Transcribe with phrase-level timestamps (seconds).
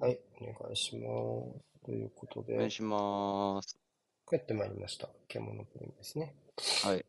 [0.00, 1.08] はい、お願いしま
[1.78, 1.84] す。
[1.84, 3.78] ということで、お願いします。
[4.28, 5.08] 帰ってまいりました。
[5.28, 6.34] 獣プリンですね。
[6.82, 7.04] はい。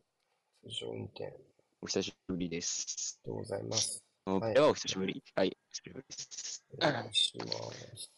[0.62, 1.34] 通常運転、あり
[1.82, 3.18] お久しぶりです。
[3.24, 4.04] がとうございます。
[4.24, 5.20] こはいれはお久しぶり。
[5.34, 5.48] はい。
[5.48, 6.64] お久しぶりです。
[6.74, 8.10] お願いします。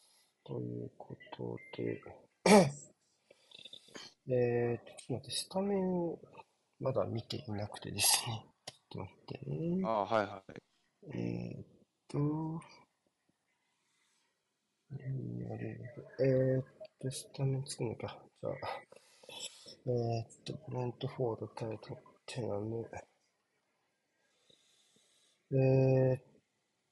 [0.44, 2.02] ということで、
[4.28, 6.18] えーと、ちょっと待って、スタメンを
[6.78, 8.44] まだ見ていなくてですね。
[8.90, 9.82] ちょっと待ってね。
[9.86, 11.18] ああ、はいはい。
[11.18, 11.66] えーっ
[12.08, 12.60] と、
[14.90, 16.64] えーっ
[17.00, 18.18] と、スタメン作るのか。
[18.40, 18.54] じゃあ、
[19.86, 22.90] えーっと、ブレントフォード対トッテナム。
[25.52, 26.22] えーっ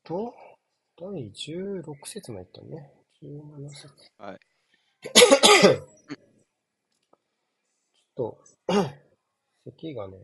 [0.05, 0.35] と、
[0.99, 2.93] 第16節までいったね。
[3.23, 3.89] 17節。
[4.19, 4.39] はい。
[5.03, 8.85] ちょっと、
[9.65, 10.17] 咳がね、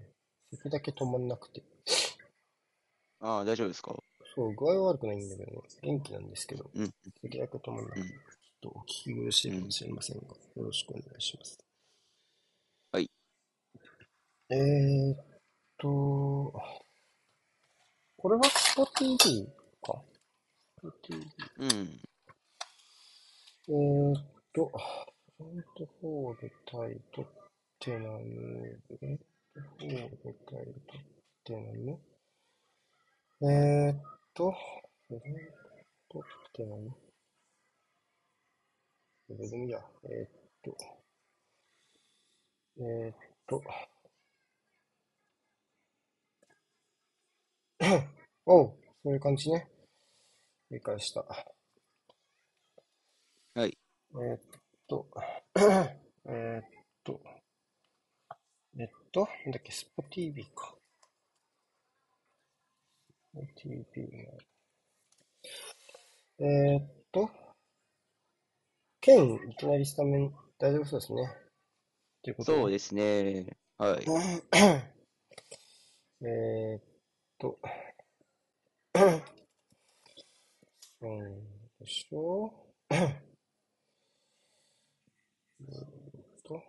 [0.53, 1.62] 咳だけ止まんなくて。
[3.20, 3.95] ああ、大丈夫ですか？
[4.35, 6.91] そう、具合は悪くないんだけどね、元気なんですけど、うん。
[7.21, 8.09] 咳だけ止なくて、うん
[8.63, 11.59] ちょっとお聞き苦しいかもしれませんが、よろしくお願いします。
[12.93, 13.11] はい。
[14.51, 15.17] えーっ
[15.79, 16.55] と、
[18.17, 19.48] これはスポ TV
[19.83, 20.01] か？
[20.78, 21.27] スポ TV。
[21.59, 22.01] うん。
[23.69, 24.23] えーっ
[24.55, 24.71] と、
[25.37, 27.27] フロントフォード対トッ
[27.81, 29.25] テナム、フロント
[29.78, 31.01] フォード対トッ
[31.45, 31.99] テナム。
[33.43, 34.01] えーっ
[34.34, 34.56] と、フ
[35.11, 35.20] ロン
[36.08, 36.22] トトッ
[36.55, 36.91] テナム。
[39.27, 39.78] それでもいいや。
[40.05, 40.30] えーっ
[40.62, 40.77] と、
[42.78, 43.16] えーっ
[43.47, 43.62] と、
[48.47, 49.69] おう、そういう感じね。
[50.70, 51.20] 理解した。
[53.55, 53.77] はい。
[54.14, 54.41] えーっ
[54.86, 55.06] と、
[56.27, 56.64] えーっ
[57.05, 57.20] と、
[58.78, 60.53] えっと、なんだっけ、スポ TV か。
[60.53, 60.81] スポ TV
[63.34, 63.42] が。
[66.38, 67.30] えーっと、
[69.00, 71.28] ケン、いきなりスタメン、大丈夫そうですね。
[72.22, 72.58] ということで。
[72.58, 73.56] そうですね。
[73.78, 74.05] はい。
[76.25, 76.82] えーっ
[77.38, 77.59] と、
[81.00, 81.44] うん
[81.81, 82.53] でしょ
[82.91, 83.21] えー
[85.65, 86.62] っと、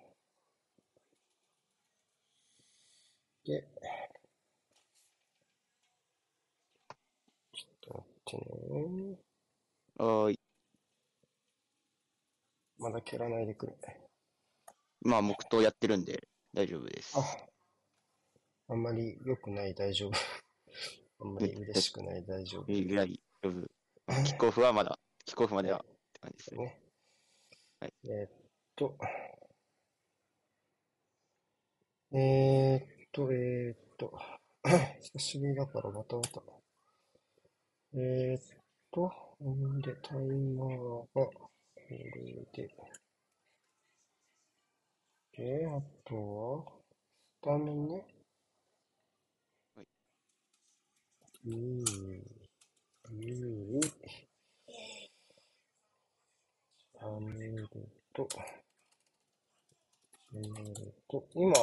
[3.46, 3.68] で、
[7.53, 9.18] ちょっと待ってね。
[9.98, 10.40] はーい。
[12.78, 13.74] まだ蹴らないでくれ。
[15.02, 17.14] まあ、黙祷やってるんで大丈夫です。
[17.18, 17.22] あ、
[18.70, 20.12] あんまり良くない大丈夫。
[21.20, 22.72] あんまり嬉しくない大丈夫。
[22.72, 24.24] いや、大丈夫。
[24.26, 26.66] キックオフはまだ、キックオフまではって感じですね。
[26.66, 26.80] ね。
[27.80, 28.32] はいえーっ
[28.76, 28.98] と、
[32.14, 34.14] えーっと、えーっと、
[35.02, 36.62] 久しぶりだからバタバタ。
[37.96, 38.42] えーっ
[38.92, 39.12] と、
[39.42, 41.52] んで、タイマーが、こ
[41.90, 41.98] れ
[42.54, 42.68] で。
[45.38, 46.66] で、あとは、
[47.40, 48.06] スタメンね。
[49.76, 49.88] はい。
[51.46, 51.84] うー、
[53.06, 53.82] うー、
[57.00, 57.70] タメル
[58.14, 58.40] と、タ
[60.34, 61.62] メルと、今、ス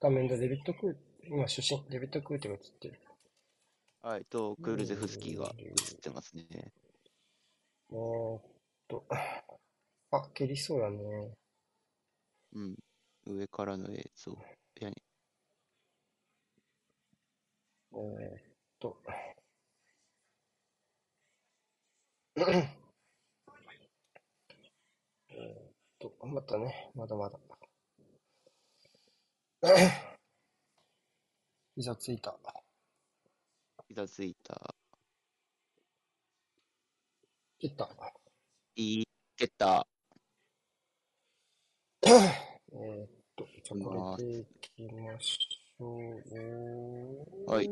[0.00, 0.96] タメンでデビットクー、
[1.28, 3.00] 今、主審、デビットクーテが映ってる。
[4.02, 4.24] はい。
[4.24, 6.44] と、クールゼフスキーが映ってますね。
[6.50, 8.42] えーっ
[8.88, 9.04] と、
[10.10, 11.32] あ、蹴りそうやね。
[12.54, 12.76] うん。
[13.26, 14.32] 上からの映像。
[14.32, 14.96] いやね。
[17.92, 18.42] えーっ
[18.80, 18.96] と、
[25.30, 27.38] えーっと、またね、まだまだ。
[31.76, 32.36] 膝ついた。
[33.92, 34.74] 膝ついた。
[37.58, 37.90] 切った。
[38.76, 39.04] いい、
[39.36, 39.86] 蹴った。
[42.02, 47.50] えーっと、じゃあまあこれでいきましょう。
[47.50, 47.66] はい。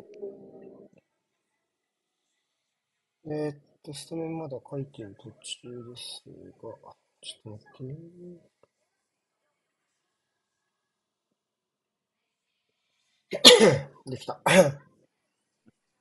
[3.25, 6.23] えーっと、スタメンまだ書いてる途中です
[6.63, 6.69] が、
[7.23, 7.97] ちょっと待ってね。
[14.05, 14.39] できた。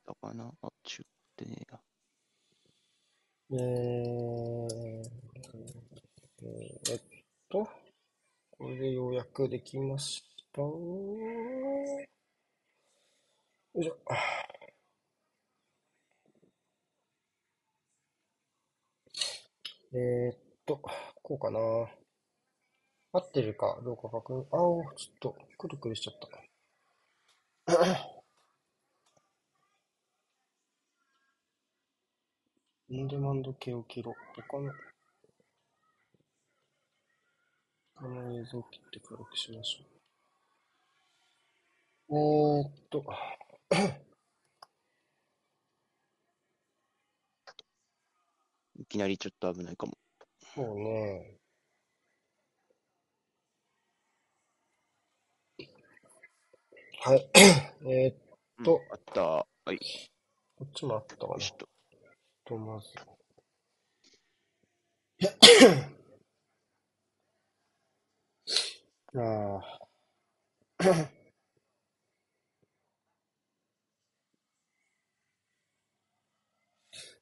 [0.09, 1.79] だかなあ、中ってねえや。
[3.51, 5.09] えー、
[6.89, 7.01] えっ
[7.47, 7.69] と、
[8.49, 10.61] これでようやくできました。
[10.61, 10.71] よ
[13.75, 13.97] いしょ。
[19.93, 20.81] えーっと、
[21.21, 21.59] こうかな。
[23.11, 24.45] 合ってるかどうか確認。
[24.57, 26.19] あお、ちょっと、くるくるしちゃっ
[27.67, 28.18] た。
[32.91, 34.15] オンデマンド系を切ろう。
[34.35, 34.71] 他の、
[37.95, 39.87] 他の映像を切って軽くしましょう。
[42.11, 43.05] えーっと、
[48.79, 49.97] いきなりちょっと危ないかも。
[50.55, 51.37] そうね。
[57.01, 57.29] はい。
[57.85, 58.17] えーっ
[58.59, 59.21] うんとあった。
[59.65, 59.79] はい。
[60.57, 61.39] こっちもあったかな。
[61.39, 61.68] ちょっと。
[62.49, 62.87] と、 まず。
[69.15, 69.79] ああ。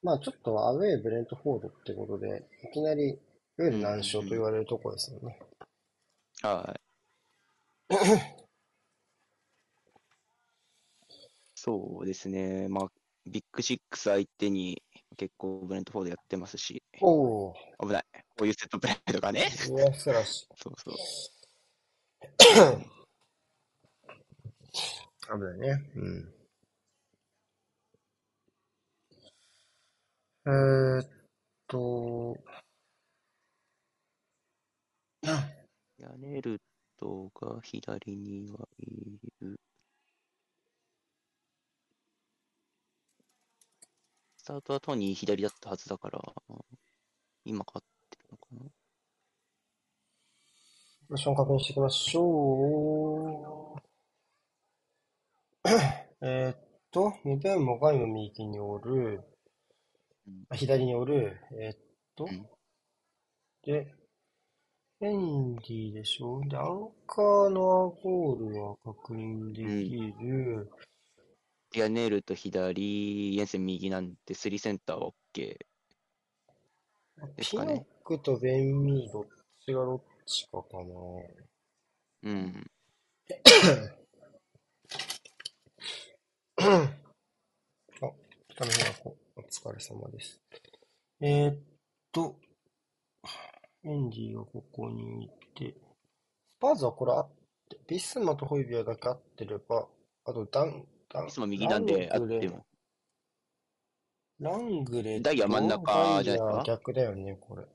[0.02, 3.18] まあちょっとアウェーブレントフォードってことで、いきなり
[3.56, 5.38] ルール難所と言われるところですよね。
[6.42, 6.78] は
[7.90, 7.94] い。
[11.54, 12.68] そうですね。
[12.68, 12.92] まあ、
[13.26, 14.82] ビッグシックス相手に
[15.18, 18.04] 結構ブレントフォードやってますし、おお、危ない。
[18.38, 19.40] こういうセットプレーとかね。
[19.40, 20.46] いや、素晴らしい。
[20.56, 20.94] そうそう。
[25.26, 25.90] 危ないね。
[25.96, 26.34] うん。
[30.46, 31.08] えーっ
[31.66, 32.36] と、
[35.98, 36.60] ヤネル
[36.96, 39.58] トが左にはいる。
[44.48, 46.18] タートはトニー左だったはずだから、
[47.44, 48.70] 今勝ってるのかな。
[51.10, 53.80] ポジション確認していきましょう。
[56.22, 56.56] えーっ
[56.90, 59.22] と、メベンもガイの右におる。
[60.26, 61.78] うん、あ左におる、えーっ
[62.16, 62.24] と。
[62.24, 62.46] うん、
[63.64, 63.94] で、
[65.00, 70.70] ヘンリーでしょで、アンカーのアゴールは確認できる。
[71.74, 75.58] ヤネルト左、イエンセン右なんで、スリーセンターは OK。
[77.36, 79.24] ですピノックとベンミーどっ
[79.64, 80.84] ちがどっちかかな。
[82.22, 82.70] うん。
[86.60, 86.88] あ、
[88.48, 90.40] 北の方こお疲れ様です。
[91.20, 91.58] えーっ
[92.12, 92.40] と、
[93.84, 95.76] エンディがここにいて、ス
[96.60, 97.30] パーズはこれあっ
[97.68, 99.86] て、ビスマとホイビアだけ合ってれば、
[100.24, 102.64] あとダン、ダン、いつも右なんで、あっても。
[104.40, 107.62] ラングレとダイヤ真ん中じゃないですか逆だよね、これ。
[107.62, 107.66] あ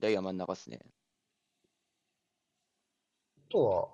[0.00, 0.80] ダイヤ真ん中っすね。
[3.50, 3.88] とは、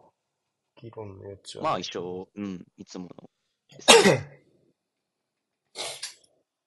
[0.81, 3.31] 議論の余地はまあ一緒、うん、いつもの。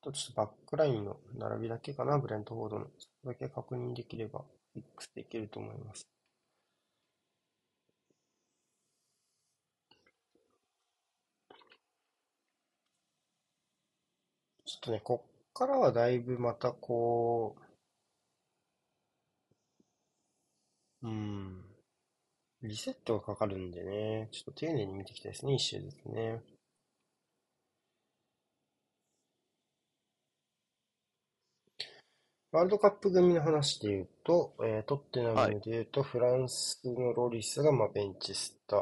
[0.01, 2.87] と ちょっとバックラインの並びだけかな、ブレントフォードの。
[2.97, 6.07] それだけ確認できれば、フィックスできると思います。
[14.65, 17.55] ちょっとね、こっからはだいぶまたこ
[21.01, 21.63] う、うん、
[22.61, 26.41] リセットがかかるんでね、ちょっと丁寧に見ていきたいですね、一周ですね。
[32.51, 38.79] ワールドカップ組の話で言うと、えートッテナムで言うと、フランスのロリスがまあベンチスター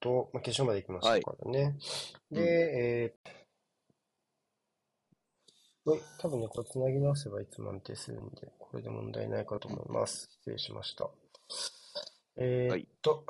[0.00, 1.76] ト、まあ、決勝まで行きましたからね。
[2.30, 3.43] うんで、えー
[5.86, 10.28] はい多分ね、これ繋ぎ直せばいつも安定するんで、これで問題ないかと思います。
[10.40, 11.10] 失礼しました。
[12.36, 13.24] えーっと、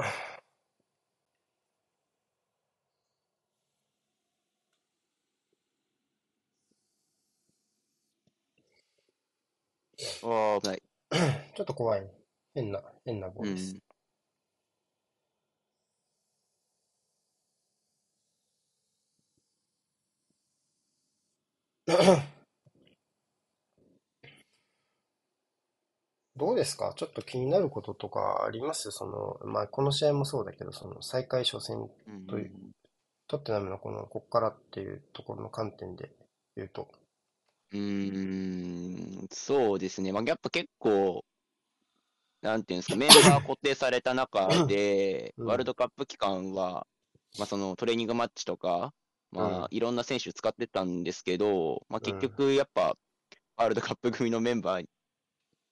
[10.22, 10.82] ああ、危ない。
[11.54, 12.10] ちょっと怖い。
[12.54, 13.76] 変な、変なボーうルです。
[13.76, 13.82] ん。
[26.44, 26.92] どうですか？
[26.94, 28.90] ちょっと気になることとかあります？
[28.90, 32.50] その、まあ、この試合もそうだけど、その、再開初戦、うんという
[33.28, 36.10] トッテナムのこの、こっからっていうところの観点で
[36.54, 36.88] 言うと。
[37.72, 40.12] うーん、そうですね。
[40.12, 41.24] まあ、やっぱ結構、
[42.42, 45.46] なんていうんですか、メンバー固定された中で、うん。
[45.46, 46.86] ワールドカップ期間は、
[47.38, 48.92] まあ、そのトレーニングマッチとか、
[49.32, 49.62] まうん。
[49.64, 52.18] あ、いろんな選手使ってたんですけど、まあ、うん。
[52.18, 52.94] 結局、やっぱ、
[53.56, 54.84] ワールドカップ組のメンバー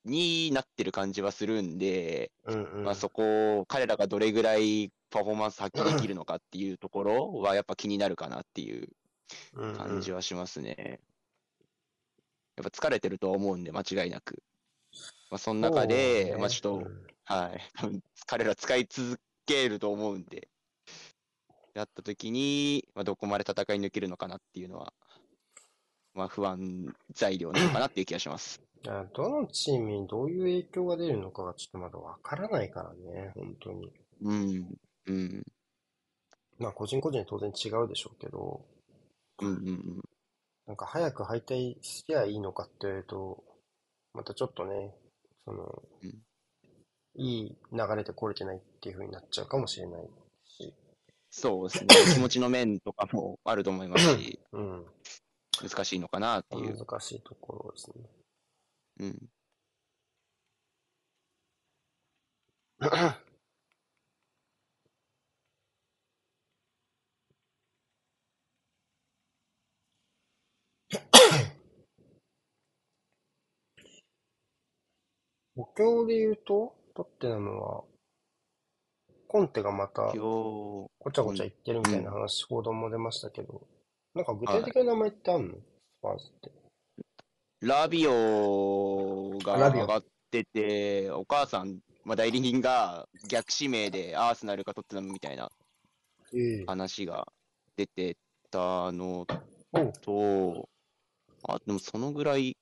[0.05, 2.85] になってる感じはするんで、うんうん。
[2.85, 8.89] まあ、そこを彼らがどれぐらいパフォーマンス発揮できるのかっていうところは、やっぱ気になるかなっていう
[9.55, 11.01] うんうん感じはしますね。
[12.57, 14.43] やっぱ疲れてるとは思うんで、間違いなく。
[15.31, 17.61] まあ、その中で、ねまあちょっと、うんはい、
[18.27, 20.49] 彼ら使い続けると思うんで、
[21.75, 24.93] やった時に、まあ、どこまで戦い抜けるのかなっていうのは
[26.15, 28.61] まあ、不安材料なのかなっていう気がします。
[28.85, 33.93] いやどのチームにどういう影響が出るのかがちょっとまだわからないからね、本当に。
[34.23, 34.67] うん。
[35.07, 35.43] うん。
[36.59, 38.65] まあ個人個人当然違うでしょうけど、
[39.41, 40.03] うんうんうん。
[40.67, 43.45] なんか早く敗退すりゃいいのかって言われると、
[44.15, 44.95] またちょっとね、
[45.45, 46.23] その、うん
[47.15, 50.09] いい流れで来れてないっていう風になっちゃうかもしれない
[50.47, 50.73] し、
[51.31, 51.89] そうですね。
[52.15, 54.87] 気持ちの面とかもあると思いますし、うん、
[55.63, 56.77] 難しいのかなっていう。
[56.77, 58.05] 難しいところですね。
[58.99, 59.31] うん。
[75.57, 77.85] 補強で言うと、トッテナムは、
[79.29, 83.67] コンテがまたごちゃごちゃ言ってるみたいな話、報道も出ましたけど、
[84.15, 85.55] なんか具体的な名前ってあんの？
[85.55, 85.61] ス
[86.03, 86.62] パーズって。
[87.63, 95.49] ラビオが上がってて、お母さん、まあ、代理人が逆指名でアーセナルかトッテナムみたいな
[96.35, 97.29] ええ話が
[97.77, 98.17] 出て
[98.51, 99.27] たの
[100.03, 100.69] と、
[101.49, 102.57] あ、でもそのぐらい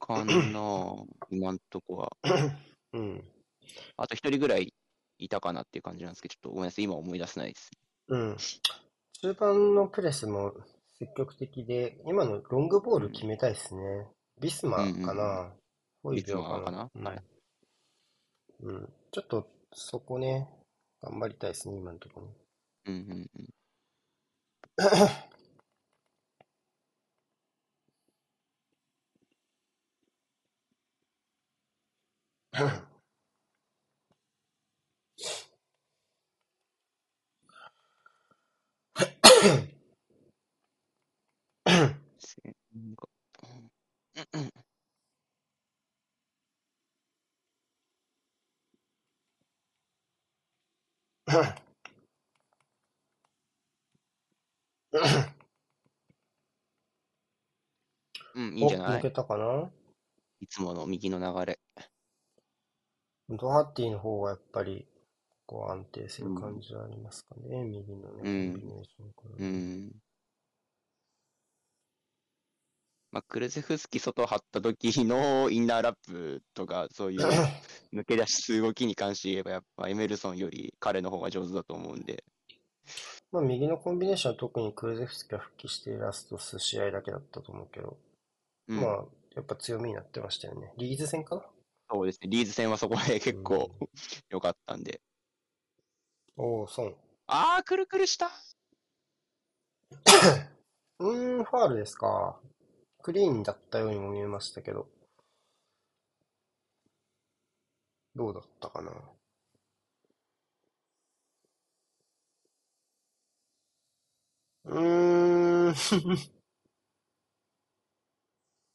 [0.00, 0.24] かな、
[1.30, 2.16] 今んとこは。
[2.94, 3.22] うん。
[3.98, 4.72] あと一人ぐらい
[5.18, 7.70] いたかなっていう感じなんですけど、ちょっとごめんなさい、今思い出せないです。
[8.08, 8.36] うん。
[9.20, 10.54] 中盤のプレスも
[10.98, 14.06] 積極的で、今のロングボール決めたいですね。
[14.40, 15.52] ビスマかな？
[16.02, 16.90] ホイビョかな？
[16.94, 17.22] なはい
[18.62, 18.76] うん。
[18.76, 18.92] うん。
[19.10, 20.48] ちょっとそこね、
[21.02, 22.32] 頑張りたいですね、今のところね。
[22.86, 23.48] うんうんうん。
[42.18, 43.08] せんが
[58.34, 58.98] うんいいんじゃお、ない？
[58.98, 59.70] 抜けたかな？
[60.40, 61.58] いつもの右の流れ。
[63.30, 64.86] ドハッティの方がやっぱり、
[65.46, 69.48] こう安定する感じはありますかね、右のね、コうんンビネーションからうね。
[69.48, 70.03] ん。
[73.14, 77.20] まあ、クルゼフスキ外張った時のインナーラップとか、そういう
[77.94, 82.24] 抜け出す動きに関して言えば、やっぱエメルソンより彼の方が上手だと思うんで。
[83.30, 87.96] まあ、右のコンビネーションは特にクルゼフスキが復帰してラスト数試合だけだったと思うけど、
[88.66, 89.04] うん、まあ、
[89.36, 90.72] やっぱ強みになってましたよね。
[90.76, 91.46] リーズ戦かな？
[91.88, 92.30] そうですね。
[92.30, 93.70] リーズ戦はそこで結構
[94.28, 95.00] 良かったんで。
[96.36, 96.96] おお、損。
[97.28, 98.32] あー、くるくるした
[100.98, 102.40] うーん、ファールですか。
[103.04, 104.88] クリーンだったようにも見えましたけど。
[108.16, 108.90] どうだったかな？
[114.64, 115.74] うーん。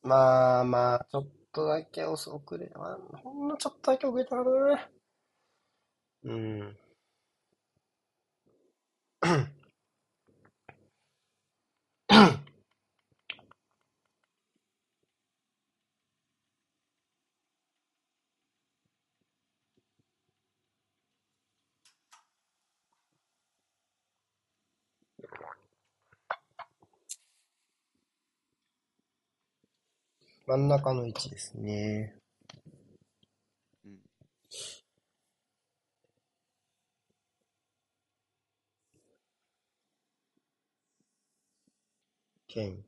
[0.03, 4.89] まあまあ、ちょっとだけ遅れ、まあ、ほんのちょっとだけ遅れたかな。
[6.24, 6.77] うん。
[30.50, 32.15] 真ん中の位置ですね。
[33.86, 34.00] うん
[42.48, 42.84] ケイン。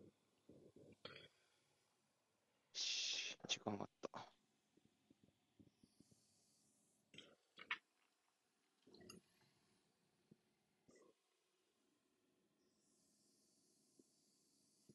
[2.73, 3.89] し時間があっ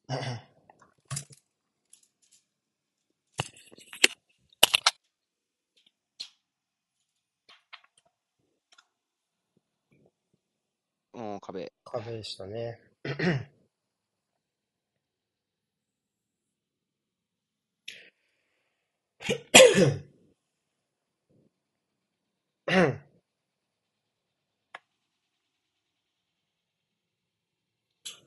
[0.08, 0.46] た。
[11.16, 11.72] うん、壁。
[11.84, 12.78] 壁でしたね。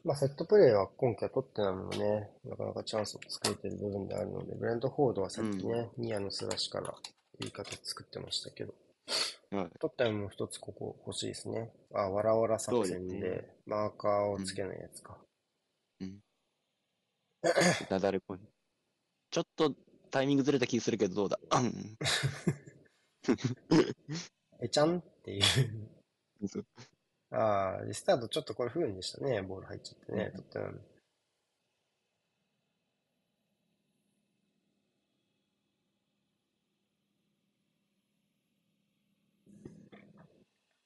[0.04, 6.96] まあ、セットプレーは今季は取ってないのもね、なかなかチャンスを作れてる部分であるので、ブレントフォードはさっきね、ニアのスラッシュから
[7.44, 8.74] いい形作ってましたけど、
[9.52, 9.70] はい。
[9.80, 11.72] 取ったのも一つここ欲しいですね。
[11.94, 15.18] あ、わらわら作戦でマーカーをつけないやつか。
[16.02, 16.20] うん
[17.90, 18.44] なだれ込んで。
[19.32, 19.74] ちょっと
[20.12, 21.40] タイミングずれた気するけど、どうだ？
[21.52, 21.98] うん
[24.62, 25.44] えちゃんっていう。
[27.32, 29.42] ああ、リスタートちょっとこれ不運でしたね。
[29.42, 30.32] ボール入っちゃってね。
[30.36, 30.72] うんとっても。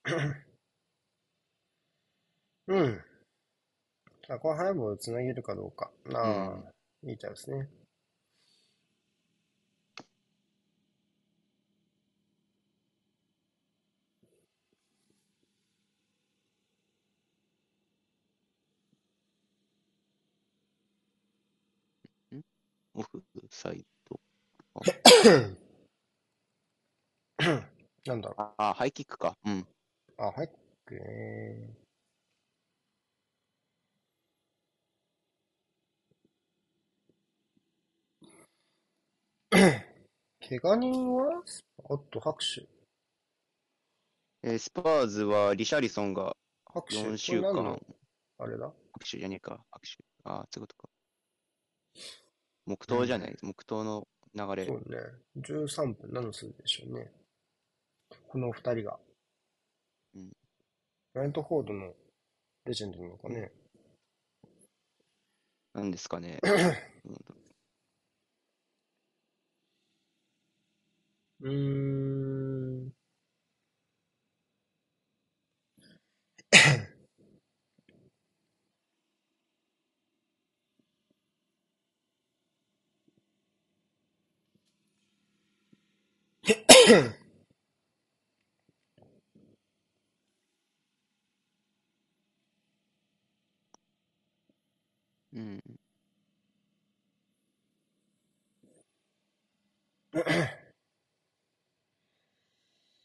[2.68, 3.02] うん。
[4.30, 5.92] あ、このハイボールつなげるかどうか。
[6.14, 7.70] ああ、いいタイムですね。
[22.96, 24.20] オフサイド。
[28.06, 29.38] なんだろああ、ハイキックか。
[29.46, 29.68] うん。
[30.18, 30.22] う。
[30.24, 30.50] あ、入っ
[30.86, 31.78] てね。
[39.52, 41.42] 怪我人は？
[41.86, 42.68] おっと、拍手。
[44.46, 46.96] えースパーズはリシャリソンが拍手。
[47.04, 47.80] 4週れ何の、
[48.40, 48.66] あれだ？
[48.94, 49.64] 拍手じゃねえか。
[49.72, 50.04] 拍手。
[50.26, 50.90] ああ、そういうことか。
[52.66, 53.38] 黙祷じゃない？
[53.42, 54.66] 黙祷の流れ。
[54.66, 54.98] そうね。
[55.38, 57.12] 13分何の数字でしょうね。
[58.28, 59.00] この二人が。
[60.16, 60.32] うん
[61.14, 61.94] ブライントフォードの
[62.66, 63.52] レジェンドなのかね。
[65.74, 66.40] なんですかね。
[71.42, 71.52] うー
[72.88, 72.94] ん。
[95.34, 95.64] うん。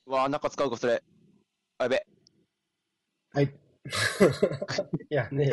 [0.07, 1.03] うわあ、中使うか、それ。
[1.79, 2.07] あ、やべ。
[3.33, 3.55] はい。
[5.11, 5.51] いやね、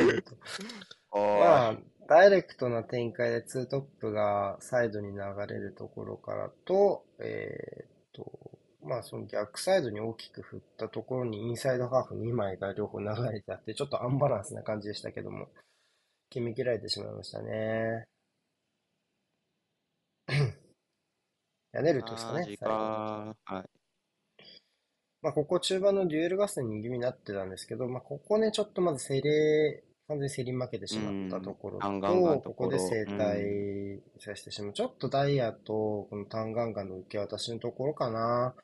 [1.10, 1.76] あまあ、
[2.08, 15.48] ダイレクトな展開でツートップがサイドに流れるところからと、えーっと、まあその逆サイドに大きく振ったところにインサイドハーフ2枚が両方流れてあって、ちょっとアンバランスな感じでしたけども、
[16.30, 18.04] 決め切られてしまいましたね。
[21.76, 22.66] やネルトですかね、最後。
[22.66, 23.36] か。
[23.44, 23.64] はい。
[25.22, 29.22] まあ、ここ中盤のデュエル合戦に気味になってたんですけど、まあ、ここね、ちょっとまず競り、
[30.08, 34.72] 完全に競り負けてしまったところうんガンガンころここで生体させてしまう。
[34.72, 38.54] ちょっとダイヤと、このタンガンガンの受け渡しのところかな。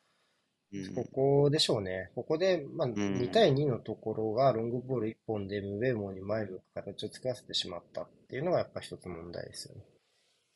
[0.73, 2.11] うんここでしょうね。
[2.15, 9.83] ここで、まあ、ん2対2のところがロングボール1本でムベモに前向く形を作らせてしまったっていうのがやっぱ一つ問題ですよね。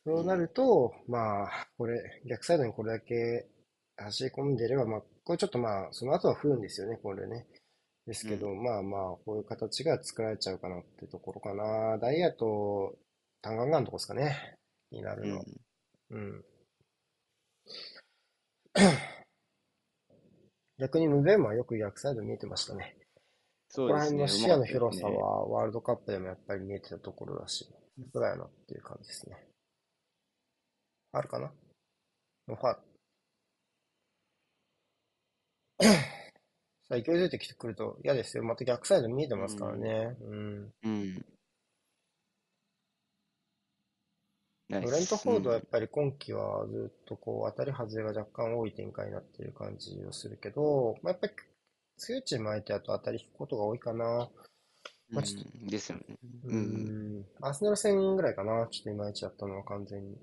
[0.07, 3.47] そうなると、まあ、これ、逆サイドにこれだけ
[3.97, 7.47] 走り込んでれば、まあ、これちょっとまあ、その後は不運ですよね、これね。
[8.07, 11.99] ですけど、まあまあ、こういう形が作られちゃうかなってところかな。
[11.99, 12.97] ダイヤと
[13.43, 14.55] タンガンガンのとこですかね。
[14.93, 15.45] になるの。
[16.11, 16.21] うん。
[16.21, 16.45] うん。
[20.79, 22.97] 逆にムベームはよく逆サイド見えてましたね。
[23.75, 24.47] ここらそうですね。
[24.47, 27.71] 辺の視野の広さはワールドカップでもやっぱり見えてたところだし、さ
[28.13, 29.37] すがやなっていう感じですね。
[31.13, 31.51] あるかな？
[32.49, 32.77] ノーファウ
[35.83, 35.89] ル。
[36.89, 38.45] さあ、勢いづいてきてくると嫌ですよ。
[38.45, 40.17] また逆サイド見えてますからね。
[40.21, 40.73] うん。
[40.85, 41.15] うん。
[41.15, 41.36] ナイ
[44.69, 51.33] スブレントフォードはやっぱり今季はずっとこう当たり外れが若干多い展開になっている感じをするけど、まあ、やっぱり
[51.99, 54.29] 強いチーム相手だと当たり引くことが多いかな。
[55.09, 56.05] まあちょっうんですよね。
[56.45, 57.21] ううん。
[57.21, 57.25] ん。
[57.41, 58.67] アーセナル戦ぐらいかな。
[58.71, 60.19] ちょっといまいちだったのは完全に。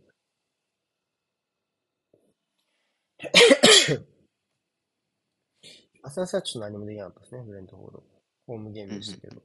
[6.03, 7.43] アーセナル戦はちょっと何もできなかったですね。
[7.43, 8.03] ブレントフォード。
[8.47, 9.41] ホームゲームでしたけど。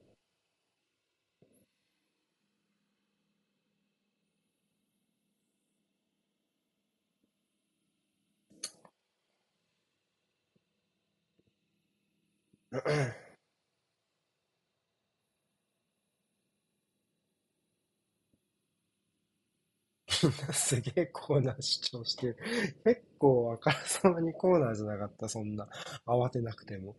[20.52, 22.36] すげえコーナー主張してる。
[22.84, 25.68] 結構あからさまにコーナーじゃなかった、そんな。
[26.06, 26.96] 慌てなくても。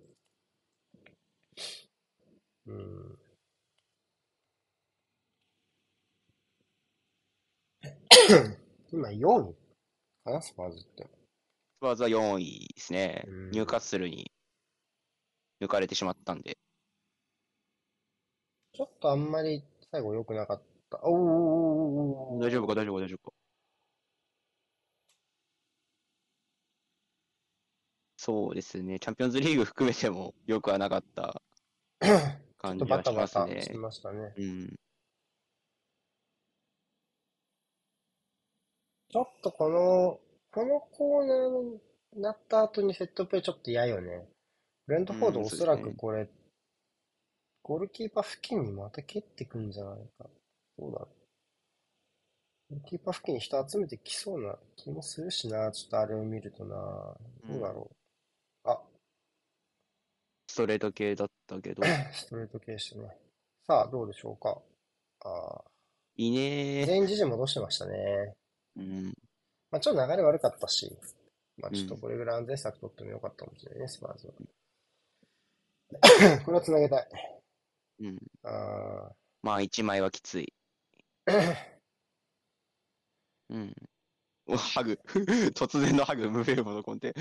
[2.66, 3.18] うん。
[8.92, 9.56] 今4位
[10.26, 11.08] かな、スパーズって。
[11.84, 13.52] スパーズは4位ですねうん。
[13.52, 14.32] ニューカッスルに
[15.62, 16.58] 抜かれてしまったんで。
[18.72, 21.02] ちょっとあんまり最後良くなかった。
[21.04, 23.36] おーおーおーおーおー大丈夫か、大丈夫か、大丈夫か？
[28.16, 28.98] そうですね。
[28.98, 31.42] チャンピオンズリーグ含めても良くはなかった
[32.02, 33.78] ちょっ感じはしますタバタしね。
[33.78, 34.34] ましたね。
[34.38, 34.74] うん。
[39.10, 44.28] ちょっとこの、このコーナーになった後にセットプレーちょっと嫌よね。
[44.86, 46.28] ブレントフォードうんおそらくこれ、
[47.64, 50.30] ゴールキーパー付近にまた蹴ってくんじゃないか。
[50.78, 51.08] どうだろ
[52.70, 52.76] う。
[52.76, 55.72] ゴールキーパー付近に人集めてきそうな気もするしな。
[55.72, 56.76] ちょっとあれを見るとな。
[57.50, 57.90] どうだろ
[58.66, 58.70] う。
[58.70, 58.80] あ、
[60.48, 61.82] ストレート系だったけど。
[62.14, 63.18] ストレートケースね。
[63.66, 64.62] さあ、どうでしょうか。
[65.26, 65.64] あ
[66.16, 66.86] いいねーー。
[66.86, 68.36] 全員自陣戻してましたね。
[68.76, 69.14] うん。
[69.74, 70.96] まあ、ちょっと流れ悪かったし、
[71.58, 74.34] まあ、ちょっとこれぐらい安全策取ってもよかったかもしれないね、スパーズは。
[76.46, 77.10] これは繋げたい。
[78.02, 78.20] うん。
[78.44, 80.54] あまあ、一枚はきつい。
[81.26, 81.56] ー
[83.50, 83.76] うん。
[84.46, 85.00] お、ハグ。
[85.58, 87.16] 突然のハグ、ムベルモのコンテ。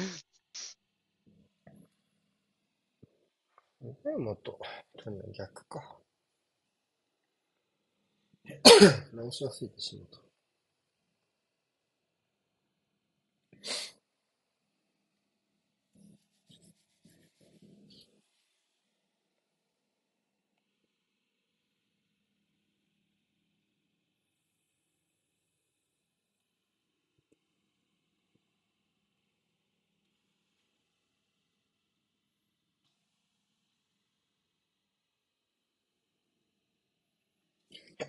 [3.80, 4.60] ね、もっと、
[5.02, 5.98] 去年逆か。
[9.14, 10.31] 何し忘れてしまった。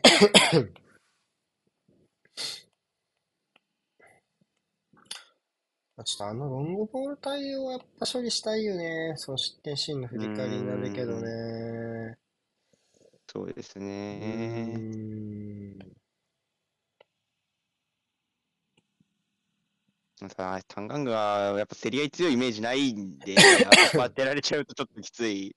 [0.05, 0.69] Ahem.
[6.03, 9.13] ちょっとあのロングボール対応はやっぱ処理したいよね。
[9.17, 12.17] その失点シーンの振り返りになるけどね。
[13.27, 14.75] そうですね。
[14.75, 15.79] ん。
[20.29, 23.35] さタンガングはやっぱ競り合い強いイメージないんで、
[23.95, 25.55] 当てられちゃうとちょっときつい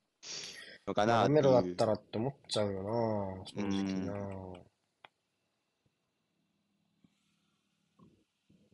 [0.87, 1.77] のかなってラメロだっいう。
[1.77, 3.45] たらって思っちゃうよな。
[3.47, 4.61] 正直な。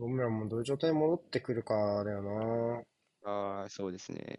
[0.03, 2.83] ロメロもどういう状態に戻ってくるかだよな。
[3.25, 4.37] ああ、そうですね。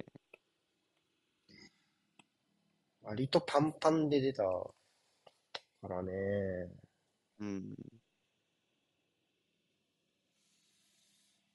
[3.02, 4.74] 割とパンパンで出たか
[5.88, 6.12] らね。
[7.40, 7.76] うん。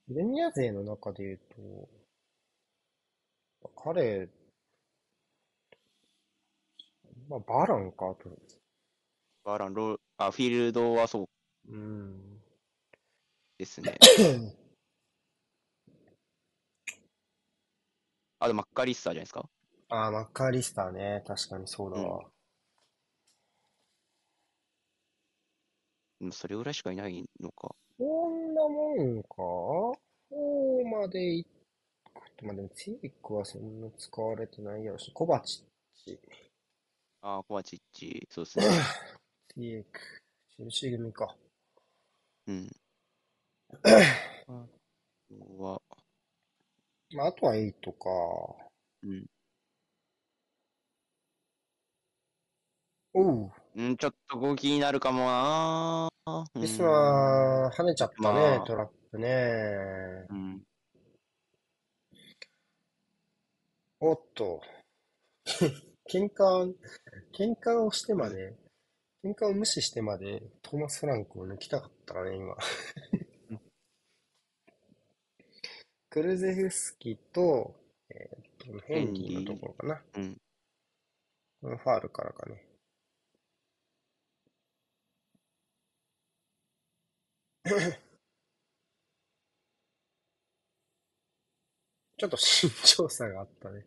[0.07, 1.41] プレミア勢の中で言う
[3.61, 4.31] と、彼、
[7.29, 8.31] まあ、バランか、と。
[9.45, 11.29] バーラン、ロー、あ、フィールドはそう
[11.71, 12.38] うん。
[13.59, 13.97] ですね。
[18.41, 19.49] あとマッカリスターじゃないですか？
[19.91, 21.25] ああ、マッカーリスターね。
[21.27, 22.25] 確かにそうだわ。
[26.21, 27.75] うんそれぐらいしかいないのか。
[27.97, 29.37] こんなもんか
[30.35, 31.49] ?4 までいく
[32.43, 36.21] まあでもツィークはそんな使われてないやろし、コバチッチ、
[37.23, 38.65] ああ、コバチッチ、そうですね。
[39.55, 40.01] ツィーク、
[40.57, 41.37] チェルシー組か。
[42.47, 42.71] うん。
[43.71, 43.79] あ
[45.29, 45.83] とは、
[47.15, 48.09] まあ、あとは8か。
[49.03, 49.27] うん。
[53.15, 56.61] おう、うん、ちょっと動きになるかもなー。
[56.61, 59.29] リスナー、跳ねちゃったね、まあトラップね。
[60.31, 60.63] うん。
[64.01, 64.63] おっと。
[66.11, 66.75] 喧嘩、
[67.33, 68.55] 喧嘩をしてまで、
[69.25, 72.57] 喧嘩を無視してまで、トーマス・フランクを抜きたかったかね、今。
[76.19, 77.77] クルゼフスキと、
[78.11, 80.03] えーっと、ヘンリーのところかな。
[80.17, 80.37] うん。
[81.63, 82.67] このファールからかね。
[92.19, 93.85] ちょっと身長差があったね。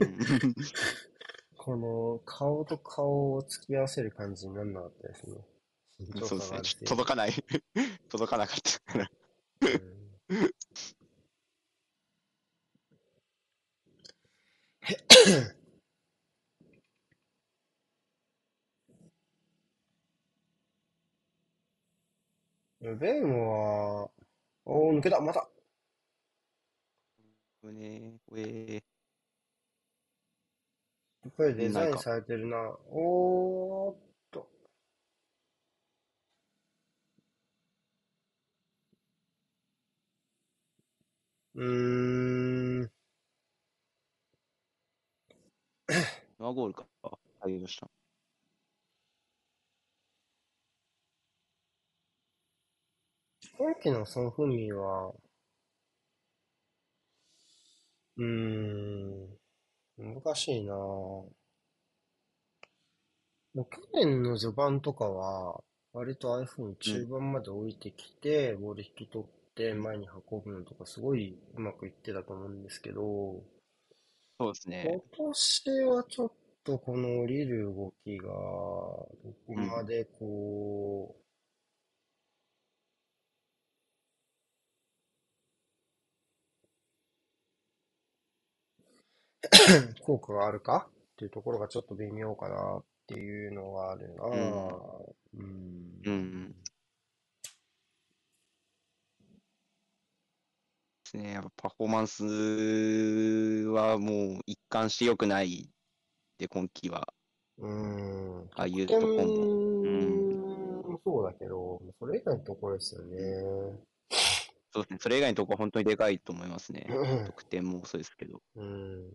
[0.00, 0.16] うん。
[1.58, 5.46] この顔と顔を突き合わせる感じになんなかったですね。
[6.24, 6.86] そうですね。
[6.86, 7.34] 届かない。
[8.08, 9.10] 届かなかったから。
[10.30, 10.50] うん
[22.80, 24.10] ベンは、
[24.64, 25.48] おー、抜けた、また。
[27.62, 28.82] これね、これ、
[31.24, 32.56] やっぱりデザインされてるな。
[32.90, 33.96] おーっ
[34.30, 34.48] と。
[41.54, 42.99] うーん。
[46.38, 46.86] ワアゴールか。
[47.40, 47.88] 対応した。
[53.58, 55.12] 今季のソン・フンミンは、
[58.16, 59.28] うーん、
[59.98, 61.24] 難しいなぁ。
[63.54, 73.42] 去年の序盤とかは、割と iPhone 中盤まで置いてきて、ボール引き取って前に運ぶのとかすごいうまくいってたと思うんですけど、
[74.40, 74.84] そうですね。
[74.84, 76.32] 今年はちょっ
[76.64, 78.32] とこの降りる動きが、ど
[79.46, 79.68] こうん。
[79.68, 81.22] までこう、
[90.04, 94.38] 効果があるかっていうところがちょっと微妙かなっていうのがあるなうん。
[94.38, 95.12] ぁ。
[95.34, 95.38] う
[96.04, 96.39] うん。
[101.10, 101.32] ですね。
[101.32, 102.24] やっぱパフォーマンス
[103.68, 105.68] はもう一貫して良くない
[106.38, 107.12] で、今季は。
[107.58, 108.48] うん。
[108.54, 109.12] ああいうとこも。
[109.82, 110.40] うん。
[110.82, 113.10] もそうだけど、それ以外のところですようん。
[113.10, 113.16] ね。
[114.72, 114.98] そうですね。
[115.00, 116.86] それ以外のとこは本当にでかいと思いますね。
[117.26, 118.40] 得点もそうですけど。
[118.56, 119.10] うん。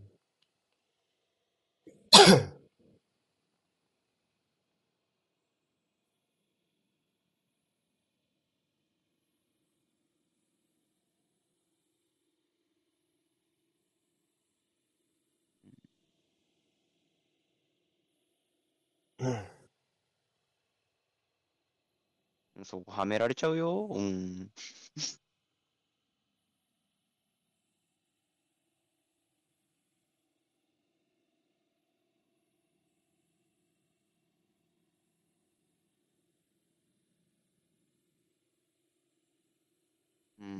[19.29, 19.45] うん
[22.65, 23.87] そこはめられちゃうよ。
[23.91, 24.51] うん。
[40.39, 40.43] う。
[40.45, 40.57] うん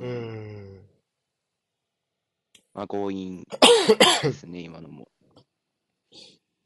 [0.78, 0.80] ん。
[2.74, 3.44] まあ、強引
[4.22, 5.08] ですね、今のも。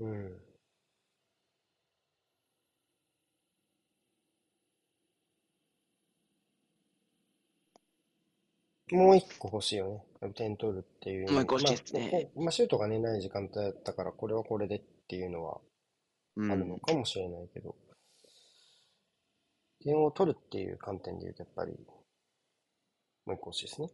[0.01, 0.50] うん。
[8.93, 10.33] もう一個欲しいよね。
[10.35, 11.35] 点取るっていうのも。
[11.35, 12.11] もう一個欲しいまあ、ですね。
[12.11, 15.61] ここまあ、シュートがね、ない時間帯だったから、これはこれでっていうのは
[16.37, 16.81] うあるのん。
[16.81, 17.77] かもしれないけど、
[19.83, 21.73] 点を取るっていう観点で言うと、やっぱり、
[23.27, 23.91] もう一個欲しいですね。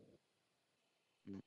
[1.28, 1.40] うん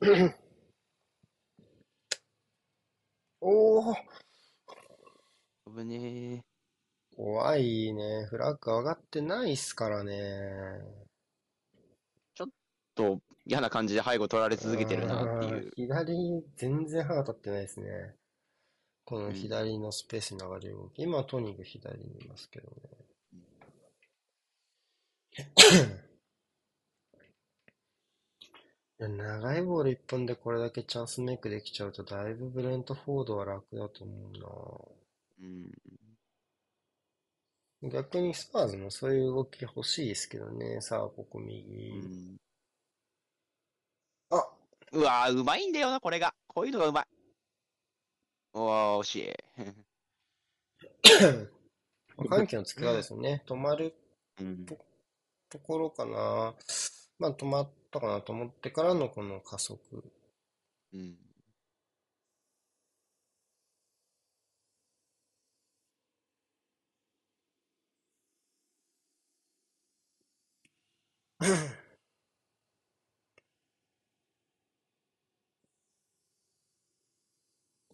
[3.40, 3.96] おー、
[5.74, 6.44] 危ね
[7.16, 8.26] 怖いね。
[8.30, 10.14] フラッグ上がってないっすからね。
[10.14, 10.80] え。
[12.34, 12.48] ちょっ
[12.94, 15.70] と嫌な感じで背後取られ続けてるなっていう。
[15.76, 18.14] 左、全然歯が立ってないですね。
[19.04, 19.34] このうん。
[19.34, 21.02] 左のスペースに流れる動き。
[21.02, 22.74] 今はトニーが左にいますけどね。
[28.98, 35.01] 長いボール一本でこれだけチャンスメイクできちゃうと、だいぶブレントフォードは楽だと思うん。
[35.42, 35.46] う
[37.86, 37.90] な。
[37.90, 40.80] 逆にスパーズもそういう動き欲しいですけどね。
[40.80, 41.90] さあ、ここう右。
[41.98, 42.36] ん。
[44.30, 44.48] あ、
[44.92, 46.34] うわー、うまいんだよな、これが。
[46.46, 47.04] こういうのがうまい。
[48.54, 49.32] うわー、惜しい。
[52.28, 53.42] 緩急のつけ方ですよね。
[53.46, 53.94] 止まる
[54.40, 54.64] うん。
[54.66, 54.78] と、
[55.48, 56.54] ところかな。
[57.18, 60.12] まあ止まったかなと思ってからのこの加速。
[60.92, 61.31] うん。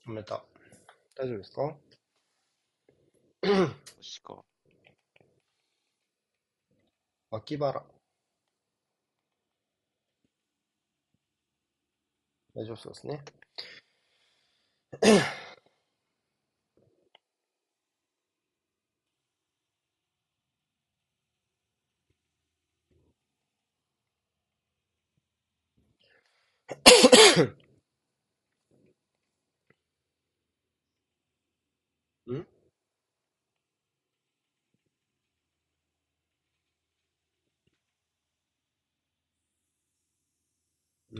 [0.06, 0.44] 止めた。
[1.16, 1.62] 大丈夫ですか？
[1.62, 1.76] よ
[4.00, 4.44] しか。
[7.30, 7.84] 脇腹。
[12.54, 13.24] 大丈夫そうですね。
[32.32, 32.46] ん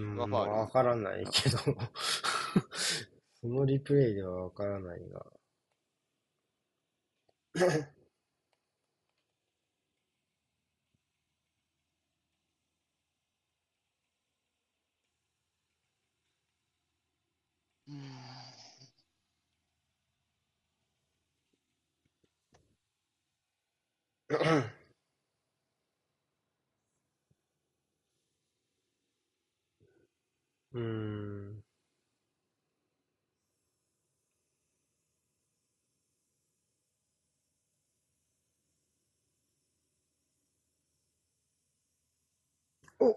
[0.02, 1.58] うわからないけど
[3.40, 5.26] そのリプレイではわからないが。
[17.88, 18.48] うん。
[30.78, 31.62] mm
[43.00, 43.16] Oh.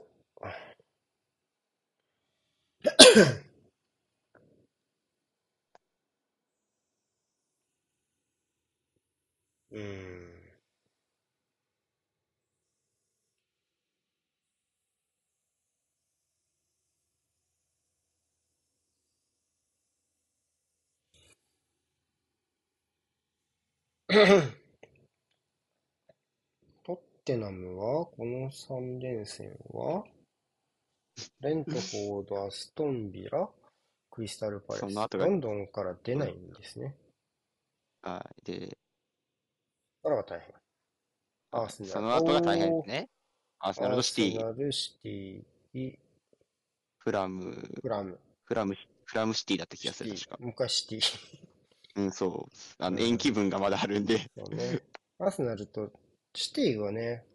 [26.83, 30.03] トッテナムは、この3連戦は、
[31.39, 33.49] レントフォード、アストンビラ、
[34.09, 34.81] クリスタルパレス。
[34.81, 36.97] その後がロンドンから出ないんですね。
[38.01, 38.51] はい。
[38.51, 38.77] で、
[40.03, 40.55] あらが大変。
[41.51, 41.93] アーセナル。
[41.93, 43.09] その後が大変ですね。
[43.59, 45.99] アーセナルとシテアーセィ、ナル、シティ、
[46.97, 47.43] フラム、
[47.81, 50.37] フラム、フラム、フラムシティだった気がする、確か。
[50.37, 51.40] もう一回シティ。
[51.95, 52.51] うん、そう。
[52.77, 54.19] あの、うん延期分がまだあるんで。
[54.37, 54.81] そうね。
[55.19, 55.91] アーセナルと
[56.33, 57.25] シティはね、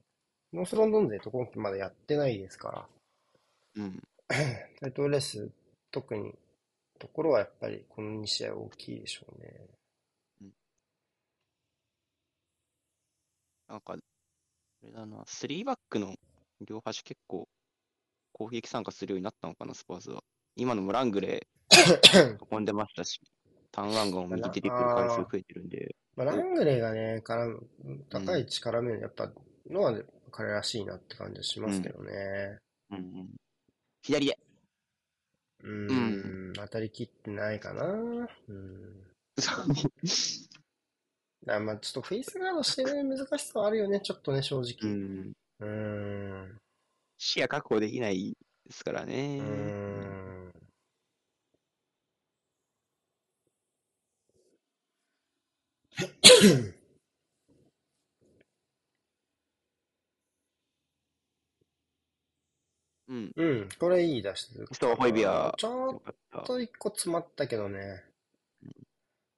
[0.53, 2.89] ノースロンドン勢と今季まだやってないですから、
[3.77, 4.03] うん。
[4.81, 5.51] タイトルレース、
[5.91, 6.35] 特に、
[6.99, 9.53] ところはやっぱりこの2試合大きいでしょうね。
[13.69, 13.97] なんか、あ
[14.87, 16.15] れだな、3バックの
[16.61, 17.49] 両端結構
[18.33, 20.23] 攻撃参加するようになったのかな、スパーズは。
[20.55, 23.21] 今のもラングレー 運んでましたし、
[23.77, 27.47] タンワンガンも右出てくる回数増えてるんで、まあ、ラングレーがね、絡
[27.85, 29.31] む、高い位置絡めやっぱ、
[29.71, 29.95] のは
[30.31, 32.57] 彼らしいなって感じはしますけどね。
[32.91, 33.29] うんうん。
[34.03, 34.39] 左で。
[35.63, 37.85] うーん、当たりきってないかな。
[37.85, 38.29] うん。
[39.39, 39.67] そう
[41.45, 44.91] だからまあちょっとフェイスガードしてる難しさはあるよね、ちょっとね、正う直。
[44.91, 45.33] ん。
[45.61, 46.59] うーん。
[47.19, 48.35] 視野確保できない
[48.67, 49.39] ですからうね。
[49.39, 50.26] ーん。
[63.09, 63.33] うん。
[63.37, 68.03] うん、これいい出し続そう、ホイビア、ちょよかっと一個詰まったけどね。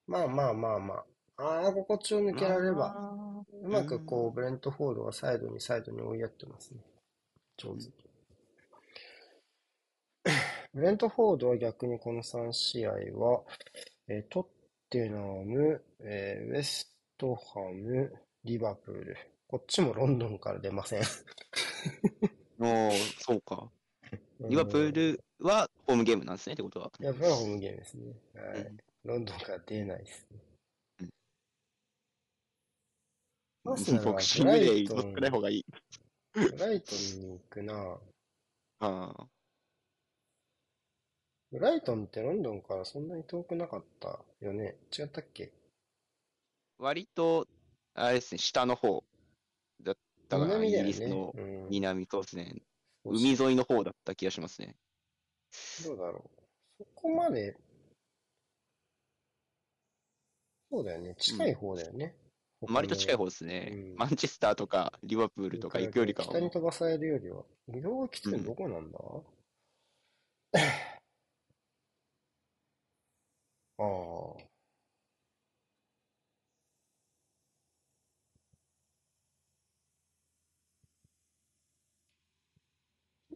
[0.07, 1.05] まあまあまあまあ。
[1.41, 2.95] ああ、心地を抜けられれば。
[3.63, 6.81] うまくこう、ブレントフォードがサイドにサイドに追いやってますね。
[7.57, 7.91] 上手。
[10.75, 13.43] ブレントフォードは逆にこの3試合は、
[14.09, 14.47] えートッ
[14.91, 18.13] テナム、えーウェストハム、
[18.45, 19.17] リバプール。
[19.47, 21.03] こっちもロンドンから出ません。
[22.61, 23.71] おーそうか。
[24.41, 26.91] リバプールはホームゲームなんですね、ってことは。
[27.01, 28.15] いや、これはホームゲームですね。
[28.35, 28.65] はうい。
[29.05, 30.39] ロンドンから出ないですね。
[31.01, 31.11] うん
[33.65, 34.49] アーセナルはブ
[34.95, 35.03] ラ。
[36.33, 38.01] ブライトンに行くな。
[38.81, 39.29] ああ。
[41.51, 44.77] ブライトンってロンドンからそんなに遠くなかったよね。
[44.97, 45.53] 違ったっけ？
[46.79, 47.47] 割と、
[47.95, 49.03] あれですね、下の方
[49.83, 49.97] だっ
[50.29, 50.69] たかな、ね。
[50.69, 51.69] ギリスのうん。
[51.71, 52.55] 南、そうですね。
[53.05, 54.77] 海沿いの方だった気がしますね。
[55.85, 56.31] どうだろ
[56.79, 56.85] う。
[56.85, 57.57] そこまで、
[60.71, 61.15] そうだよね。
[61.19, 62.15] 近い方だよね。
[62.61, 63.71] 割と近い方方ですね。
[63.73, 67.45] うんマンチェスターとかリバプールとか行くよりかは北に飛ばされるよりは。
[67.69, 68.99] 移動が来てるどこなんだ、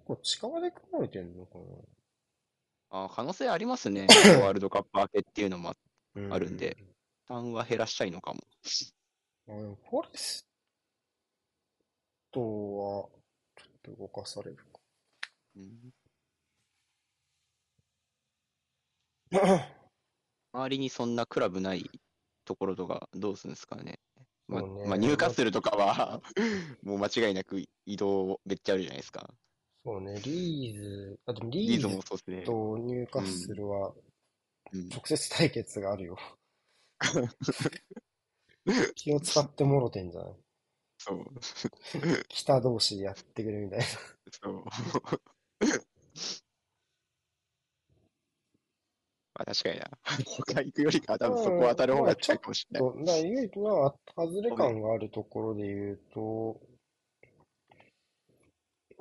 [0.07, 1.59] 構近場で組まれてんのか
[2.91, 4.07] あ可能性ありますね。
[4.45, 5.75] ワールドカップ明けっていうのも
[6.15, 6.77] なあるんで。
[7.23, 8.41] 負担は減らしたいのかも。
[9.49, 10.47] あでもフォレス
[12.31, 12.47] トは、
[13.57, 14.59] ちょっと動かされる
[15.57, 15.93] うん
[19.31, 19.69] か。
[20.53, 21.91] 周りにそんなクラブない
[22.45, 23.99] ところとかどうするんですかね。
[24.49, 26.21] まあ、ねまあ、ニューカッスルとかは
[26.83, 29.33] もう間違いなく移動めっちゃあるじゃないですか。
[29.85, 32.43] そうね、リーズ、あ、でもリリーズもそうですね。
[32.43, 33.93] とニューカッスルは
[34.73, 36.17] うん直接対決があるよ。
[38.95, 40.33] 気を使ってもろてんじゃない？
[40.99, 41.25] そう。
[42.29, 43.85] 北同士でやってくるみたいな。
[44.31, 44.65] そう。
[49.35, 49.91] まあ確かにな。
[50.27, 52.93] 他行くよりかは多分そこ当たる方が近いかもしれない。
[52.93, 56.61] と、だから唯一まあ、外れ感があるところで言うと、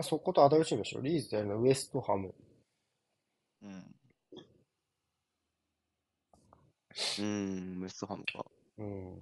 [0.02, 1.02] まあ、そこと当たるチームでしょ？
[1.02, 2.34] リーズでやるのはウエストハム。
[3.62, 3.96] うん。
[7.20, 8.44] うん、ウエストハムか。
[8.80, 9.20] うん。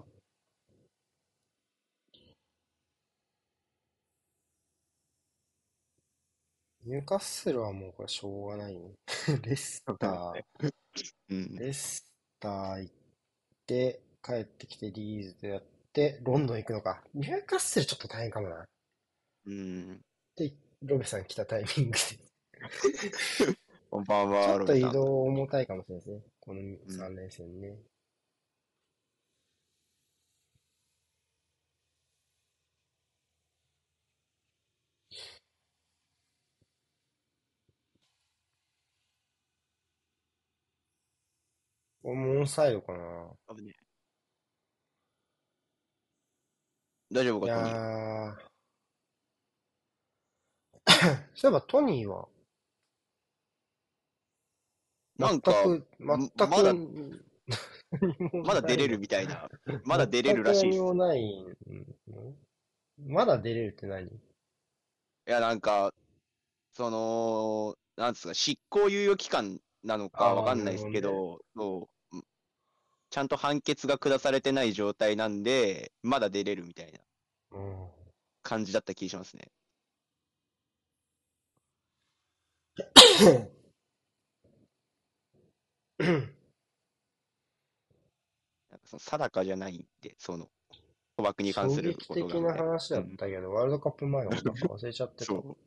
[6.86, 8.94] ニューカッスルはもうこれしょうがないね。
[9.44, 10.44] レスター、
[11.28, 11.56] うん。
[11.58, 12.10] レス
[12.40, 12.94] ター行っ
[13.68, 17.04] て、帰ってきてリーズでやって、ロンドン行くのか。
[17.14, 18.66] ニューカッスルちょっと大変かもな。
[19.46, 20.00] うん。
[20.38, 22.20] で、ロベさん来たタイミングで。
[23.92, 24.82] こ んばんは、ちょっと移。
[24.92, 26.24] 動重たいかもしれないですね。
[26.40, 27.78] この3連戦ね。
[42.02, 43.56] これもオンサイドかな。
[43.56, 43.84] 危ねえ
[47.12, 47.76] 大丈夫いか、トニー？
[47.76, 48.49] やー。
[51.36, 52.28] そういえばトニーは、
[55.18, 56.74] なんか、全く、全く、まだ
[58.44, 59.50] まだ出れるみたいな。
[59.86, 61.46] まだ出れるらしい何もない
[62.08, 62.34] の
[63.08, 64.10] まだ出れるって何？
[65.26, 65.94] や、なんか、
[66.74, 72.24] その、なんですか、執行猶予期間なのかわかんないですけど、そううん
[73.12, 77.00] ちゃんと判決が下されてない状態なんで、まだ出れるみたいな
[77.52, 77.88] うん。
[78.44, 79.52] 感じだった気がしますね。
[88.70, 90.50] なんかその定かじゃないんで、その、
[91.18, 95.26] 賭博に関する衝撃的ことがみたいな話だったけど、ワールドカップ前はなんか忘れちゃってた。
[95.26, 95.58] そう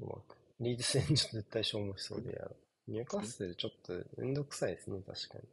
[0.00, 2.56] うまくリード戦じゃ絶対消耗しそうでやる。
[2.88, 5.44] ニューカッスルちょっとめんどくさいですね、確かに。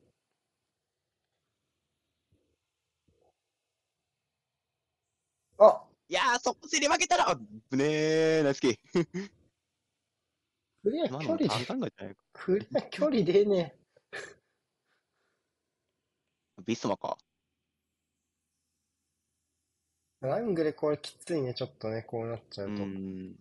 [5.60, 7.36] あいやー、そこ競り負けたら、
[7.70, 9.38] ぶねー、ナイスキー。
[10.89, 12.15] クリア今距離で。
[12.33, 13.75] クリア距離でね。
[16.65, 17.17] ビスマか。
[20.21, 22.83] ラングレこれきついね、ちょっとね、こうなっちゃううと。
[22.83, 23.35] ん。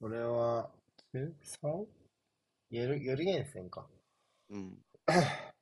[0.00, 0.68] これは、
[1.14, 1.86] え？3?
[2.70, 3.86] ヨル、ヨルゲンセンか。
[4.50, 4.78] うん。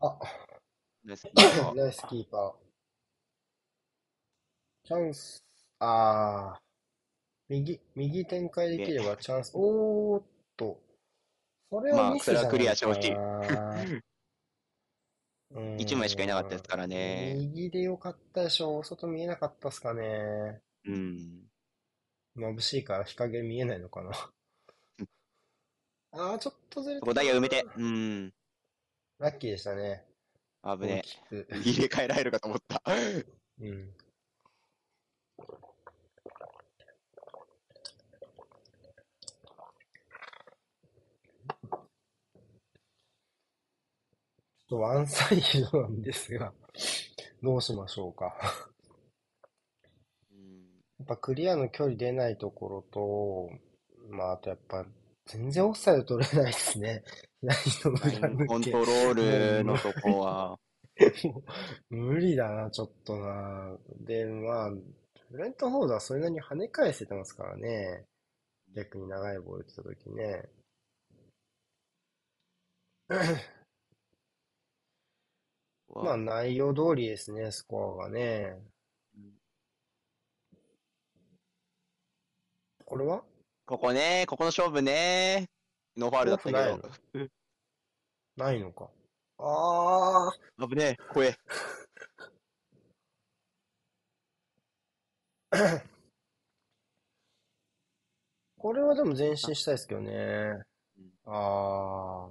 [0.00, 0.18] あ、
[1.04, 2.52] ナイスキーパーナイスキーパー。
[4.84, 5.44] チャンス、
[5.78, 6.60] あー、
[7.48, 10.22] 右、右展開できればチャンス、おーっ
[10.56, 10.80] と、
[11.70, 13.84] それまあはミスじゃないそれはクリアしてほしいかな
[15.52, 18.82] うーん一枚しかいなかったですからね右でよかったでしょ。
[18.82, 20.60] 外見えなかったっすかね。
[20.84, 21.48] うん。
[22.36, 24.10] 眩しいから日陰見えないのかな。
[26.12, 27.64] あー、ちょっとずれたそこダイヤ埋めて。
[27.76, 28.32] うん。
[29.20, 30.02] ラッキーでしたね。
[30.64, 31.02] 危ね。
[31.30, 31.46] え。
[31.62, 32.82] 入れ替えられるかと思った。
[33.60, 33.92] うん。
[44.58, 46.54] ちょっとワンサイドなんですが、
[47.42, 48.34] どうしましょうか。
[50.32, 50.62] うん
[50.98, 53.50] やっぱクリアの距離出ないところと、
[54.08, 54.86] まああとやっぱ
[55.26, 57.04] 全然オフサイド取れないですね。
[58.46, 59.14] コントロー
[59.58, 60.58] ルのとこは、
[61.88, 63.78] 無理だな、ちょっとな。
[64.00, 64.70] で、まあ、
[65.30, 68.06] フレントフォードはそれなりに跳ね返せてますからね。
[68.74, 70.48] 逆に長いボール来た時ね。
[75.94, 78.56] まあ内容通りですね、スコアがね。
[82.84, 83.24] これは？
[83.70, 85.48] ここね、ここの勝負ね。
[85.96, 86.90] ノーファールだったけないど。
[88.36, 88.90] ないのか。
[89.38, 91.36] ああ、危ねえ、怖え。
[98.58, 100.10] これはでも前進したいですけどね
[100.98, 101.12] うん。
[101.26, 102.28] あ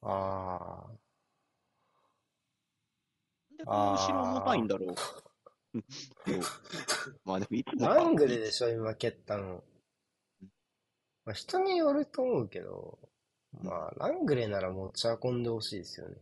[0.00, 0.08] あ。
[0.08, 0.90] ああ。
[3.50, 5.23] なんでこの後ろ重たいんだろう。
[7.24, 9.64] まあでもいつもングレでしょ、今蹴ったの。
[11.24, 12.98] まあ、人によると思うけど、
[13.62, 16.16] まあ、ラングレなら持ち運んでほしいですよね。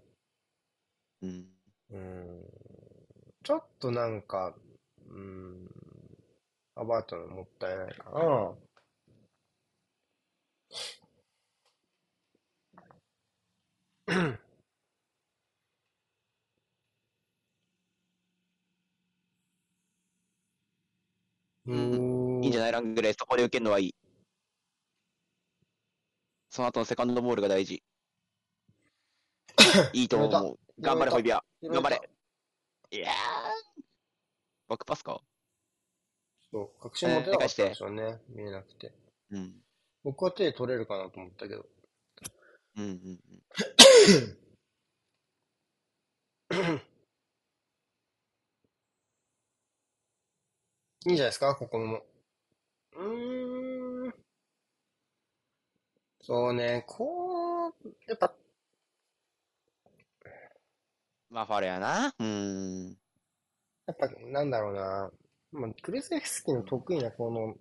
[1.22, 1.46] うん。
[1.90, 2.42] うん。
[3.42, 4.54] ちょっとなんか、
[5.08, 5.68] うん、
[6.76, 8.54] アバートのもったいないかな。
[14.06, 22.44] うーん。
[22.44, 22.72] いいんじゃない？
[22.72, 23.94] ラングレー、そこで受けるのはいい。
[26.50, 27.82] その後のセカンドボールが大事。
[29.92, 30.58] いいと思う。
[30.80, 31.42] 頑張れ、ホイビア。
[31.62, 32.10] 頑張れ。
[32.90, 33.12] いやー。
[34.68, 35.22] バックパスか？
[36.50, 38.20] そう、確信持てなかったんでしょうね。
[38.28, 38.92] 見えなくて。
[39.30, 39.62] うん。
[40.02, 41.66] 僕は手取れるかなと思ったけど。
[42.76, 43.20] うんうん
[46.50, 46.82] うん。
[51.06, 52.02] いいんじゃないですか、ここも。
[52.94, 54.14] うーん。
[56.22, 57.72] そうね、こう、
[58.06, 58.34] やっぱ、
[61.30, 62.14] まあ、ファルやな。
[62.18, 62.96] うーん。
[63.86, 65.10] やっぱ、なんだろうな。
[65.52, 67.56] まあ、クルゼフスキーの得意なこの、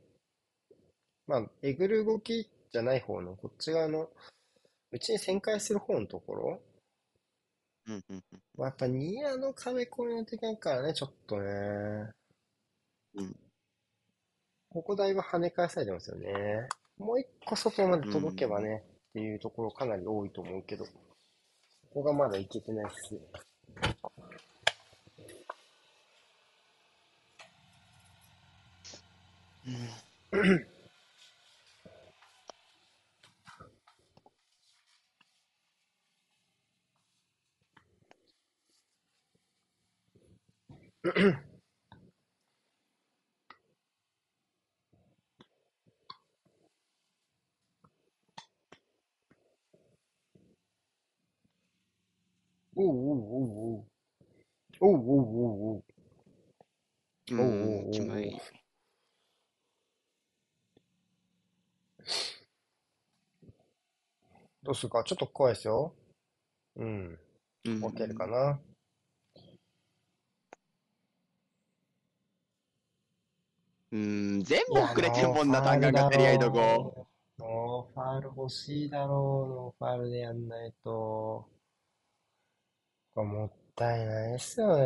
[1.25, 4.11] まあ、えぐる動きじゃない方の、こっち側の、
[4.91, 6.61] うちに旋回する方のところ
[7.87, 8.41] うん、うん、うん。
[8.55, 12.11] まあ、やっぱニアの壁越えないといけないからね、ちょっとね。
[13.15, 13.35] うん。
[14.69, 16.67] ここだいぶ跳ね返されてますよね。
[16.97, 20.91] もう一個外まで届けばね、っていうところかなり多いと思うけど、こ
[21.95, 23.21] こがまだいけてないっすね。
[52.75, 53.85] おうおうおうおう。
[54.79, 55.83] おうおうおうおう。
[57.31, 57.91] うおうおうお。
[64.63, 65.03] どうするか？
[65.03, 65.93] ちょっと怖いですよ。
[66.75, 67.19] うん。
[67.65, 67.85] うん。
[67.85, 68.59] OK かな？
[73.91, 76.57] うん、全部遅れてんもんな、ノーが競り合いとこ。
[76.57, 77.07] だろ
[77.39, 79.83] うノーファウル欲しいだろう。
[79.83, 81.49] ノーファウルでやんないと。
[83.15, 84.83] これもったいないっすよね。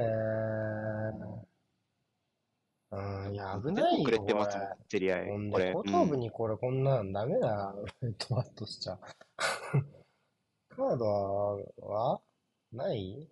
[2.92, 5.26] うん、いや、危ない全部遅れよ、てますもんこ、競り合れ。
[5.26, 5.40] ほい。
[5.40, 5.74] んで、これ。
[5.74, 7.76] 後頭部にこれこんなんダメだ。
[8.20, 9.00] トワッとしちゃ。
[10.70, 11.56] カードは、
[12.14, 12.22] は
[12.72, 13.28] ない？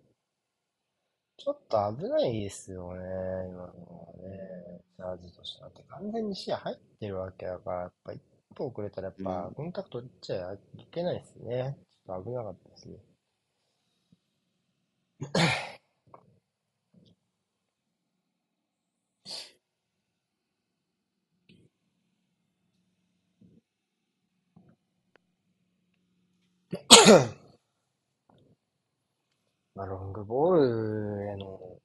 [1.36, 3.00] ちょっと危ないですよね、
[3.48, 4.82] 今のはね。
[4.96, 5.70] チャージとしては。
[5.88, 8.22] 完全に視野入ってるわけだから、やっぱ一
[8.56, 11.78] 歩遅れたらやっぱうんコンタクト取っちゃいけないですね。
[11.90, 12.96] ちょっと危なかったですね。
[29.76, 31.78] まあ、ロングボールへの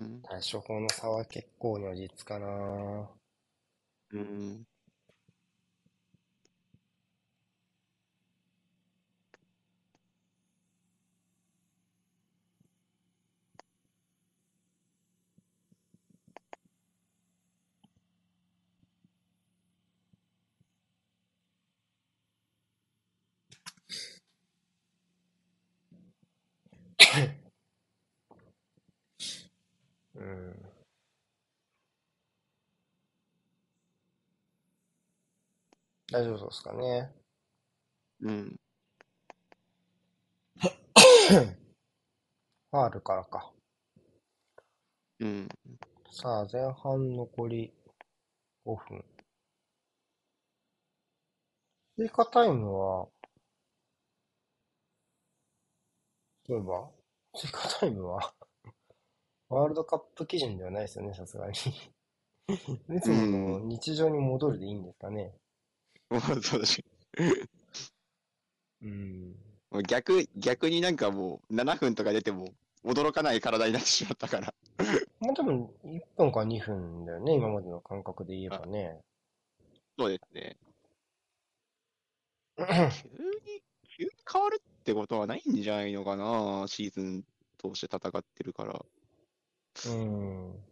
[0.00, 0.22] うん。
[0.22, 2.46] 対処法の差は結構如実かな。
[4.12, 4.20] うん。
[4.20, 4.66] うん。
[36.18, 37.12] 大丈夫そうですかね。
[38.22, 38.56] うん。
[42.72, 43.52] ファールからか。
[45.20, 45.48] うん。
[46.10, 47.72] さあ、前半残り
[48.66, 49.04] 5分。
[51.96, 53.08] 追加タイムは、
[56.48, 56.90] そういえば、
[57.32, 58.34] 追加タイムは、
[59.50, 61.52] ワールドカップ基準ではないですよね、さすがに。
[62.96, 65.32] いつもの日常に戻るでいいんですかね。
[66.10, 66.84] もうそうだし。
[68.82, 69.36] うん。
[69.70, 72.54] もう逆、逆になんかもう7分とか出ても
[72.84, 74.54] 驚かない体になってしまったから。
[75.20, 79.00] まあでも、1分か2分だよね、今までの感覚で言えばね。
[79.98, 80.56] そうですね。
[82.56, 83.62] 急に、
[83.96, 87.24] 急に変わるってことはないんじゃないのかな、シーズン
[87.58, 88.84] 通して戦ってるから。
[89.86, 90.67] うん。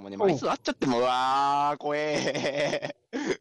[0.00, 3.38] もうね、枚数あっちゃっても、うわー、怖えー。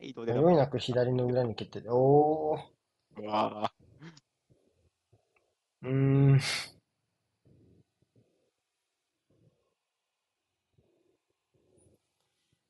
[0.00, 3.72] 移動で迷いなく左の裏に蹴ってて、おー、うわ
[5.82, 5.90] うー
[6.34, 6.38] ん。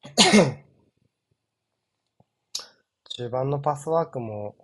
[3.16, 4.54] 中盤のパスワークも、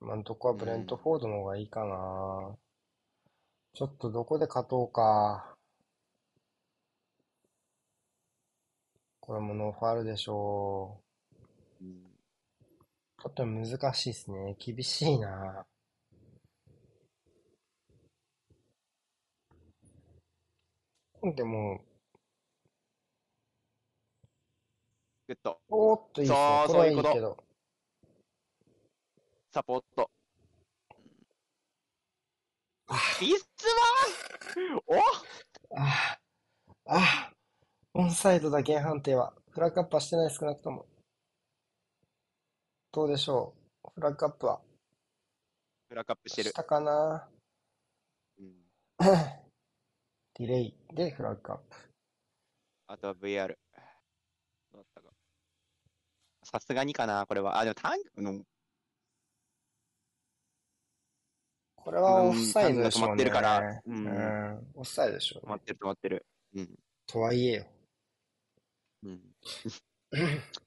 [0.00, 2.56] 今のとこはブレントフォードの方がいいかな。
[3.74, 5.53] ちょっとどこで勝とうか。
[9.26, 11.86] これもノーファールでしょー。
[11.86, 11.88] う。
[13.22, 14.54] ちょっと難しいですね。
[14.58, 15.64] 厳しいな。
[21.34, 21.80] でも、
[25.26, 26.64] グッと、おーっといいですね。
[26.68, 27.44] そういうことけど。
[29.54, 30.10] サポート。
[32.88, 33.48] あビス
[34.60, 35.00] マおあ
[35.80, 36.18] あ、
[36.84, 37.33] ああ、
[37.96, 39.32] オンサイドだ、現判定は。
[39.50, 40.84] フラッグアップはしてない、少なくとも。
[42.90, 43.88] どうでしょう？
[43.94, 44.60] フラッグアップは。
[45.88, 46.54] フラッグアップしてるし。
[46.54, 47.28] たかな？
[48.38, 48.52] うん。
[48.98, 51.76] ディレイでフラッグアップ。
[52.88, 53.46] あとは VR。
[53.46, 53.54] ど
[54.72, 55.08] うだったか。
[56.42, 57.60] さすがにかな、これは。
[57.60, 58.42] あ、でもタンクの、
[61.76, 63.14] これはオフサイドでしょうね。
[63.14, 64.72] うん止まってるからううんん。
[64.74, 65.46] オフサイドでしょうね。
[65.46, 66.26] 止まってる止まってる。
[66.56, 66.78] うん。
[67.06, 67.66] とはいえよ。
[69.04, 69.20] うん。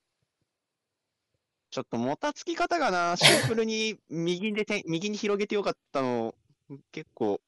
[1.70, 6.34] ちょっともたつき方がな、シンプルに右でて、 右に広げてよかったの、
[6.92, 7.42] 結構、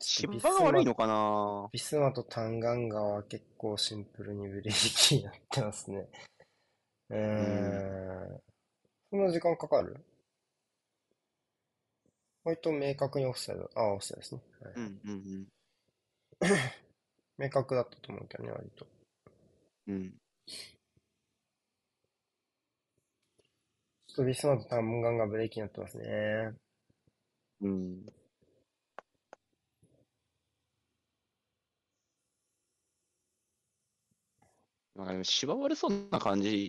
[0.00, 6.08] 芝が悪いのかなビスマとタンガンガは結構シンプルにブレーキになってますね。
[7.10, 8.40] うーん。
[9.10, 9.96] そんな時間かかる？
[12.44, 13.70] 割と明確にオフサイド。
[13.74, 14.42] ああ、オフサイドですね。
[14.62, 15.48] はいうんうん
[17.38, 18.86] 明確だったと思うけどね、割と。
[19.88, 19.94] うん。
[19.94, 20.10] うん。
[24.06, 26.54] ちょっとビスマとタンガンガブレーキになってますね。
[27.62, 28.06] うん。
[34.96, 36.68] なんかでも芝悪そうな感じ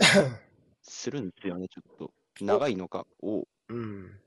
[0.84, 2.14] するんですよね、 ちょっと。
[2.42, 3.06] 長いのか。
[3.22, 4.22] おううん。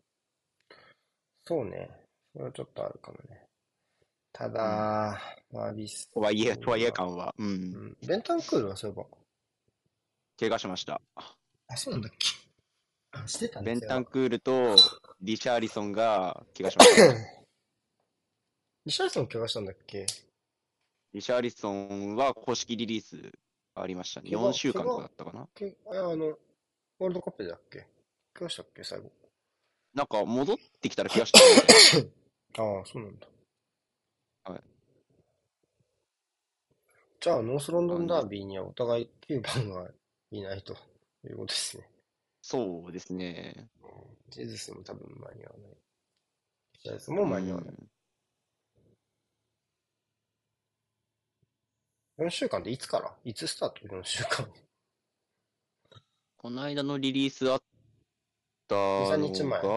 [1.45, 1.89] そうね。
[2.33, 3.47] それはちょっとあるかもね。
[4.43, 5.21] ただ、
[5.53, 7.33] まあ、ビスとはいえ、とはいえ感は。
[7.39, 7.43] う。
[7.45, 7.51] うん
[7.91, 7.97] ん。
[8.05, 9.07] ベンタンクールはそういえば。
[10.41, 11.01] 怪我しました。
[11.69, 12.27] あ、そうなんだっけ？
[13.13, 13.89] あ、してたんベンですよ。
[13.91, 14.75] タンクールと
[15.23, 17.15] リシャーリソンが怪我しました。
[18.85, 20.07] リシャルソン怪我したんだっけ？
[21.13, 23.31] リシャーリソンは公式リリース
[23.77, 24.31] ありましたね。
[24.31, 25.49] 怪我4週間とかだったかな。
[25.55, 26.27] けあ、あの、
[26.99, 27.87] ワールドカップだっけ？
[28.35, 28.83] 怪我したっけ？
[28.83, 29.13] 最後。
[29.95, 31.39] なんか戻ってきたら怪我した
[32.03, 32.13] みたい
[32.59, 33.29] ああ、そうなんだ。
[34.45, 34.63] はい。
[37.23, 39.89] じゃあ、ノースロンドンダービーにはお互い9番が
[40.33, 40.75] いないと
[41.25, 41.89] いうことですね。
[42.41, 43.71] そうですね。
[44.29, 45.77] ジェズスも多分間に合わない。
[46.81, 47.75] ジェズスも間に合わない。
[47.77, 47.89] うん
[52.19, 53.17] 4週間っていつから？
[53.25, 54.53] いつスタート ?4 週間。
[56.37, 57.63] この間のリリースあっ
[58.69, 59.69] た2 3の日前が、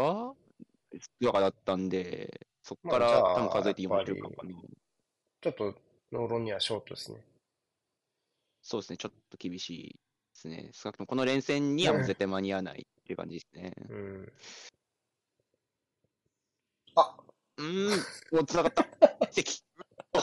[1.22, 4.52] 2日だったんで、そっから多分数えて4やっぱり週間かな。
[5.41, 5.82] ちょっと、
[6.12, 7.24] ノーロンにはショートですね。
[8.68, 9.99] そうですね、ちょっと厳しいで
[10.34, 10.72] すね。
[10.74, 13.72] 少なくともこの連戦にはもう絶対間に合わないっていう感じですね。
[13.88, 14.34] うん。
[16.95, 17.16] あ、
[17.57, 17.99] うーん、
[18.36, 18.84] もう繋がった。
[19.28, 19.51] 奇跡。
[20.13, 20.22] お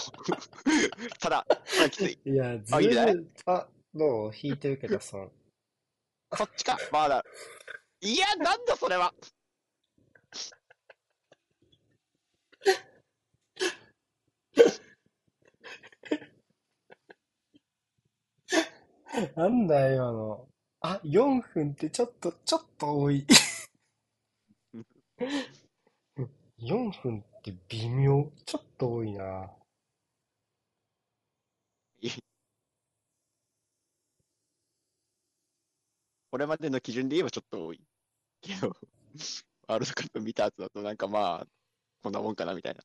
[1.21, 2.19] ただ、ただきつい。
[2.25, 4.33] いや、ずる、あ、どう？
[4.35, 5.29] 引いてるけどさ。
[6.37, 7.25] そっちか、まだ。
[8.01, 9.15] いや、なんだそれは。
[19.37, 20.49] なんだよ、今の。
[20.81, 23.27] あ、4分ってちょっと、ちょっと多い。
[26.59, 28.33] 4分って微妙。
[28.47, 29.51] ちょっと多いな。
[36.31, 37.81] これまでの基準で言えばちょっと多い。
[38.41, 38.69] けど、
[39.69, 41.47] ワールドカップ見た後だとなんかまあ、
[42.03, 42.83] こんなもんかなみたいな。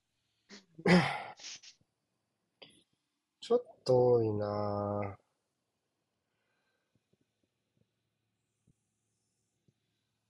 [3.39, 5.17] ちょっと多いな。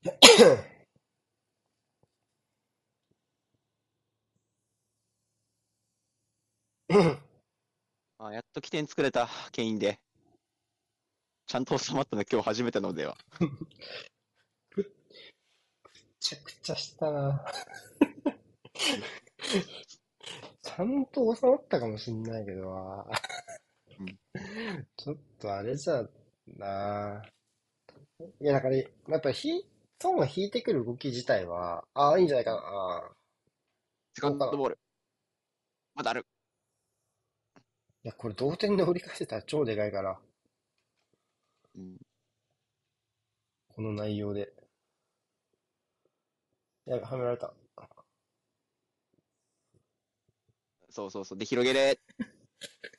[8.20, 10.00] あやっと起点作れた、ケインで。
[11.46, 13.16] ちゃんと収まったの今日初めてのでは。
[13.40, 13.48] め
[16.20, 17.46] ちゃくちゃしたな。
[20.62, 23.06] ちゃんと収まったかもしんないけどな
[24.00, 24.20] うん。
[24.96, 26.08] ちょっとあれじゃ
[26.58, 27.24] な。
[28.40, 28.86] いや、だから、や
[29.18, 29.32] っぱ
[29.98, 32.58] ひ、損を引いてくる動き自体は、ああ、いいんじゃないかな。
[32.58, 33.12] ああ。
[34.14, 34.80] セカンドボール。
[35.96, 36.26] まだある。
[38.04, 40.20] いや、これ同点で折り返せたら超でかいから、
[41.76, 41.98] うん。
[43.70, 44.52] この内容で。
[46.86, 47.54] やべ、はめられた。
[50.90, 51.38] そうそうそう。
[51.38, 52.00] で、広げれ。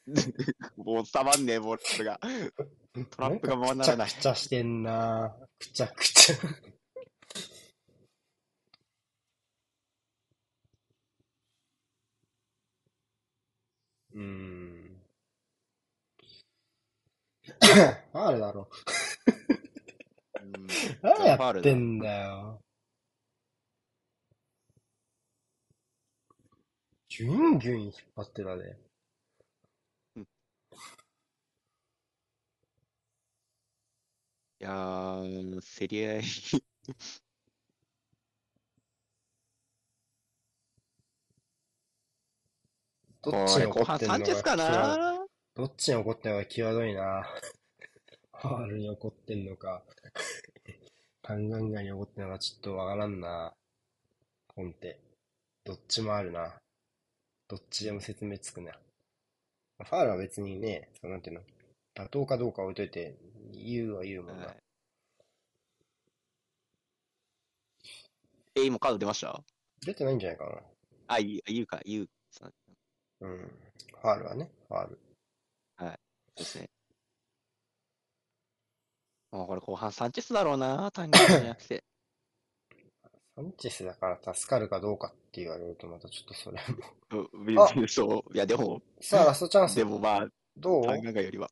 [0.77, 2.21] もう収まんねえ、ボールが。
[3.11, 5.37] トラップが回らないくちゃくちゃしてんな。
[5.59, 6.37] くちゃくちゃ。
[14.19, 15.01] うーん。
[18.13, 18.69] ファールだろ。
[20.43, 20.67] うん
[21.03, 22.61] 何やってんだよ。
[27.09, 28.77] ギュンギュン引っ張ってたね。
[34.61, 36.23] いやー、競り合い。
[43.23, 45.27] どっちに怒ってんのか際な？
[45.55, 47.27] どっちに怒ってんのか際どいな。
[48.41, 49.83] ファールに怒ってんのか、
[51.23, 53.53] タンガンガに怒ってんのかちょっとわからんな。
[54.47, 55.01] コンテ。
[55.65, 56.55] どっちもあるな。
[57.49, 58.73] どっちでも説明つくな。
[58.73, 61.43] ファールは別にね、そうなんていうの、
[61.97, 63.17] 妥当かどうか置いといて、
[63.53, 64.47] 言うは言うもんな。
[64.47, 64.57] はい
[68.55, 69.41] え、今カード出ました？
[69.85, 70.63] 出てないんじゃないか
[71.09, 72.09] あ、言う、言うか、言う。
[73.21, 73.37] そうん。
[74.01, 74.99] ファールはね、ファール。
[76.37, 76.69] ですね。
[79.33, 81.83] もうこれ後半サンチェスだろうな、単純じゃなくて。
[83.35, 86.61] サンチェスだから助かるかどうかって言われるとまたちょっとそれ
[87.11, 87.29] も。
[87.89, 88.35] そう。
[88.35, 89.75] いや、でも、さあ、ラストチャンス。
[89.77, 90.87] でもまあ、どう？
[90.87, 91.49] 単よりは。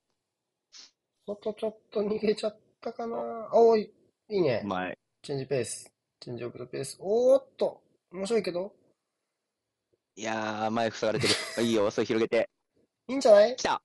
[1.26, 3.16] 外ちょっと逃げちゃったかな
[3.52, 3.92] おい、
[4.28, 4.62] いいね。
[4.64, 4.96] 前。
[5.22, 5.92] チェンジペース。
[6.20, 6.96] チェンジオブザペース。
[7.00, 8.72] おーっと面白いけど
[10.16, 11.62] いやー、前塞がれてる。
[11.64, 12.48] いいよ、 それ広げて。
[13.08, 13.56] いいんじゃない？
[13.56, 13.82] 来た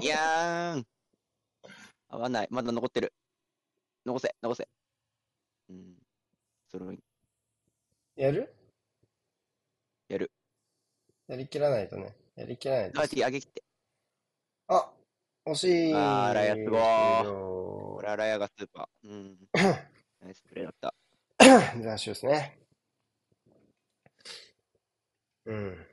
[0.00, 0.86] い やーん。
[2.08, 2.48] 合わない。
[2.50, 3.12] まだ残ってる。
[4.06, 4.68] 残せ、残せ。
[5.68, 5.96] うん。
[6.68, 6.92] それを
[8.16, 8.54] やる？
[10.08, 10.30] やる。
[11.28, 12.16] やりきらないとね。
[12.36, 13.08] やりきらないとカー。
[13.10, 13.62] ティー上げきって。
[14.68, 14.92] あ
[15.46, 17.30] 惜しいあーラヤすごー終
[17.96, 19.08] これはラヤがスーパー。
[19.08, 19.48] うん。
[20.20, 20.94] ナイスプレーだった。
[21.76, 22.59] 了斬新ですね。
[25.46, 25.86] うん。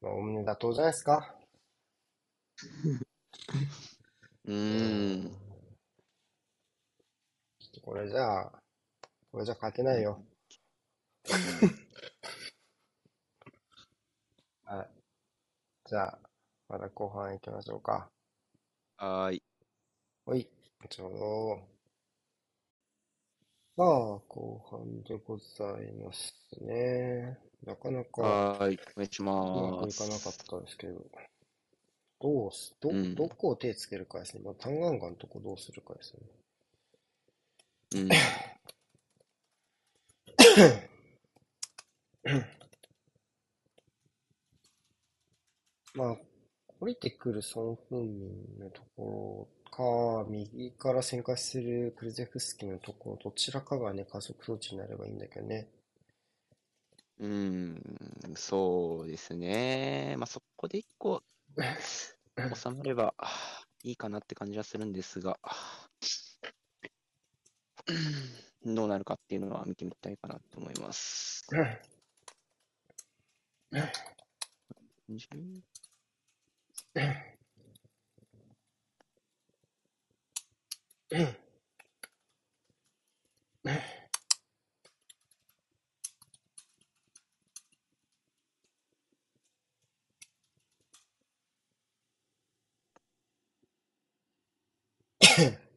[0.00, 1.34] まあ、おおむね妥当じゃないですか。
[4.44, 5.30] うーん。
[7.82, 8.52] これじゃあ、
[9.32, 10.24] これじゃ勝てないよ。
[14.64, 14.88] はい。
[15.86, 16.18] じゃあ、
[16.68, 18.10] まだ後半行きましょうか。
[18.96, 19.42] はーい。
[20.24, 20.48] ほい、
[20.88, 21.70] ちょうど。
[23.76, 27.49] さあ、後半でございますね。
[27.66, 28.78] なかなかはーい。
[28.96, 31.04] お願いしうままくいかなかったですけど。
[32.20, 34.42] どうす、ど、うんどこを手つけるかですね。
[34.44, 36.20] まあ、単眼眼のとこどうするかですね。
[37.94, 38.08] うん。
[45.94, 46.16] まあ、
[46.78, 55.68] 降りてくるソン・フンミンのところか、右から旋回するクルゼフスキのところ、どちらかがね、加速装置になればいいんだけどね。
[57.20, 57.82] うん、
[58.34, 60.16] そうですね。
[60.18, 61.22] まあ、そこで一個
[62.54, 63.14] 収まれば
[63.82, 65.38] いいかなって感じはするんですが、
[68.64, 71.46] どうなるかっていうのは見てみたいかなと思います。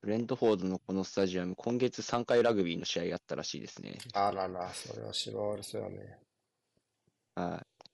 [0.00, 3.98] ブレントフォードのこのスタジアム、今月3回ラグビーの試合やったらしいですね。
[4.14, 6.18] あらら、それは芝悪そうやね。
[7.34, 7.86] はい。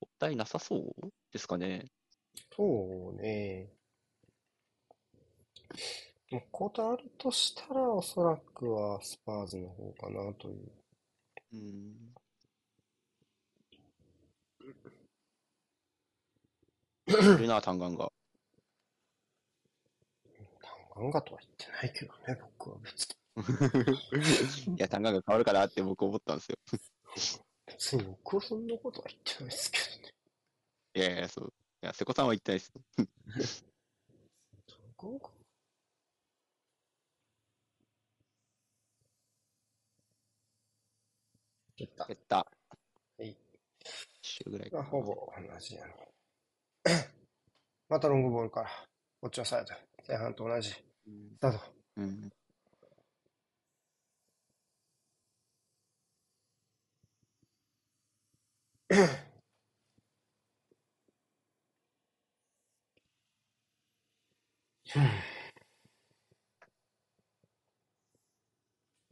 [0.00, 0.92] もったいなさそう
[1.32, 1.86] ですかね。
[2.54, 3.72] そうね。
[6.30, 10.70] もうことあるとしたら、おそらくはスパーズの方かなという。
[11.52, 12.14] うん。
[17.06, 18.12] ルナー単眼が。
[20.94, 23.08] ガンガとは言ってないけどね、僕は別
[24.66, 24.74] に。
[24.76, 26.58] いや、単眼が変わるかなって僕思ったんですよ。
[27.66, 30.14] 別に僕はそんなことは言ってないですけどね。
[30.94, 31.52] いやいや、そう。
[31.82, 32.64] いや、瀬古さんは言ってないで
[33.44, 33.64] す。
[34.98, 35.39] ガンガ
[41.80, 42.04] 蹴った。
[42.04, 42.36] 減った。
[42.36, 42.44] は
[43.24, 43.30] い。
[43.30, 43.36] 一
[44.22, 44.82] 周ぐらいかな。
[44.82, 45.94] まあ、ほぼ同じやね。
[47.88, 48.70] またロングボールから。
[49.20, 49.74] こっちはサイド。
[50.06, 50.70] 前半と同じ。
[50.70, 50.76] ス
[51.96, 52.28] うん。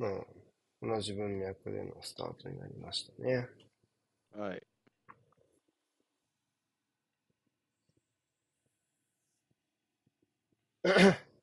[0.01, 0.38] うん。
[0.81, 3.49] まあ、同じ文脈でのスタートになりましたね。
[4.37, 4.63] はい。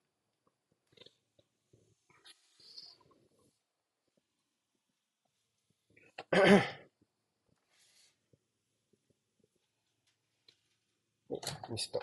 [11.29, 11.39] お
[11.71, 11.99] ミスった。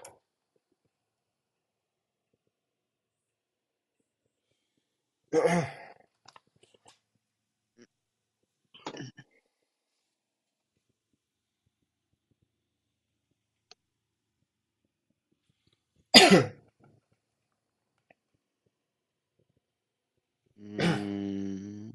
[16.14, 21.92] うーん。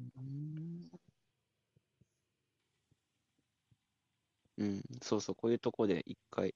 [4.58, 6.54] うん、そうそう、こういうとこで一回、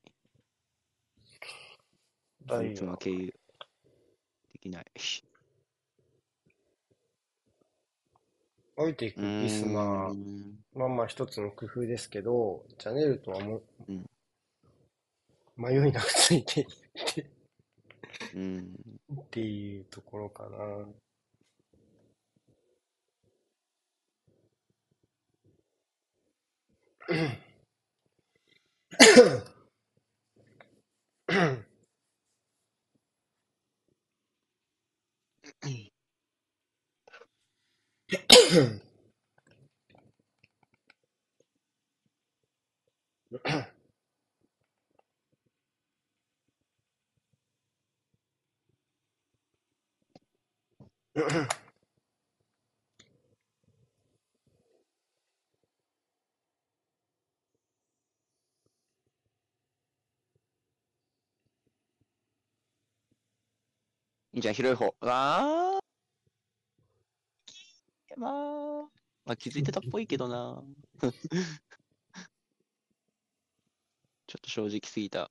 [2.46, 3.26] 大いつも経由
[4.52, 4.86] できない。
[8.74, 10.58] 置いていくリスナー、ん。
[10.74, 14.04] まあまあ一つの工夫ですけど、チャネルとはもう、うん
[15.54, 16.66] 迷いなくついていっ
[17.14, 17.30] て
[18.34, 18.74] うん。
[19.20, 20.58] っていうところかな。
[51.14, 51.20] い
[64.34, 64.94] いじゃん、広い方。
[65.00, 65.82] あー。
[68.16, 68.90] まあ、
[69.24, 70.62] まあ、気づいてたっぽいけどな。
[74.26, 75.30] ちょっと正直すぎた。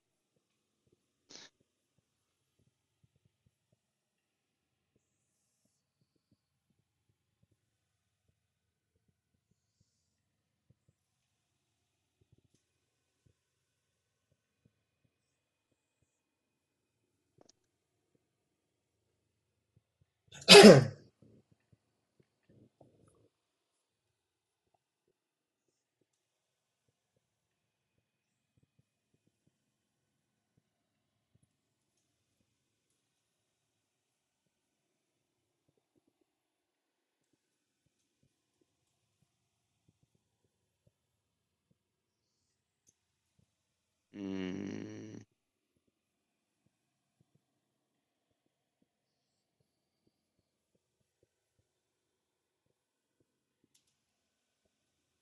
[44.13, 44.80] 嗯。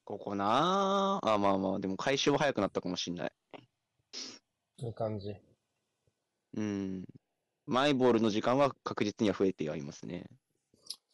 [0.09, 1.33] ここなあ。
[1.35, 3.31] あ、まあまあ、でも回収は早くなったかもしんない。
[4.77, 5.35] いい感じ。
[6.57, 7.05] うん。
[7.67, 10.25] マイボールの時間は確実には増えてはいますね。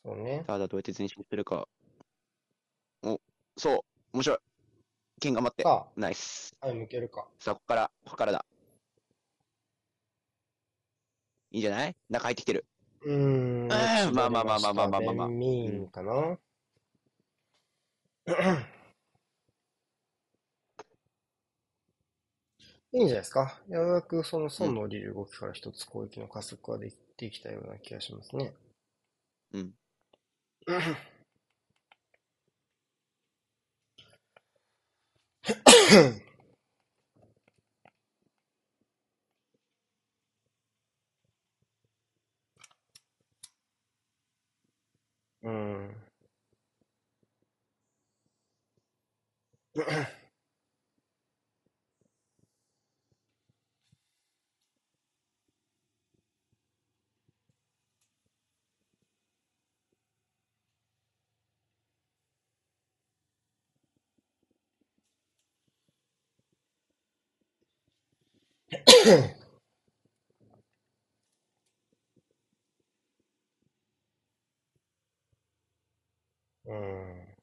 [0.05, 0.45] そうね。
[0.47, 1.67] ただどうやって前進するか。
[3.03, 3.19] お、
[3.57, 3.79] そう、
[4.13, 4.37] 面白い。
[5.19, 5.63] 剣頑張って。
[5.63, 6.55] さナイス。
[6.61, 7.27] あ、はい、向けるか。
[7.37, 8.45] さあ、ここから、ここからだ。
[11.51, 11.95] いいんじゃない？
[12.09, 12.65] 中入ってきてる。
[13.01, 13.67] うーん。
[13.67, 16.39] まあまあまあまあまあまあまあまあミーンかな。
[22.95, 23.59] いいんじゃないですか。
[23.69, 28.55] ようやくその損の降りる動きから一つ攻撃の加速ができてきたような気がしますね。
[29.53, 29.73] うん。
[45.43, 45.95] うん。
[69.05, 69.11] う
[76.73, 77.35] ん。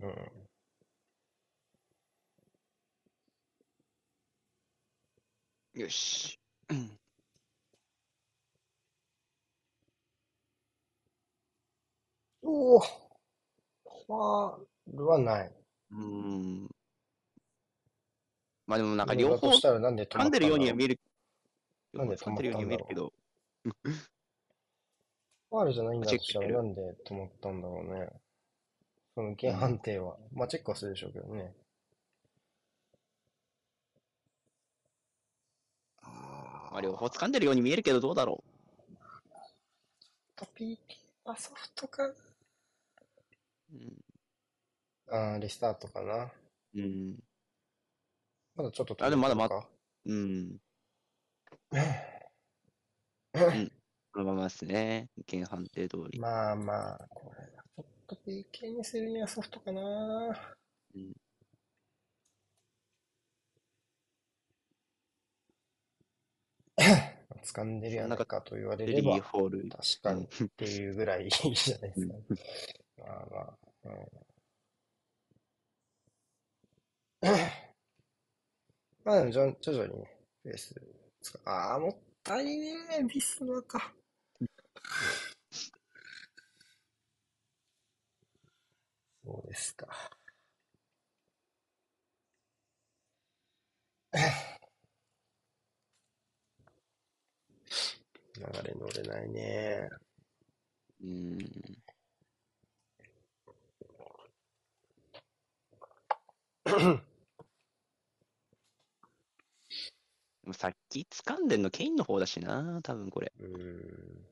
[0.00, 0.48] うん。
[5.80, 6.38] よし。
[6.70, 6.98] うん
[12.48, 12.80] おお。
[12.80, 15.52] ファールはない。
[15.90, 16.68] うーん。
[18.66, 21.00] まあでもなんか両方噛んでるようには見える。
[21.92, 23.12] なんで噛んでるようには見えるけど。
[23.64, 28.08] ファールじゃないんだとしたらなんで止まったんだろうね。
[29.14, 30.16] その原判定は。
[30.32, 31.54] まあチェックはするでしょうけどね。
[36.02, 38.42] あまあ、両方掴んでるように見えるけど、どうだろ
[40.34, 40.76] と PK
[41.24, 42.27] はソフトかう。
[43.72, 44.04] うん。
[45.06, 45.34] な。
[45.34, 46.32] あーリスタートかな。
[46.74, 47.18] うん。
[48.56, 49.68] まだちょっとあでもまだまか。
[50.04, 50.58] うん。
[51.72, 53.72] うん
[54.12, 55.08] このままですね。
[55.28, 56.18] 原判定通り。
[56.18, 59.80] まあまあ、これはちょっと PK にするにはソフトかな。
[60.94, 61.12] うん
[67.44, 69.20] 掴んでるやないかと言われスれば。
[69.20, 72.14] 確かにっていうぐらいいいじゃないですか。
[72.98, 73.92] まあまあ、うん。
[79.04, 80.10] まあでも徐々にね、
[80.44, 80.74] ペース、
[81.44, 83.92] ああ、もったいねえ、ビスマか。
[89.24, 89.86] そうですか。
[98.38, 99.88] 流れ乗れないね。
[101.02, 101.38] うん。
[110.42, 113.32] でもさっき掴んでんのケインの方だしな、多分これ。
[113.38, 114.26] うーん。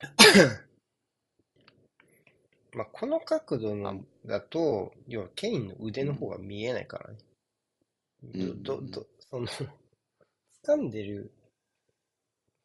[2.74, 7.18] まあ、この角度のだと、要はケインの腕の方が見えないからね。
[8.34, 9.46] うんど、ど、ど、その、
[10.64, 11.32] 掴んでる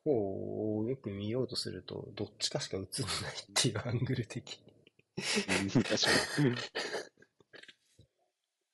[0.04, 4.71] 方をよく見ようとすると、どっちかしか映んないっていうアングル的に。
[5.18, 6.56] うん確かに。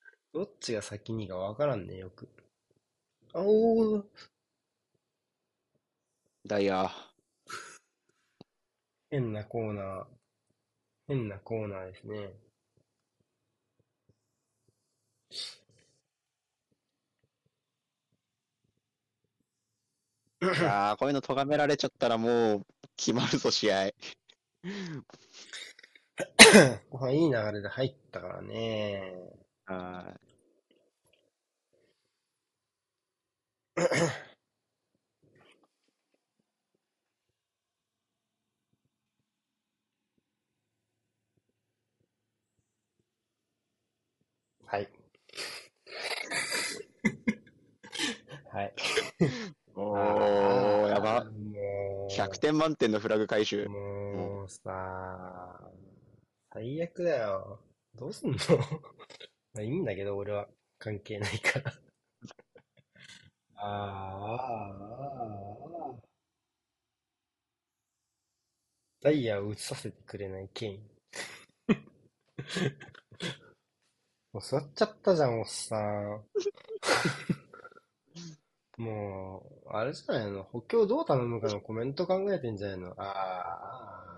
[0.32, 2.28] どっちが先にかわからんね、よく。
[3.32, 4.04] あおー、
[6.44, 6.90] ダイヤ。
[9.10, 10.06] 変なコーナー。
[11.08, 12.32] 変なコーナーですね。
[20.40, 22.66] いやー、こういうの咎められちゃったらもう
[22.96, 23.90] 決まるぞ、試合。
[26.90, 29.14] 後半いい流れで入ったからね。
[29.66, 30.18] は
[44.66, 44.88] はい。
[48.50, 48.74] はい。
[49.20, 49.28] い。
[49.74, 51.24] おー、やば。
[51.24, 53.68] もう、100点満点のフラグ回収。
[53.68, 55.70] もうさ、
[56.52, 57.58] 最悪だよ。
[57.94, 58.36] どうすんの？
[59.54, 61.72] まあいいんだけど、俺は関係ないから。
[63.56, 64.68] ああ、あ
[65.94, 65.98] あ。
[69.00, 70.88] ダイヤを映させてくれないケイン。
[74.32, 76.24] もう座っちゃったじゃん、おっさん。
[78.78, 80.44] もう、あれじゃないの？
[80.44, 82.94] 補強どう頼むかのコメント考えてんじゃないの？
[82.96, 84.17] ああ、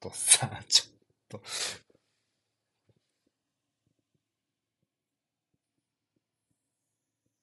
[0.00, 1.42] とさ、 ちょっと。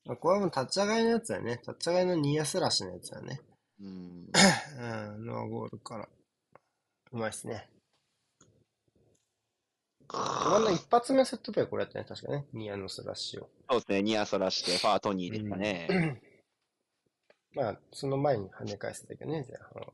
[0.09, 1.57] あこれはもう立ち上がりのやつだよね。
[1.57, 3.41] 立ち上がりのニアスラッシュのやつだね。
[3.81, 3.87] うん。
[3.87, 3.91] う
[5.17, 6.09] ん、ノアゴールから。
[7.11, 7.69] うまいっすね。
[10.09, 12.47] 真ん中一発目セットプレーこれやったね、確かね。
[12.53, 13.49] ニアのスラッシュを。
[13.69, 16.21] そうですね、ニアそらして、ファートニーでしたね。
[17.51, 19.91] まあ、その前に跳ね返してたけどね、前半は。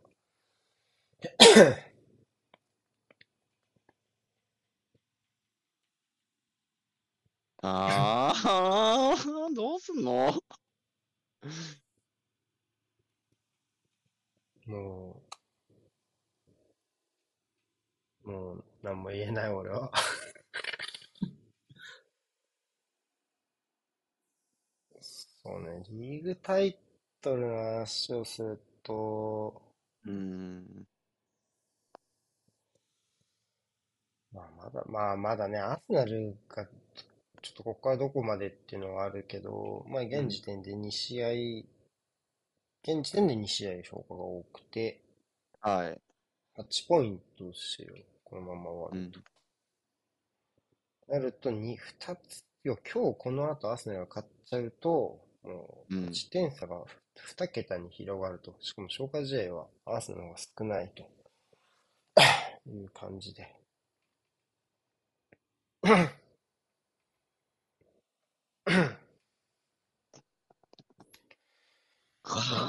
[7.63, 10.33] あー、 どうすんの？
[14.67, 15.21] も
[18.25, 19.91] う、もう、何も言えない、俺は。
[24.99, 26.75] そうね、リーグタイ
[27.21, 29.61] トルの話をすると、
[30.05, 30.87] うん。
[34.33, 36.67] まあ、まだ、まあ、まだね、アスナルが、
[37.43, 41.29] ちょっとここからどこまでっていうのはあるけど、まあ、現時点で2試合、
[42.83, 45.01] 現時点で2試合消化が多くて、
[45.59, 46.01] はい。
[46.57, 49.11] 8ポイントですよ、このまま終わる
[51.09, 51.13] うん。
[51.13, 56.81] なると、2、2つ、いや、今日この後アスナルが勝っちゃうと、もう、うん勝ち点差が
[57.35, 58.55] 2桁に広がると。
[58.61, 61.03] しかも消化試合はアーセナ方が少ないと
[62.71, 63.53] いう感じで。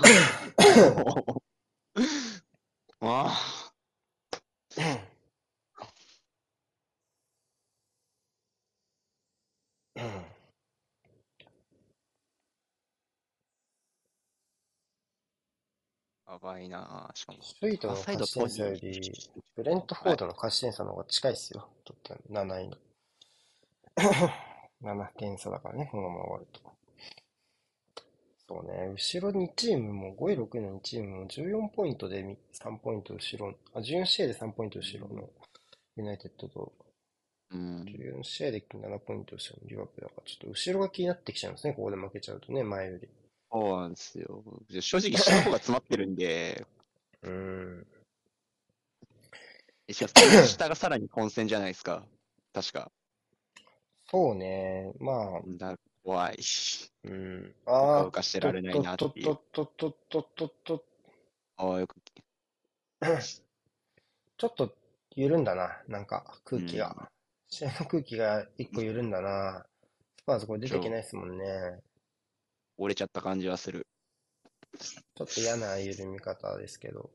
[3.01, 3.27] あ
[16.27, 17.39] あ、やばいなしかも。
[17.61, 19.13] 首位との勝ち点差より、
[19.57, 21.69] ブレントフォードの勝ち点差の方が近いっすよ。
[21.85, 22.77] とって7位の。
[24.83, 26.74] 7点差だからね、このまま終わると。
[28.47, 35.31] そうね、後ろ2チームも、5位、6位の2チームも14ポイントで3ポイント後ろ、あ、14試合で3ポイント後ろの
[35.97, 36.73] ユナイテッドと、
[37.51, 37.85] うん。
[37.85, 43.09] 14試合で7ポイント後ろのリバプールだから、ちょっと後ろが気になってきちゃうんですね、ここで負けちゃうとね、前より。
[43.51, 44.43] そうなんですよ。
[44.81, 46.67] 正直下の方が詰まってるんで、
[47.23, 47.87] うーん。
[49.91, 52.07] しかもその下がさらに混戦じゃないですか。
[52.53, 52.91] 確か。
[54.11, 56.39] そうね、まあ、だ怖い。
[57.05, 57.13] うん。
[57.13, 59.25] うあかうかしてられないなってという。
[59.25, 60.85] とととととと
[61.57, 61.97] ああ、よく。
[64.37, 64.75] ちょっと
[65.15, 67.09] 緩んだな、なんか空気が。
[67.49, 69.65] 試合の空気が一個緩んだな。
[70.19, 71.45] スパーズこれ出ていけないですもんね。
[72.77, 73.87] 折れちゃった感じはする。
[74.79, 77.11] ちょっと嫌な緩み方ですけど。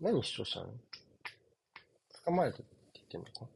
[0.00, 0.66] 何主張したの？
[2.24, 3.46] 捕まえたって言ってんのか？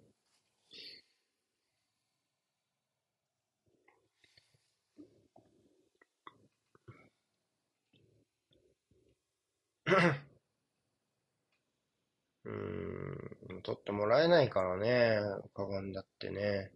[12.45, 15.20] うーん、取ってもらえないからね、
[15.55, 16.70] かがんだってね。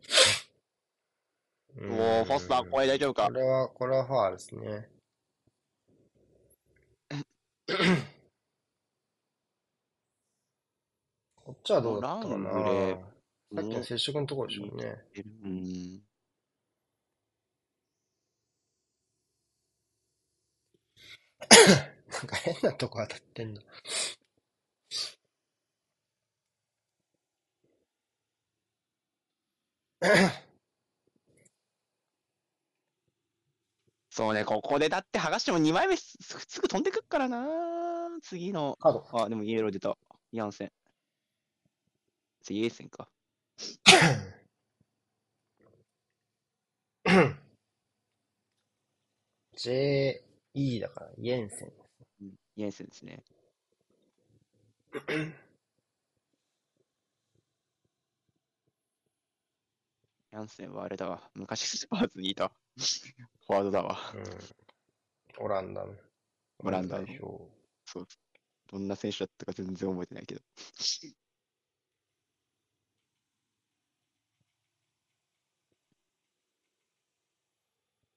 [1.76, 3.26] うおお、フォスター、これ大丈夫か？
[3.26, 4.90] これは、これはファールですね。
[11.45, 12.99] こっちはどうだったかなラングレー
[13.55, 14.97] さっきの接触のところでしょうね。
[15.45, 16.03] うん。
[22.11, 23.61] なんか変なとこ当たってんの。
[34.11, 37.47] そうね、ここでだって剥がしても2枚目すすぐ飛んでくっからな。
[38.22, 38.76] 次の。
[38.80, 39.24] カード。
[39.24, 39.97] あ、でもイエロー出た。
[40.32, 40.72] ヤンセン。
[42.45, 43.09] 次、イエーセンか。
[49.57, 51.72] JE だから、イエンセン。
[52.20, 53.24] うんイエンセンですね。
[60.30, 61.30] ヤンセンはあれだわ。
[61.34, 62.53] 昔スパーズにいた。
[63.47, 63.99] フォワードだわ。
[64.14, 65.45] うん。
[65.45, 65.95] オランダの。
[66.58, 67.07] オランダの。
[67.87, 68.07] そう。
[68.71, 70.41] どんな選手だったか全然覚えてないけど。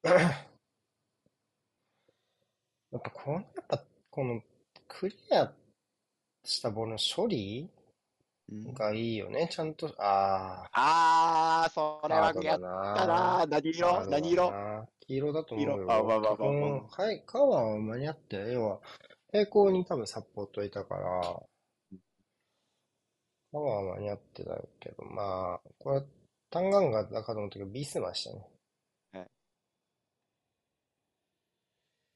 [2.92, 4.42] やっぱこの、やっぱこの
[4.88, 5.54] クリア
[6.44, 7.70] したボールの処理
[8.50, 8.74] うん。
[8.74, 9.48] がいいよね。
[9.52, 12.34] ちゃんと、ああー、そあ、れはハー。
[12.34, 12.62] ドだやっ
[12.94, 13.46] たな。
[13.48, 14.52] 何ハー色ドだ何色？
[14.52, 15.94] な黄色だと思うよ。
[15.94, 16.82] あまあまあまあまあ。
[16.82, 18.82] 基本はい、カバーは間に合って、要は、
[19.32, 21.48] 平行に多分サポートいたから、
[23.52, 26.02] カバーは間に合ってたけど、まあ、これ、
[26.50, 28.50] タンガンガだかと思ったけど、ビスマしたね。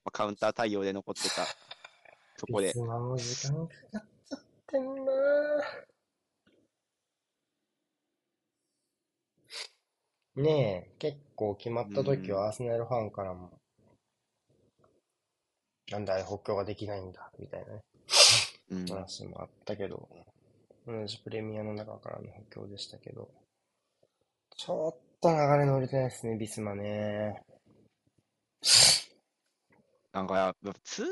[0.09, 1.45] カウンター対応で残ってた。
[2.37, 2.81] そこでビス。
[2.81, 5.11] マも時間かかっちゃってんな
[10.35, 13.51] ねえ、結構決まった時はアーセナルファンからも、
[15.91, 17.81] なんであれ補強ができないんだ、みたいなね、
[18.71, 18.85] うん。
[18.85, 20.07] 話もあったけど、
[20.87, 23.29] 同じプレミアの中からの補強でしたけど、
[24.55, 27.43] ちょっと流れ乗れてないですね、ビスマね。
[30.13, 31.05] なんか、やっぱ、つ、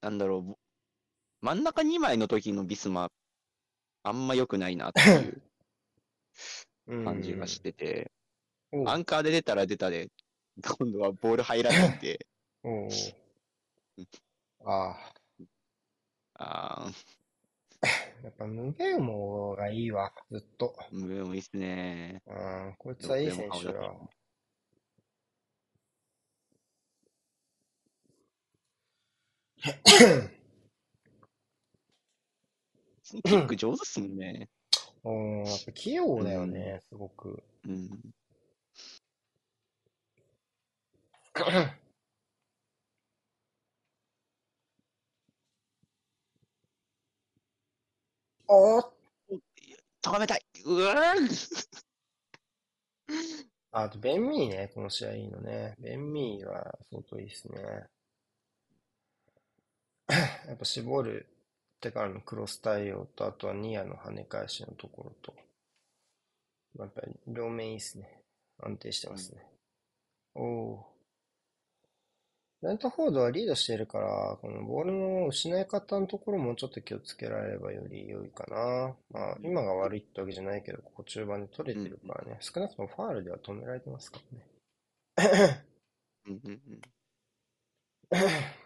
[0.00, 0.58] なんだろう、ぼ
[1.40, 3.10] 真ん中2枚の時のビスマ、
[4.02, 5.42] あんま良くないなっていう
[6.88, 7.04] うん。
[7.04, 8.10] 感じがしてて、
[8.86, 10.08] アンカーで出たら出たで、
[10.62, 12.26] 今度はボール入らなくて、
[12.62, 12.88] おう。
[12.88, 14.06] おう
[14.64, 15.12] あ。
[16.34, 16.92] あ、あ
[18.22, 20.74] やっぱムベウモがいいわ、ずっと。
[20.92, 22.22] ー、ムーもいいっすね。
[22.26, 23.72] うん、こいつはいい選手だ
[33.02, 34.48] そのキック上手っすもんね。
[35.04, 37.42] うん、やっぱ器用だよね、すごく。
[37.66, 37.88] うん。
[48.48, 48.92] おっ
[50.02, 50.94] 高めたいうわ
[53.72, 55.74] あと、ベンミーね、この試合いいのね。
[55.78, 57.58] ベンミーは相当いいっすね。
[60.48, 61.26] やっぱ絞る
[61.76, 65.34] ってからのクロス対応と、あとはニアの跳ね返しのところと、
[66.78, 68.22] やっぱり両面いいですね。
[68.60, 69.42] 安定してますね。
[70.34, 70.98] おおー。
[72.60, 78.96] レントフォードはリードしているから、このボールの失い方のところもちょっと気をつけられればより良いかな。
[79.12, 82.38] まあ、今が悪いってわけじゃないけど、ここ中盤で取れてるからね。
[82.40, 85.64] 少なくともファールでは止められてますからね。
[86.26, 86.80] うんうんうん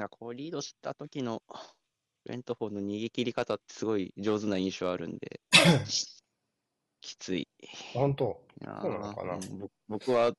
[0.00, 1.42] なんかこうリードした時の
[2.24, 5.40] レントフォードの逃げ切り方ってすごい上手な印象あるんで、
[7.02, 7.46] きつい
[7.92, 8.40] 本当？
[8.62, 9.34] なそうなのかな？
[9.34, 10.32] うんぼ僕は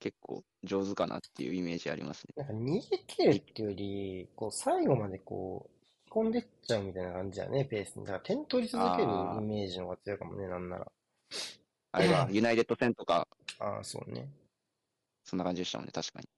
[0.00, 2.42] 結構上手かなっていうイメージありますね。
[2.42, 5.70] なんか逃げ切るっていうより、こう最後までこう、
[6.06, 8.06] 引き込んでっちゃうみたいな感じだね、ペースに。
[8.06, 10.90] だから点取り続けるイメージの方が強いかもね、なんなら。
[11.92, 13.28] あれは ユナイテッド戦とか
[13.58, 14.30] ああ、そうね。
[15.24, 16.28] そんな感じでしたもんね、確かに。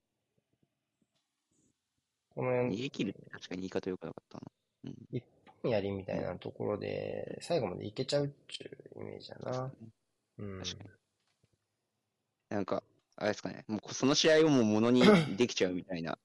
[2.34, 4.92] この逃げ切るって確かに言い方良くなかったな。
[5.12, 5.24] 一
[5.62, 9.72] 本やりみたいなところで、最後までいけちゃうっていうイメージだな。
[10.38, 10.62] うん。
[10.62, 10.90] 確か
[12.50, 12.82] なんか、
[13.16, 15.02] あれですかね、もうその試合をもうものに
[15.36, 16.18] できちゃうみたいな。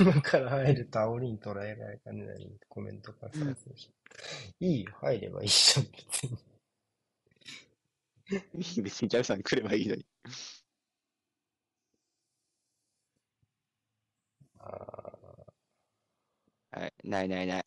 [0.00, 3.90] 今から入ると煽りに捉えられかねないコメントがされてるし。
[4.60, 6.38] いいよ、入ればいいじゃん、別に。
[8.82, 10.06] 別にジャルさん来ればいいのに。
[14.60, 14.97] あ
[16.70, 17.66] はい、ないないない。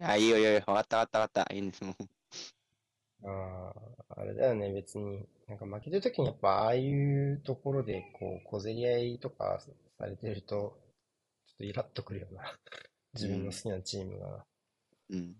[0.00, 1.54] あ、いいよいいよ、わかったわかったわかった。
[1.54, 2.02] いいんです、もう。
[2.02, 5.28] ーあー、あれだよね、別に。
[5.46, 9.60] なんか負けてる時にやっぱああいうところで、こう、小競り合いとか
[9.98, 10.78] されてると、
[11.46, 12.58] ちょっとイラッとくるよな。
[13.14, 14.46] 自分の好きなチームが。
[15.10, 15.36] うん。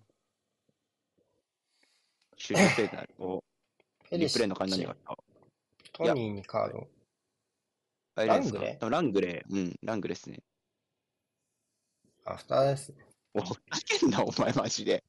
[2.37, 3.15] 集中性になる。
[3.19, 3.45] お、
[4.11, 5.17] ペリプレイの感じになった。
[5.93, 6.89] トニーにカード。
[8.17, 8.79] ラングレ？
[8.81, 9.55] ラングレー。
[9.55, 10.43] うん、ラングレーですね。
[12.25, 12.97] アフターですね。
[13.35, 15.03] お、ふざけんな、お前マジで。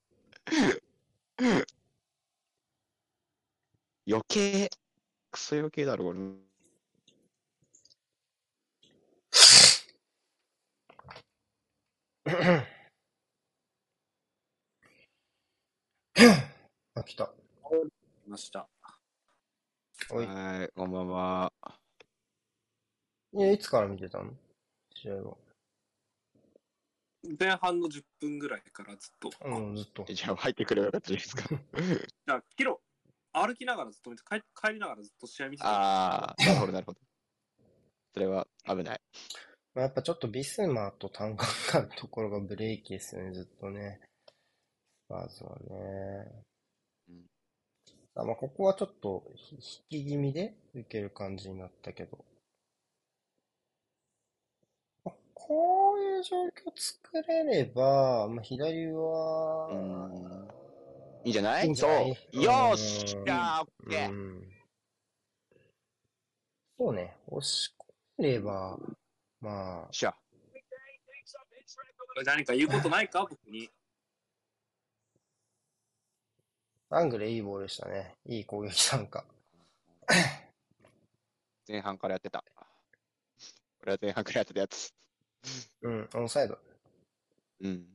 [4.07, 4.69] 余計、
[5.31, 6.19] クソ余計だろ、これ。
[16.93, 17.33] あ、来た。
[18.25, 18.67] いました。
[20.11, 20.25] おい。
[20.25, 21.51] はい、こんばんは。
[23.33, 24.33] いや、いつから見てたの？
[24.93, 25.50] 試合は。
[27.39, 29.31] 前半の10分ぐらいからずっと。
[29.45, 30.05] うん、ずっと。
[30.09, 31.49] えじゃあ入ってくればよかったじゃないですか？
[32.27, 32.81] じゃあ、キロ、
[33.33, 35.69] 歩きながらずっと見て、帰帰りながらずっと試合見てた。
[35.69, 36.99] ああ、なるほど、なるほど。
[38.13, 39.01] それは危ない。
[39.73, 44.01] まあ、やっぱちょっとビスマと単価があるところがブレーキですよね、ずっとね。
[44.25, 46.43] スパーズはね。
[47.09, 47.27] うん
[48.15, 49.61] あまあ、ここはちょっとひ引
[50.03, 52.25] き気味で受ける感じになったけど。
[55.05, 55.15] まあ
[55.47, 60.47] こういう状況作れれば、まあ、左うは、ん。
[61.23, 61.65] いいんじゃない？
[61.65, 62.15] いいんじゃない？
[62.33, 62.43] そう。
[62.43, 64.09] よーしうんじゃあ、オッケー。
[64.11, 64.47] うん
[66.77, 68.75] そうね、押し込めれば、
[69.39, 70.15] まあ、しゃ。
[72.25, 73.21] 何か言うことないか？
[73.29, 73.69] 僕に。
[76.89, 78.15] アングレいいボールでしたね。
[78.25, 79.23] いい攻撃参加。
[81.67, 82.43] 前半からやってた。
[83.79, 84.93] これは前半からやってたやつ。
[85.81, 86.57] うん、オンサイド。
[87.61, 87.87] うん。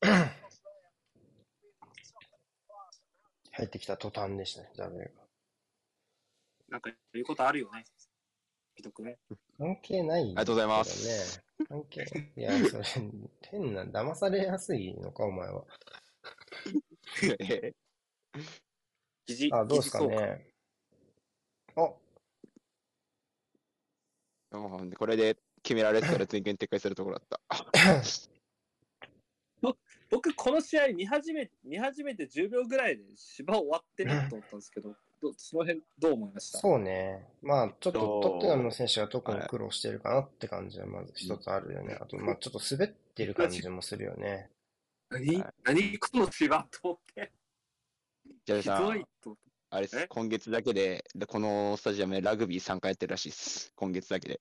[3.52, 5.20] 入ってきた途端でしたね、ザベルが。
[6.68, 7.84] なんか言うことあるよね。
[8.74, 9.18] ひどくね。
[9.58, 11.06] 関係ない、あありがとうございます。
[11.06, 12.06] ね、関係、
[12.36, 12.84] いや、それ、
[13.42, 15.66] 変な、騙されやすいのか、お前は。
[19.52, 20.54] あ、どうですかね。
[21.76, 21.92] あ、
[24.52, 27.40] うんこれで決められてたら全権撤回するところだった。
[30.10, 36.58] 僕、この試合見始め、見始めて10秒ぐらいで芝終わってると思ったんですけど、どその辺どう思いました？
[36.58, 37.28] そうね。
[37.42, 41.96] まあ、ちょっとトッテナムの選手が特に苦労してるかなって感じはまず一つあるよね。
[42.00, 44.50] あと、まあ、ちょっと滑ってる感じもするよね。
[45.10, 45.36] 何？
[45.42, 45.98] はい何？
[45.98, 47.32] この芝と思って。
[48.46, 49.49] ひどいん、と思って。
[49.72, 50.06] あれですえ？
[50.08, 53.72] 今月だけで、でこのスタジアムでラグビー3回やってるらしいです。
[53.76, 54.40] 今月だけで。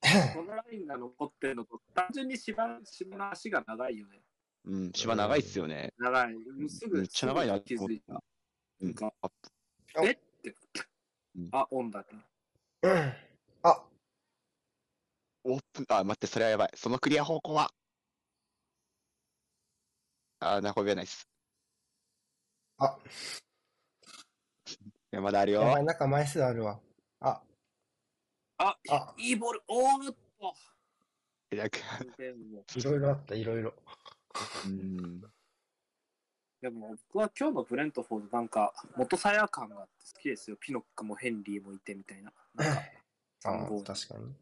[0.34, 4.22] このラインが残ってるのと、単純に芝芝の足が長いよね。
[4.64, 5.92] うん、芝長いっすよね。
[5.98, 6.34] 長い。
[6.34, 8.22] もうすぐ、めっちゃ長いな気づいた。
[8.80, 8.94] うん
[10.02, 10.10] え？
[10.12, 10.54] って
[11.36, 11.48] うん。
[11.52, 12.06] あ、オンだね。
[12.82, 13.12] うん
[13.62, 13.84] あ、
[15.44, 16.70] オープン、あ、待って、それはやばい。
[16.76, 17.70] そのクリア方向は？
[20.38, 21.28] あー、なこびはないっす。
[22.78, 22.98] あ、
[25.12, 25.62] いや、まだあるよ。
[25.62, 26.80] やばい、なんか枚数あるわ。
[27.20, 27.42] あ、
[28.58, 29.62] あ、あいいボール。
[29.68, 30.54] おーっと。
[31.56, 31.78] なんか、
[32.16, 33.74] でも、いろいろあった、いろいろ。
[34.66, 35.20] うん。
[36.60, 40.56] でも僕は今日のブレントフォードなんか元さや感があって好きですよ。
[40.60, 42.32] ピノックもヘンリーもいてみたいな。
[42.54, 42.82] なんか
[43.44, 44.34] あ3号確かに。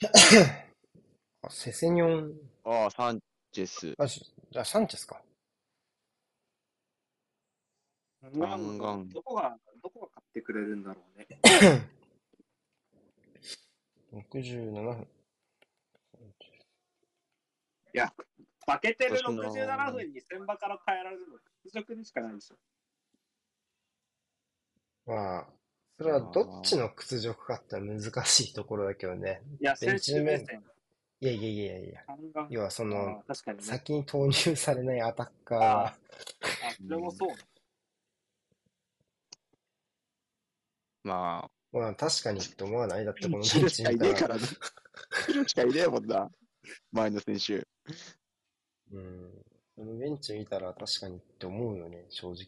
[1.42, 2.34] あ、セセニョン、
[2.64, 3.20] ああ、サン
[3.50, 3.94] チェス。
[3.98, 4.24] あ、し
[4.54, 5.20] あサンチェスか。
[8.32, 11.26] ガンガンどこが、どこが買ってくれるんだろうね。
[14.12, 15.08] 67分。
[17.94, 18.12] いや、
[18.66, 22.56] 負けてるそうそう67分に千場から変えられるの、屈辱にしかないでしょ。
[25.06, 25.46] まあ、
[25.98, 29.42] それはどっちの屈辱かって難しいところだけどね。
[29.60, 30.64] いや、選ベンチメン手目線。
[31.20, 32.00] いやいやいやいや。
[32.50, 33.22] 要はそあの、ね。
[33.60, 35.96] 先に投入されないアタッカーあ、
[36.82, 37.28] それもそう
[41.04, 43.04] まあ、まあ確かにって思わない？
[43.04, 44.14] だってこのベヒルしかいンチ見た。
[44.14, 45.48] ねえかららな。
[45.48, 46.30] しかいねえもんな。
[46.92, 47.66] 前の選手。
[48.92, 49.30] うん。
[49.76, 52.46] このベンチ見たら確かにって思うよね、正直。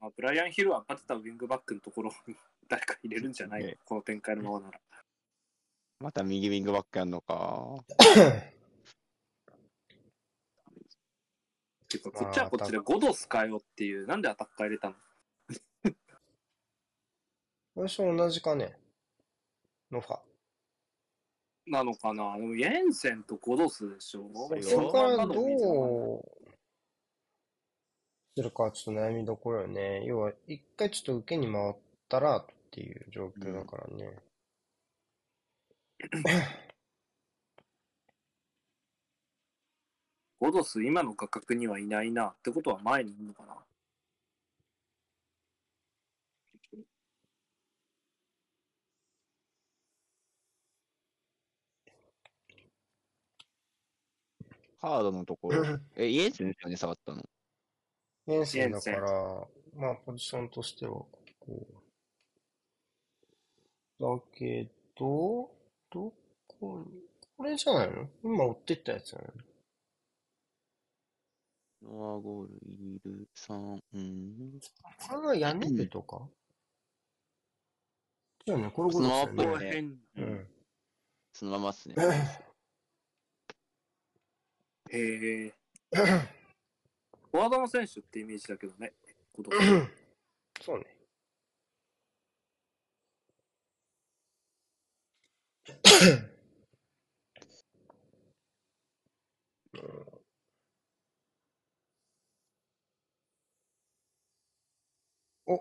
[0.00, 2.34] まあ、ブライアン・ヒルは勝てたウィングバックのところに
[2.68, 3.62] 誰か入れるんじゃない？
[3.62, 4.80] の、ねこの展開のままなら。
[6.00, 7.84] また右ウィングバックやんのか。
[11.88, 14.94] ていうか、こっちはこっちで5度使えよっていう、なんでアタッカー入れたの？
[17.74, 18.76] 私と同じかね。
[19.90, 20.20] ノファ。
[21.66, 22.36] なのかな？
[22.36, 24.28] でも、イェンセンとゴドスでしょ？
[24.34, 26.22] そうよそこからどうう
[28.36, 30.04] するかはちょっと悩みどころよね。
[30.04, 31.74] 要は、一回ちょっと受けに回っ
[32.08, 34.18] たらっていう状況だからね。
[40.40, 42.28] ゴドス、今の価格にはいないな。
[42.28, 43.54] ってことは前にいるのかな？
[54.82, 55.78] カードのところ。
[55.96, 57.22] え、イエンセンですよね、下がったの？
[58.26, 59.46] イエンセンだから、
[59.76, 61.82] まあ、ポジションとしては、ここ。
[64.00, 64.06] だ
[64.36, 64.68] け
[64.98, 65.50] ど、
[65.88, 66.12] ど
[66.58, 66.86] こに、
[67.36, 68.08] これじゃないの？
[68.24, 69.28] 今追ってったやつじゃない
[71.84, 74.60] ノアゴール、イル、サン、うん。
[75.08, 76.28] これは屋根部とか？
[78.44, 79.72] じゃあね、これこそそのままっぽいね。
[79.72, 80.46] 変うん。
[81.32, 81.94] そのままっすね。
[84.90, 85.54] へえ。
[85.92, 88.92] フォワードの選手ってイメージだけどね。
[90.60, 90.86] そうね。
[105.46, 105.56] お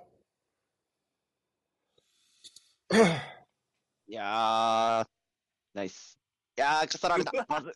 [4.08, 5.08] いやー、
[5.74, 6.20] ナイス。
[6.58, 7.32] いやー、かさられた。
[7.48, 7.72] まず。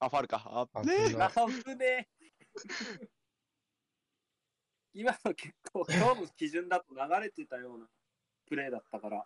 [0.00, 0.42] あ、ファウルか。
[0.46, 1.30] ああね危ない
[1.64, 2.08] 危ねえ。
[4.92, 7.86] 今の結構、今日の基準だと流れてたような
[8.46, 9.24] プレーだったから、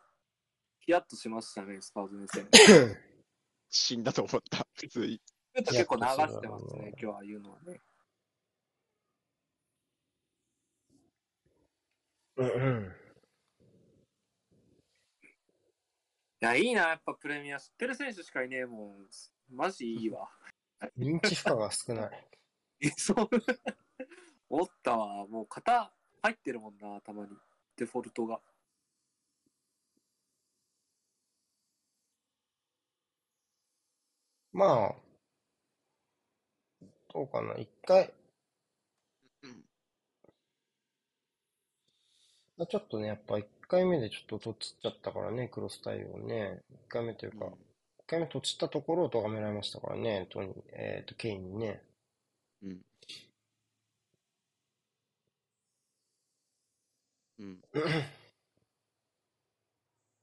[0.80, 2.48] ヒヤッとしましたね、スパーズ目線。
[3.68, 4.66] 死んだと思った。
[4.74, 5.20] 普通に。
[5.54, 7.82] 結構流してますね、今日は言うのはね。
[12.36, 12.92] うんうん。
[16.40, 17.58] いや、いいな、やっぱプレミア。
[17.58, 19.08] 知ってる選手しかいねえもん。
[19.50, 20.30] マジいいわ。
[20.98, 22.28] 認知負荷が少ない。
[22.80, 23.28] えそう。
[24.50, 25.26] おったわ。
[25.26, 25.92] もう型
[26.22, 27.36] 入ってるもんな、たまに。
[27.76, 28.40] デフォルトが。
[34.52, 34.94] まあ、
[37.12, 37.54] どうかな。
[37.54, 38.12] 一回、
[39.42, 39.64] うん
[42.56, 46.62] まあちょっとね、やっぱ一回目でちょっととちっちゃったからね、クロス対応ね。
[46.70, 47.67] 一回目というか、一
[48.08, 51.82] 回目とちったところを咎められましたからね、トニー、えっ、と、ケインにね。
[52.62, 52.80] うん。
[57.38, 57.62] うん。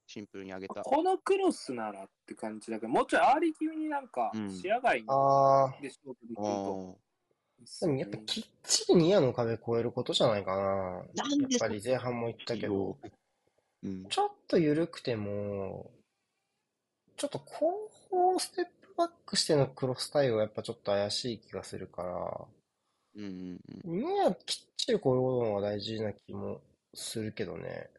[0.08, 0.82] シンプルに上げた。
[0.82, 6.98] このクロスならって感じだけど、もうちょいアーリー気味になんかうん視野外にああ、で勝負できるあと。
[7.80, 11.04] でもやっぱきっちりニアの壁越えることじゃないかな。
[11.14, 12.98] なんでやっぱり前半も言ったけど、
[13.82, 14.06] うん。
[14.08, 15.90] ちょっと緩くても、
[17.16, 22.46] ちょっと後方ステップバックしてのクロス対応はやっぱちょっと怪しい気がするから、
[23.16, 23.98] うんうんうん。
[23.98, 26.60] ニアきっちしいこういうのが大事な気も
[26.94, 27.90] するけどね。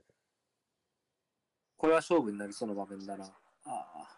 [1.75, 3.25] これは勝負になりそうな場面だな。
[3.25, 3.29] あ
[3.65, 4.09] あ。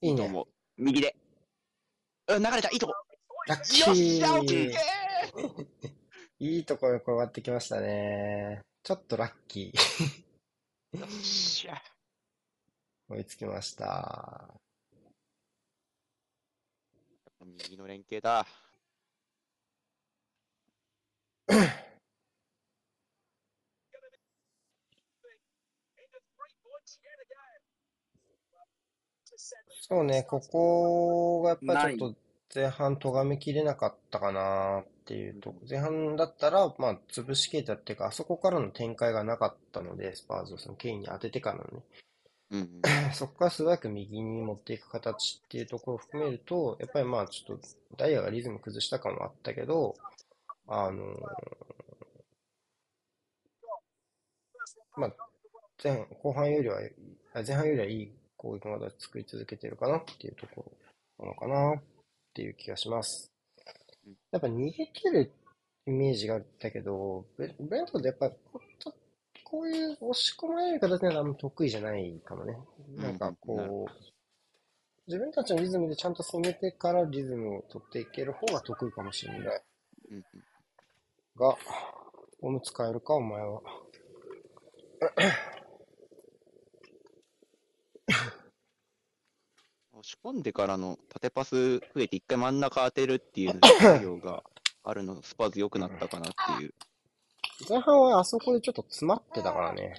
[0.00, 0.22] いいね。
[0.22, 0.46] と思う。
[0.78, 1.14] 右で。
[2.28, 2.94] うん、流れた、いいとこ。
[3.46, 5.66] ラッキよっしゃ、オッケーー
[6.40, 8.62] いいところに転がってきましたね。
[8.82, 10.98] ちょっとラッキー。
[10.98, 11.82] よっしゃ。
[13.08, 14.54] 追いつきました。
[17.40, 18.46] 右の連携だ。
[29.80, 32.18] そうね、ここがやっぱりちょっと
[32.54, 41.82] 前半咎めきれなかったかなっていうと、前半だったら、まあ、潰しきれたっていうか、あそこからの展開がなかったので、スパーズをそのケインに当ててからのね、
[42.50, 42.82] うんうん。
[43.14, 49.94] そこから素早く右に持っていく形っていうところを含めると、やっぱりまあちょっとダイヤがリズム崩した感はあったけど、
[50.68, 51.20] あのー
[54.96, 55.16] まあ
[55.82, 56.78] 前半、後半よりは、
[57.34, 60.72] あ前半よりはいい攻撃の形作り続けてるかなっていうとこ
[61.18, 61.82] ろなのかなっ
[62.34, 63.32] ていう気がします。
[64.30, 65.32] やっぱ逃げ切る
[65.86, 68.94] イメージがあったけど、ブブレントフォードやっぱちょっと
[69.50, 72.58] こういう押し込まれる形ならあんま得意じゃないかもね。
[72.96, 73.92] なんかこう、
[75.06, 79.62] 自分たちのリズムでちゃんと攻めてからリズムを取っていける方が得意かもしれない。
[80.10, 80.24] うんうん
[81.38, 81.56] が、
[82.40, 83.62] オム使えるか、お前は。
[89.92, 94.42] 押し込んでからの縦パス増えて一回真ん中当てるっていう作業が
[94.82, 96.74] あるの、スパーズ良くなったかなっていう。
[97.66, 99.94] 前半はあそこでちょっと詰まってたからね。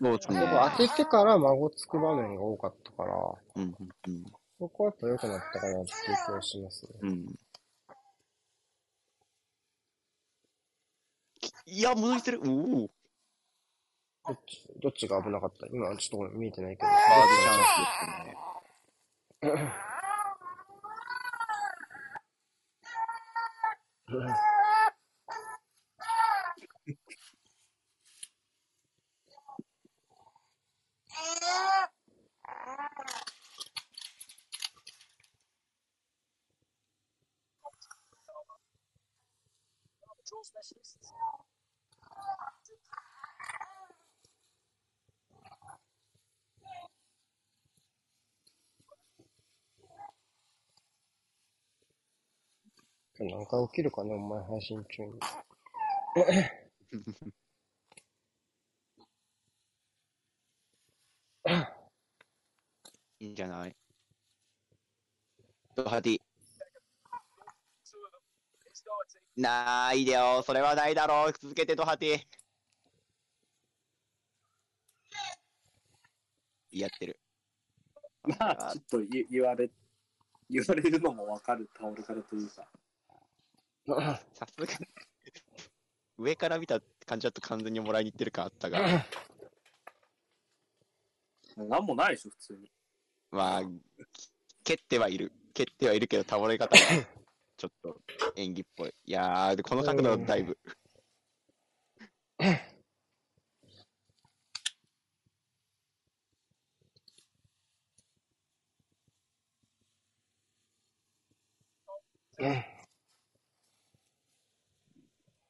[0.00, 0.40] そうですね。
[0.76, 3.14] 当ててから孫つく場面が多かったから、
[3.56, 4.24] うんうんうん。
[4.58, 6.90] そこはやっぱ良くなったかなっていう気がしますね。
[7.02, 7.38] うん。
[11.66, 12.40] いや、戻りしてる。
[12.44, 12.90] おお。
[14.26, 15.66] どっち、どっちが危なかった？
[15.66, 16.88] 今はちょっと見えてないけど。
[16.88, 17.78] スパーズチャンス
[19.40, 19.72] ですね。
[53.26, 55.14] 今日何回起きるかね、お前配信中に。
[63.20, 63.74] いいんじゃない？
[65.74, 66.20] ドハティ。
[69.36, 70.42] ないでよ。
[70.42, 71.32] それはないだろう。
[71.32, 72.26] 続けてドハティ。
[76.78, 77.18] やってる。
[78.38, 79.70] まあ、ちょっと言言われ、
[80.50, 82.68] 言われるのもわかる倒れ方というか。
[83.86, 84.88] さすがに。
[86.16, 89.04] 上から見た感じだと完全にもらいに行ってる感あったが、
[91.56, 92.70] なんもないでしょ、普通に。
[93.30, 93.62] まあ、
[94.62, 95.32] 蹴ってはいる。
[95.52, 96.78] 蹴ってはいるけど、倒れ方が
[97.56, 98.00] ちょっと
[98.36, 98.94] 演技っぽい。
[99.04, 100.58] いやー、でこの角度だいぶ。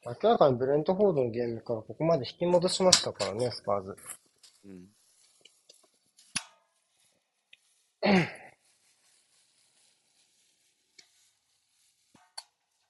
[0.07, 3.97] 明らかにブレントフォードのゲームからここまで引き戻しましたからね、スパーズ。
[4.67, 4.89] うん。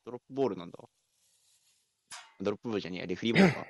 [0.05, 0.79] ドロップボールなんだ。
[2.41, 3.65] ドロップボールじゃねえや、レフリーボールか。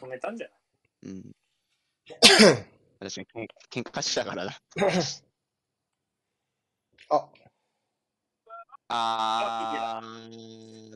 [0.00, 0.56] 止めたんじゃない？
[1.04, 1.16] うん。
[1.18, 1.34] うん、
[2.98, 4.60] 確かに、けん喧嘩したからだ。
[7.08, 7.28] あ、
[8.88, 10.93] あー、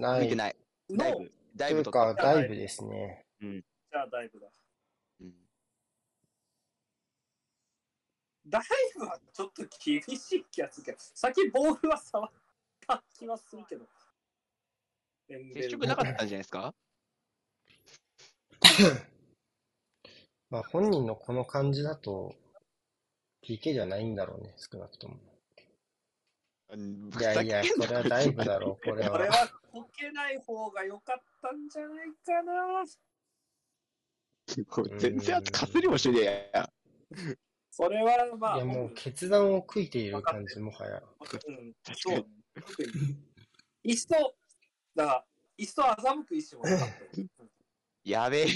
[0.00, 0.22] ない。
[0.22, 0.56] 見てない。
[0.90, 1.32] ダイブ。
[1.56, 2.22] ダイブとかか、。
[2.22, 3.26] ダイブですね。
[3.40, 4.46] じゃあダイブだ。
[5.20, 5.34] うん
[8.46, 8.62] ダイ
[8.98, 12.30] ブはちょっと厳しい気がするけど、先ボールは触っ
[12.86, 13.84] た気はするけど。
[15.54, 16.74] 接触なかったんじゃないですか？
[20.50, 22.34] まあ本人のこの感じだと、
[23.42, 25.16] PK ではないんだろうね、少なくとも。
[26.70, 29.10] うんいやいや、これはダイブだろう、これは。
[29.10, 32.84] これはこけない方が良かったんじゃないかな。
[34.68, 36.70] これ全然あとかすりもしねえや。
[37.70, 41.02] それはまあ、いや、もう決断を悔いている感じ、もはや。
[41.48, 42.24] うん、そうね。
[42.56, 43.16] 特に
[43.84, 44.08] いっそ、
[44.94, 45.24] だから、
[45.56, 47.28] いっそ欺く意思もなかったよ。
[48.04, 48.46] やべえ。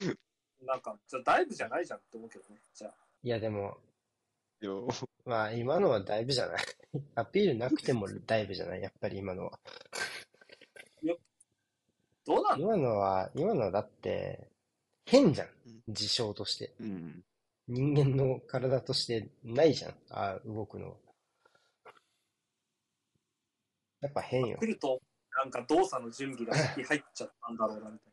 [0.00, 0.18] うん
[0.66, 2.60] なんか、じゃあダイブじゃないじゃんって思うけどね。
[2.74, 2.94] じゃあ。
[3.22, 3.78] いや、でも、
[4.60, 4.88] よ
[5.24, 6.64] まあ、今のはだいぶじゃない。
[7.14, 9.58] アピールなくてもだいぶじゃない、やっぱり今のは。
[12.24, 12.64] どうなんの？
[12.66, 14.50] 今のは、今のはだって、
[15.04, 15.94] 変じゃんうん。
[15.94, 16.74] 事象として。
[16.80, 17.24] うん。
[17.68, 19.92] 人間の体としてないじゃん。
[20.10, 20.96] ああ、動くの。
[24.00, 24.66] やっぱ変よ来。
[24.66, 25.00] ると、
[25.30, 28.12] なんか動作の準備が先入っちゃったんだろうな、みたい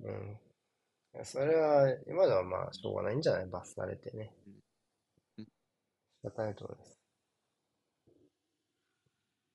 [0.00, 1.24] うん。
[1.24, 3.46] それは、今のはまあ、しょうがないんじゃない？
[3.46, 4.62] 罰されてねうん。
[6.22, 6.98] 仕方ないと思います。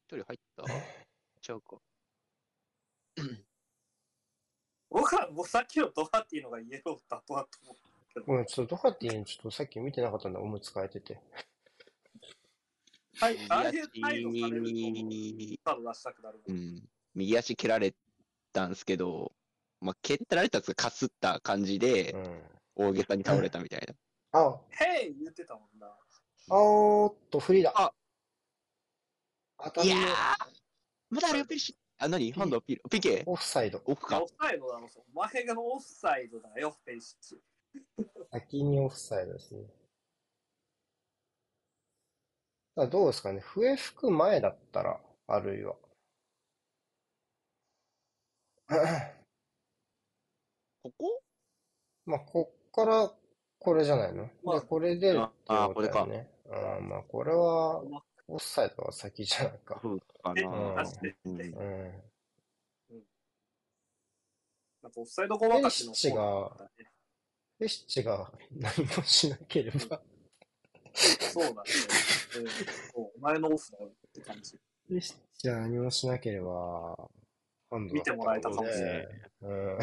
[0.08, 0.64] 一人入った？
[1.42, 1.78] ちゃうか。
[3.18, 3.24] な。
[4.90, 7.76] 僕は、もうさっきのドハティのがイエローだとはと思う
[8.14, 8.26] けど。
[8.26, 11.22] ごめん、ちょっとドハティン、ちょっとさっき見てなかったんだ、おむつ替えてて。
[13.18, 16.44] はい、ああい右う態度されると、出したくなる。
[16.48, 16.90] うん。
[17.14, 17.96] 右足蹴られ
[18.52, 19.34] たんですけど、
[19.82, 22.60] まあ、蹴られたやつがかすった感じでう、ん。
[22.76, 23.96] 大げさに倒れたみたいな。
[24.40, 25.98] あ、ヘイ言ってたもんな。
[26.50, 27.74] あーっと、フリーだ。
[27.76, 27.92] あ
[29.64, 30.00] 当たいやー
[31.10, 31.76] まだあるよ、ペリシ。
[31.98, 32.32] あ、何？
[32.34, 32.84] ハンドアピール。
[32.90, 33.24] ピケ？
[33.26, 33.82] オフサイド。
[33.86, 34.28] 奥かオ。
[34.28, 37.42] フサイドだろ、お前がオフサイドだよ、ペイシッチ。
[38.32, 39.62] 先にオフサイドですね。
[42.76, 43.40] ただどうですかね？
[43.40, 45.76] 笛吹く前だったら、あるいは。
[50.84, 51.24] ここ？
[52.06, 53.12] まあ、こっから、
[53.58, 54.30] これじゃないの？
[54.44, 56.30] まあで、これでってああことだよね。
[56.46, 59.80] うん、まあ、これは、まあオフサイドは先じゃないか。
[59.82, 60.50] そうかえな。
[60.50, 60.76] うんうん。
[64.82, 66.70] なんかオフサイドごまかしのペリシッチが方ね
[67.60, 70.02] ペシッチが何もしなければ、
[70.94, 71.56] そうだね。
[72.96, 74.58] うんお前のオフだよって感じ。
[74.90, 76.98] ペシッチが何もしなければ、
[77.70, 79.08] ハンドだ見てもらえたかもしれない。
[79.42, 79.78] うん。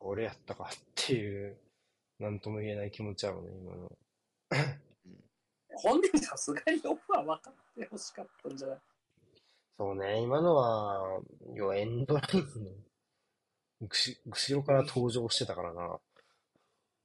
[0.00, 1.56] 俺やったかっていう、
[2.18, 3.90] なんとも言えない気持ちあるね、今の。
[5.76, 8.78] 本人さすがにオフは分かってほしかったんじゃない？
[9.78, 11.20] そうね、今のは、
[11.54, 15.98] 要はエンドラインの後ろから登場してたからな。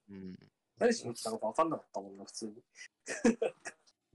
[0.10, 0.38] うん。
[0.78, 2.54] 何しに来たのか分かんなかったもんな、普通に。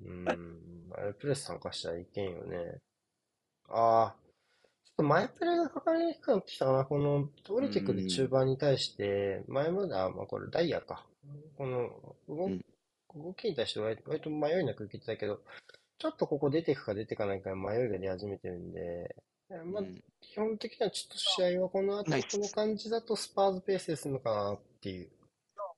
[0.04, 2.80] うん、あれプレス参加したらいけんよね。
[3.68, 4.16] ああ、
[5.02, 6.84] 前プレがかかりにくくなってきたかな。
[6.84, 11.06] この、降りてくる中盤に対して、前までは、まあこれダイヤか。
[11.56, 11.88] この
[12.28, 12.64] 動、うん。
[13.14, 15.40] 動きに対して割割と迷いなく受けてたけど、
[15.98, 19.16] ちょっとここ出ていくか出ていかないか迷いが出始めてるんで、
[19.48, 20.02] まあ、うん。
[20.20, 25.10] 基本的にはちょっと試合はこの後この感じだとスパーズペースでするのかなっていう。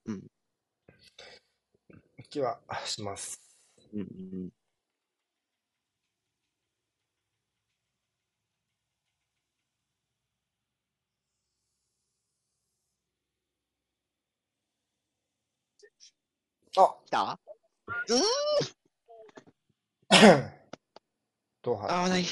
[0.06, 0.22] うん。
[2.28, 3.40] 気はします。
[3.92, 4.61] うん
[16.76, 17.38] あ来た？
[21.62, 22.04] どうは？
[22.04, 22.22] あ、ない。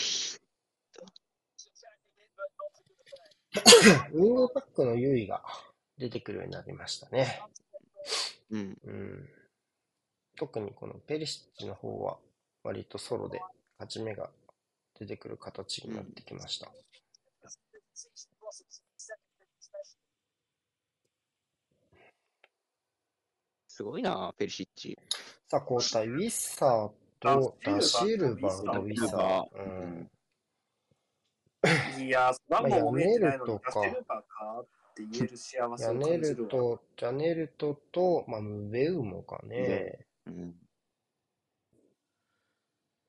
[4.12, 5.42] ウィングバックの優位が
[5.98, 7.42] 出てくるようになりましたね。
[8.50, 8.78] うん。
[8.84, 9.28] うん。
[10.36, 12.18] 特にこのペリシッチの方は
[12.62, 13.40] 割とソロで
[13.78, 14.30] 勝ち目が
[14.98, 16.70] 出てくる形になってきました。
[23.80, 24.98] すごいな、ペリシッチ。
[25.48, 29.46] さあ、交代、ウィッサーとダダシシルルバーとウィッササー。
[31.96, 32.04] うん。
[32.04, 36.50] いやー、スランボも見えてなか出せるかかって言える幸せをヤネ感じるわ。
[36.50, 40.06] ルト、ジャネルトと、まあ、ムベウモかね。
[40.26, 40.54] うん。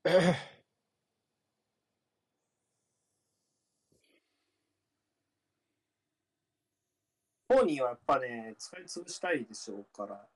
[7.49, 10.30] 本人はやっぱね、使い潰したいでしょうから。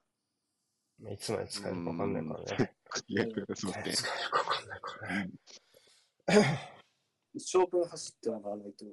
[1.01, 2.45] まあいつまで使えるかわかんないからね。
[2.45, 6.75] そういつまで使えるかわかんないからね。
[7.33, 8.85] 一生分走ってはならないと。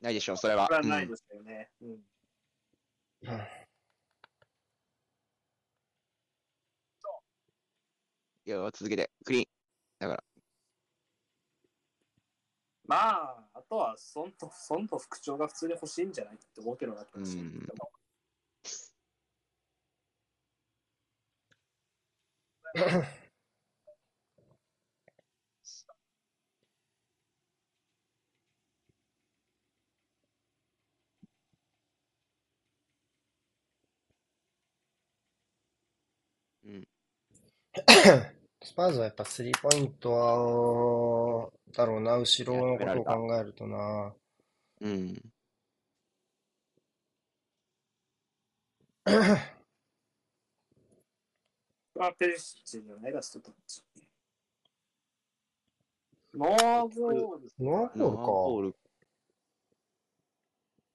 [0.00, 0.66] ないでしょう、それは。
[0.66, 1.70] これはないうんですよね。
[1.82, 1.90] うん。
[1.90, 3.60] うん
[8.46, 9.46] いや、続けて、クリーン。
[9.98, 10.24] だから、
[12.84, 17.44] まあ、あとはそんと、そんと副長が普通に欲しいんじゃないって思うけどなって話、う、
[36.64, 36.86] うん、
[38.62, 44.14] スパーズはやっぱスリーポイントはだろうな、後ろのことを考えるとな。
[44.80, 45.32] うん。
[49.04, 49.12] あ、
[52.18, 53.82] ペリシッチじゃないラストタッチ。
[56.32, 57.52] ノーゴール。
[57.58, 58.04] ノールか。
[58.22, 58.76] アゴール。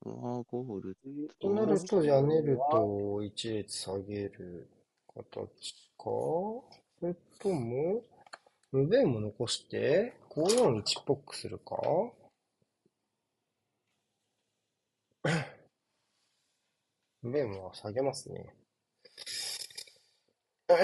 [0.06, 0.98] ノアゴール。
[1.40, 4.70] となると、ジャネルと一列下げる
[5.14, 6.06] 形か？
[6.06, 6.64] そ
[7.02, 8.02] れとも、
[8.72, 11.76] ムベンも残して、541っぽくするか？
[17.24, 18.56] ムベンは下げますね。
[20.68, 20.76] 途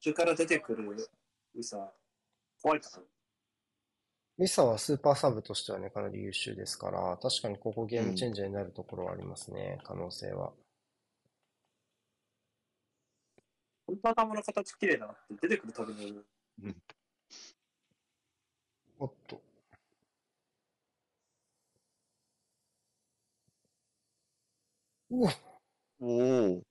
[0.00, 0.84] 中から出てくる
[1.54, 1.92] ウサ、
[2.62, 3.04] 怖いかな。
[4.38, 10.52] リサはスーパーサブとしてはね、かなり優秀ですから、確かにここゲームチェンジャーになるところはありますね、可能性は。
[13.90, 16.22] 本当頭の形綺麗だなって出てくるたびに、
[19.00, 19.42] おっと。
[25.10, 25.32] うわ
[26.00, 26.06] お
[26.58, 26.62] お。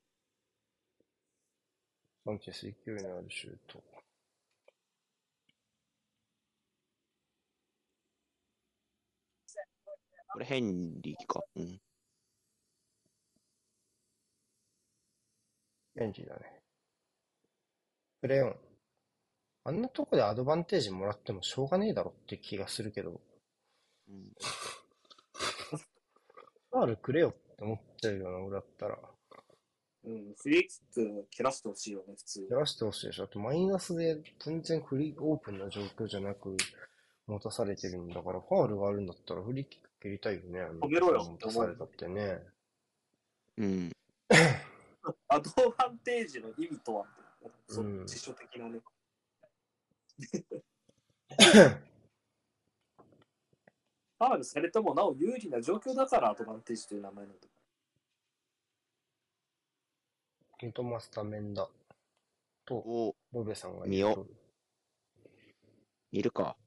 [2.25, 3.83] サンチェス勢いのあるシュート。
[10.31, 11.41] これヘンリーか。
[11.55, 11.79] うん。
[15.95, 16.58] 便利だね。
[18.21, 18.55] プレヨン。
[19.65, 23.21] あんなとこでアドバンテージもらってもしょうがねえだろって気がするけど、
[24.09, 24.33] うん
[26.71, 28.97] ファールくれよって思っちゃうような俺だったら。
[30.05, 32.47] うん、フリーキック切らしてほしいよね、普通。
[32.49, 33.23] やらしてほしいでしょ。
[33.23, 36.55] あとマイナスで全然フリー、オープンな状況じゃなく
[37.27, 40.61] 持たされてるんだから、ファールがあるんだったらフリーキック蹴りたいよね。
[40.61, 42.39] あの止めろよ持たされたってね。
[43.57, 43.91] うん。
[45.27, 47.05] アドバンテージの意味とは
[47.41, 48.81] なそうん辞書的なね。
[54.19, 57.47] ファールされてもなお有利な状況だからアドバンテージという名前なんだ。
[60.61, 61.69] ミトマスタメンだ。
[62.65, 63.15] と。
[63.31, 64.27] ボベさんが見よ
[66.11, 66.57] いるか。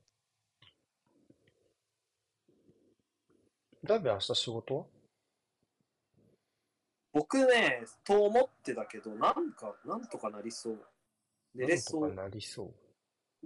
[3.85, 4.92] ダビ明日仕事？
[7.13, 10.79] 僕ね、と思ってたけど、なんか、なんとかなりそう。
[11.55, 12.17] 寝れそなんとう。
[12.17, 12.75] かなりそう。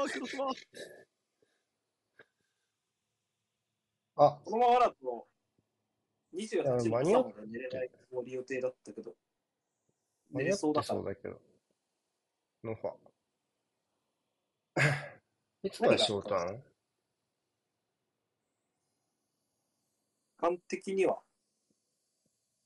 [4.15, 5.27] あ、このままだと
[6.33, 7.89] 28いや日間に合っ朝まで寝れない
[8.25, 9.15] 予定だったけど、
[10.31, 10.99] 寝れそうだから。
[10.99, 11.39] そうだけど。
[12.63, 12.91] ノファ。
[15.63, 16.63] いつまで仕事なの
[20.41, 21.19] 完璧には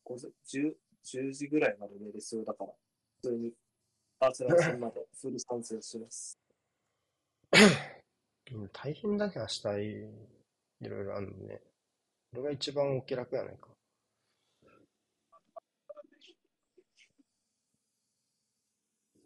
[0.07, 0.73] 10,
[1.03, 2.71] 10時ぐらいまで寝れそうだから、
[3.21, 3.53] 普通に
[4.19, 6.39] アーセナル戦までフル参戦します。
[8.51, 11.61] うん大変だね、明日いいろいろあるのね。
[12.33, 13.69] 俺が一番お気楽やないか。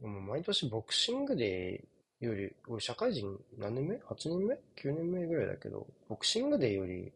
[0.02, 7.12] でも毎年ボクシングデーより、俺社会人何年目 ?8 年目 ?9 年目ぐらいだけど、ボクシングデーより、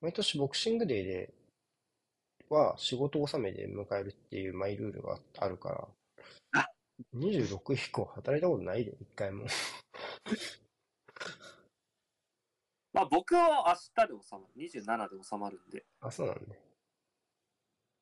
[0.00, 1.34] 毎年ボクシングデーで
[2.48, 5.88] は仕事納めで迎えるっていうマイルールがあるか
[6.54, 6.70] ら、
[7.14, 9.46] 26以降働いたことないで、一回も。
[12.92, 13.74] まあ僕は明
[14.06, 14.46] 日で収まる。
[14.56, 15.86] 27で収まるんで。
[16.00, 16.58] あ、そうなんね。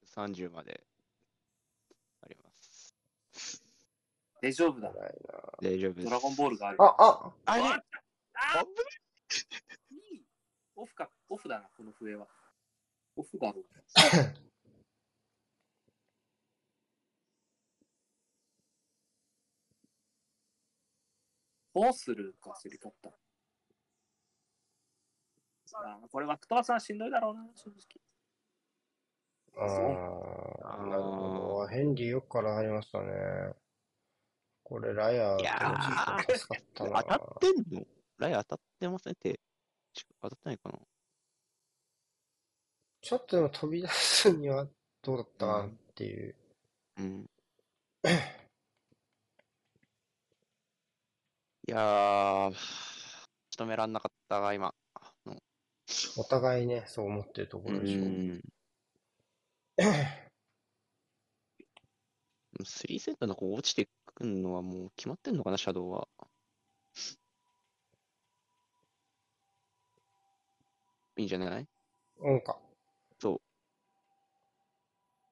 [0.06, 0.82] 30まで
[2.22, 2.94] あります。
[4.40, 4.92] 大丈夫だ。
[5.60, 6.04] 大丈夫です。
[6.04, 6.78] ドラゴンボールがある。
[6.78, 6.84] な。
[6.86, 6.94] あ、
[7.26, 7.62] あ、あれ？
[7.64, 7.80] あ
[8.60, 9.67] あいい
[10.80, 11.10] オフか。
[11.28, 12.28] オフだな、この笛は。
[13.16, 13.64] オフだろう。
[21.74, 23.10] どうするか、競り勝った。
[25.80, 28.00] あーこれはクトワさんしんどいだろうな、正直。
[29.56, 31.66] あーなるほど。
[31.66, 33.52] ヘンリーよくから入りましたね。
[34.62, 36.24] これ、ラヤー、いやー。
[36.74, 37.84] 当たってんの？
[38.18, 39.12] ライ当たってません？
[39.14, 39.40] って。
[40.22, 40.78] 当たってないかな
[43.00, 44.66] ちょっとでも飛び出すには
[45.02, 46.34] どうだったかなっていう。
[46.98, 47.30] うん。
[51.68, 52.54] いやー、
[53.50, 54.74] 仕留めらんなかったが、今。
[56.16, 58.00] お互いね、そう思ってるとこうろでしょ。
[58.00, 58.40] ん。
[62.64, 66.08] スリーセンターの子落ちてくんのはもう決まってんのかな、シャドウは。
[71.18, 71.66] いいんじゃない？
[72.20, 72.58] オンか。
[73.20, 73.34] そう。
[73.38, 73.44] こ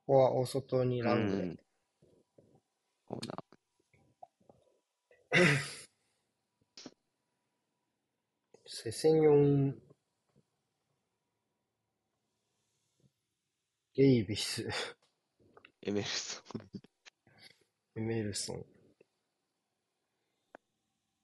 [0.07, 1.43] こは大外にラングで。
[1.43, 1.59] うん。
[3.07, 3.37] コーナ
[8.67, 9.81] セセニョン、
[13.95, 14.73] ゲイビス、ー、
[15.83, 16.81] エメルソン。
[17.95, 18.67] エメルソン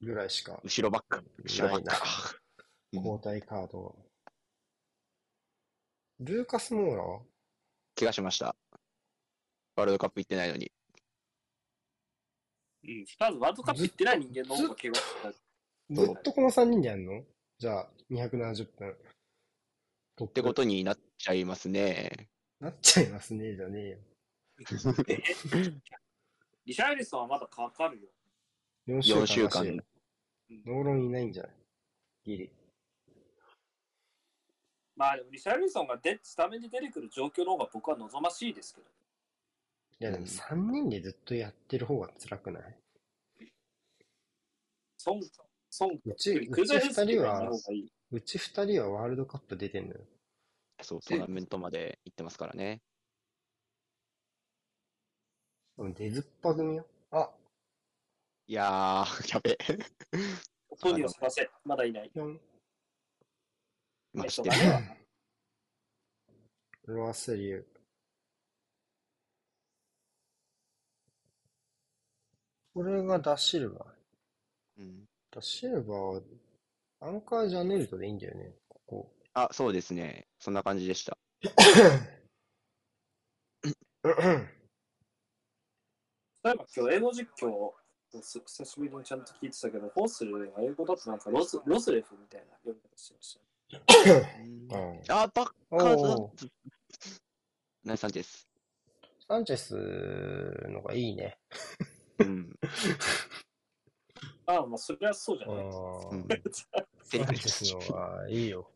[0.02, 1.24] ぐらいしか後ろバック。
[1.43, 2.36] 後ろバックないなか。
[2.93, 4.11] うん交代カード。
[6.20, 7.20] ルーカス・モーラは
[7.97, 8.55] 怪我しました。
[9.76, 10.70] ワールドカップ行ってないのに。
[12.84, 13.05] うん。
[13.18, 15.32] まずワールドカップ行ってない人間の方が怪我した。
[15.32, 15.39] ず
[16.18, 17.22] っとこの3人でやるの？
[17.59, 18.97] じゃあ、270分。
[20.24, 22.28] ってことになっちゃいますね。
[22.60, 23.98] なっちゃいますね、じゃねえよ。
[25.09, 25.22] え
[26.64, 28.09] リシャエリソンはまだかかるよ。
[28.86, 29.84] 4 4週間週間。
[30.66, 31.52] ノーロンいないんじゃない？
[32.24, 32.52] ギリ。
[34.97, 38.86] まあでもリシャエリソンがでスタメンで出てくる状況の方が僕は望ましいですけど。
[40.01, 42.77] いや、でも3人でずっとやってる方が辛くない？
[44.98, 45.20] ソン、
[45.70, 47.51] ソン、うち、うち2ザイヘスキー人は。
[48.10, 50.01] うち2人はワールドカップ出てんのよ。
[50.82, 52.82] そう、トーナメントまで行ってますからね。
[55.77, 56.86] でもデズッパ組よ。
[57.10, 57.31] あ、
[58.47, 59.56] いやー、やべ。
[60.81, 61.51] トニーを探せ。
[61.64, 62.10] まだいない。
[62.14, 62.39] 4。
[64.14, 64.56] まあ、知ってる。
[66.86, 67.64] ロアスリュー。
[72.74, 74.80] これがダッシルバー。
[74.80, 76.20] うん、ダッシルバーは、
[77.01, 79.12] アンカージャネルトでいいんだよね、ここ。
[79.34, 80.26] あ、そうですね。
[80.39, 81.16] そんな感じでした。
[86.44, 87.72] 例えば今日英語実況
[88.10, 93.52] 久しぶりにちゃんと聞いてたけど、ホースルは英語だとなんかロスロスレフみたいな読み方してました。
[93.73, 96.51] うんあ、バッカおーーズ。
[97.85, 98.49] ナイスサンチェス。
[99.28, 99.74] サンチェス
[100.69, 101.39] のがいいね。
[102.19, 102.59] うん。
[104.47, 105.65] ああ、まあそれはそうじゃあない。
[105.65, 105.70] うん
[107.03, 108.70] サンチェスのがいいよ。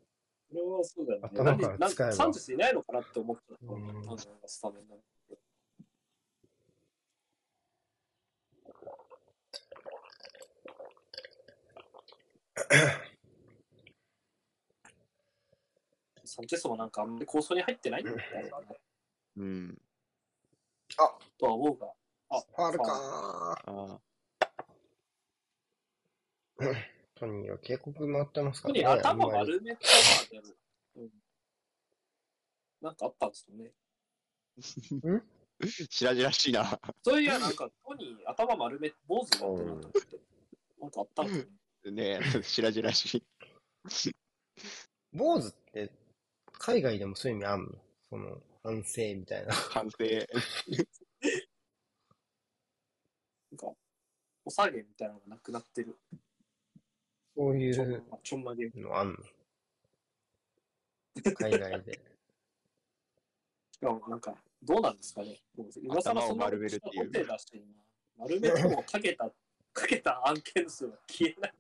[0.49, 1.29] それはそうだよね。
[1.33, 3.57] 頭何から使えばなんかサンチェスいないのかなって思ってた。
[3.63, 5.01] うんあのスタメンなの
[16.37, 18.23] サンチェスもなんかあんまり構想に入ってないんだよね。
[19.39, 19.79] うん。
[21.39, 21.87] とは思うが。
[22.29, 22.85] あ、ファールか
[23.67, 26.75] あー。
[27.15, 28.95] トニーは警告回ってますか特らね。
[28.97, 29.81] に頭あんまり丸めた
[30.35, 30.49] まで、
[30.97, 31.11] うん、
[32.83, 33.73] なんかあったんですよね。
[35.63, 36.79] ー白々しいな。
[37.03, 40.21] そういや、なんか、トニー頭丸め、坊主になってるなと思って。
[40.83, 42.19] なんかあったんですよね。
[42.19, 43.25] ねえ、白々しい。
[45.13, 46.06] 坊主って、
[46.59, 47.69] 海外でもそういう意味あんの？
[48.09, 49.53] その、反省みたいな。
[49.55, 49.99] 反省。
[50.05, 50.15] な
[53.55, 53.73] んか、
[54.45, 55.97] お下げみたいなのがなくなってる。
[57.37, 58.71] そういうまちょんまげ。
[58.75, 59.17] のあんの？
[61.35, 62.01] 海外で。
[63.73, 65.41] しかもなんか、どうなんですかね。
[65.83, 67.75] 今更そんな頭を丸めるっていう手出してるな。
[68.19, 69.31] 丸めてもかけた、
[69.73, 71.55] かけた案件数は消えない。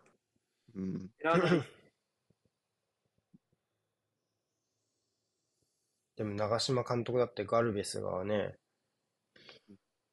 [0.76, 0.94] うん。
[1.20, 1.62] いらない。
[6.16, 8.54] でも長嶋監督だってガルベスがね、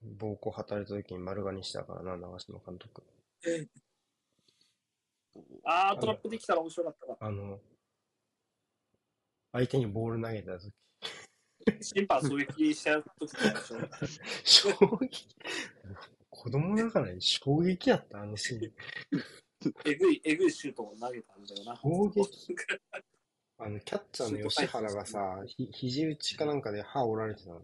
[0.02, 3.04] 暴行働いた時に丸刈りにしたからな、長嶋監督。
[5.64, 7.18] あー、トラップできたら面白かったな。
[7.20, 7.60] あの、
[9.54, 10.74] 相手にボール投げた時、
[11.82, 14.08] 審判狙撃しちゃう時とかで
[14.44, 14.72] しょ。
[14.72, 15.28] 衝撃、
[16.30, 18.74] 子供ながらに衝撃やった、あのシーン。
[19.86, 21.80] えぐい、えぐいシュートを投げたんだよな。
[21.82, 22.56] 衝撃。
[23.66, 27.62] あの、キャッチャーの吉原がさ、ひ、肘打ちかなんかで歯折られてたの。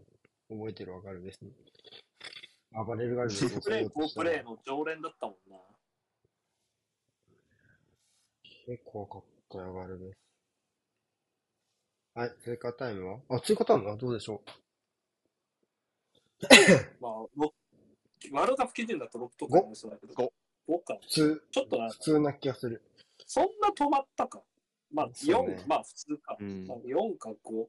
[0.48, 1.52] 覚えてるわ、ガルベスに。
[2.72, 5.58] 暴れるガルベスをプレイ、好プレイの常連だったもんな。
[8.66, 10.16] 結構怖かったよ、ガルベス。
[12.14, 13.20] はい、追加タイムは？
[13.28, 13.96] あ、追加タイムは？
[13.96, 14.42] どうでしょ
[17.00, 17.54] まあ、ろ
[18.32, 20.32] ワールドカップ基準だと6とかもそうだけど、
[20.66, 20.94] ご5か。
[20.94, 22.82] う普通、ちょっとな普通な気がする。
[23.26, 24.42] そんな止まったか。
[24.92, 26.36] まあ、そうね4、まあ普通か。
[26.40, 27.68] うんまあ、4か5。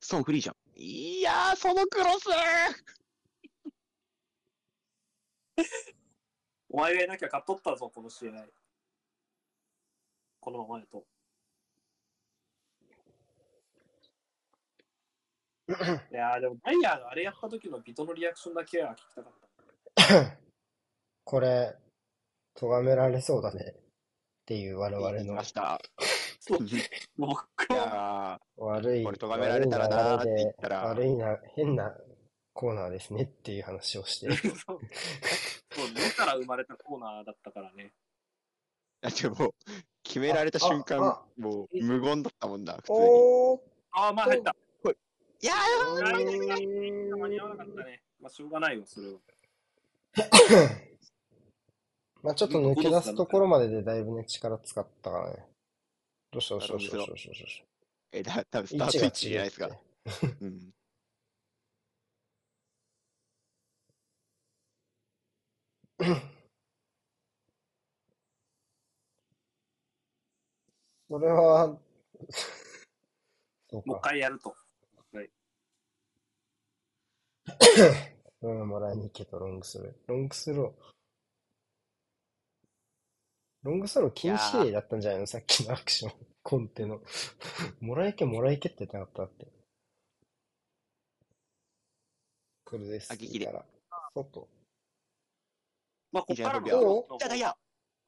[0.00, 0.56] ストーンフリーじゃん。
[0.74, 2.26] いやー、そのクロス
[6.70, 8.46] お前がいなきゃ勝っとったぞ、この試合。
[10.40, 11.06] このままやと。
[16.12, 19.34] いやーでも、ダイヤーがあれやった時のビトのリアクションだけは聞きたかっ
[19.94, 20.38] た。
[21.24, 21.76] これ、
[22.54, 23.76] 咎められそうだね。
[24.48, 25.44] っていう我々のま。
[25.44, 25.78] した。
[26.48, 26.58] と、
[27.18, 31.94] 僕いは、や悪い、これ咎められたらなーって言ったら悪いな、変な
[32.54, 34.30] コーナーですねっていう話をして。
[34.40, 34.78] そう、そう
[35.92, 37.92] 目から生まれたコーナーだったからね。
[39.02, 39.54] ー、いやでも、
[40.02, 42.98] 決められた瞬あ間あ、もう無言だったもんな、普通に。
[43.90, 44.56] ああ、まあ入った。
[45.40, 48.02] いやーん間に合わなかったね。
[48.18, 49.18] まあ、しょうがないよ、それは。
[52.22, 55.44] まあちょっと抜け出すところまででだいぶね、力使ったからね。
[56.32, 56.54] どうした？
[56.54, 56.96] どうした？
[56.96, 57.06] どうした？
[57.06, 57.28] どうした？
[57.28, 57.62] どうし
[58.12, 58.18] た？
[58.18, 59.70] え、だ、多分スた位置がタート位置じゃないですか違
[60.40, 60.46] う？
[60.46, 60.72] ん。
[71.10, 71.78] それは、
[73.70, 74.00] そうもう一か。
[74.10, 74.54] 回やると。
[78.40, 79.92] うん、もらいに行けと、ロングスロー。
[80.06, 80.97] ロングスロー。
[83.62, 85.26] ロングスロー禁止令だったんじゃないの？
[85.26, 86.12] さっきのアクション。
[86.42, 87.02] コンテの。
[87.80, 89.46] もらいけ、もらいけって言ってなかったって。
[92.64, 93.12] これです。
[93.12, 93.66] あ激励から。
[94.14, 94.48] 外。
[96.12, 97.56] まあ、こっからいいじゃんどうじゃあ、いや、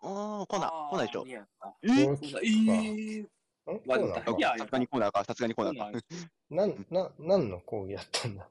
[0.01, 1.27] おー、来ない、来ないでしょ？
[1.27, 1.47] いや
[1.83, 3.27] えこうそうだえー、ん
[3.81, 5.99] コわーナーかいやさすがにコーナーか、さすがにコーナーか。
[6.49, 8.49] なん、な、何の講義だったんだ？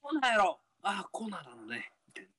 [0.00, 0.60] コーナーやろ
[0.90, 1.92] ああ、コーナーなのね。
[2.08, 2.30] みたいな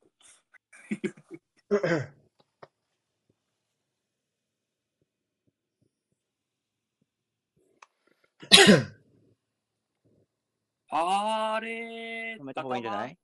[10.92, 13.20] あれ止めた方がいいんじゃない？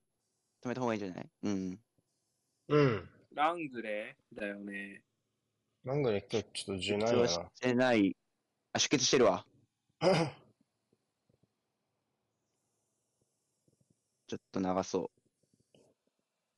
[0.64, 1.30] 止めた方がいいんじゃない？
[1.42, 1.80] うん。
[2.68, 3.10] うん。
[3.34, 5.02] ラングレーだよね。
[5.84, 8.16] なんぐらい今日ちょっと柔軟や出血してない。
[8.74, 9.44] あ、出血してるわ。
[10.02, 10.32] な。
[14.28, 15.15] ちょっと長そう。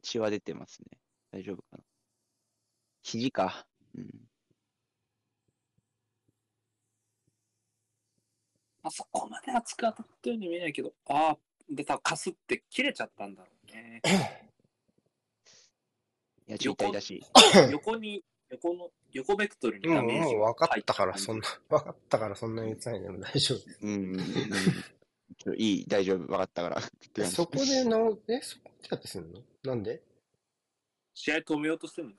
[0.07, 0.97] 血は出てますね。
[1.31, 1.79] 大丈夫かな。
[3.03, 3.67] 肘か。
[3.95, 4.09] うん。
[8.83, 11.37] あそこまで熱く当たったように見えないけど、ああ、
[11.69, 14.01] で、たかすって切れちゃったんだろうね。
[16.47, 17.21] いや、血痛いだし。
[17.71, 23.59] 横に、横の、横ベクトルにもう、ダメージもう分かったから、入そんな、分かったから、そんなに言ってないでも大丈夫。
[23.81, 24.96] うんうんうん。
[25.55, 26.77] いい、大丈夫、分かったから。
[26.77, 26.83] っ
[27.13, 29.41] て感じそこで直、え、そこでやってすんの？
[29.63, 30.01] なんで？
[31.13, 32.13] 試合止めようとしてるの？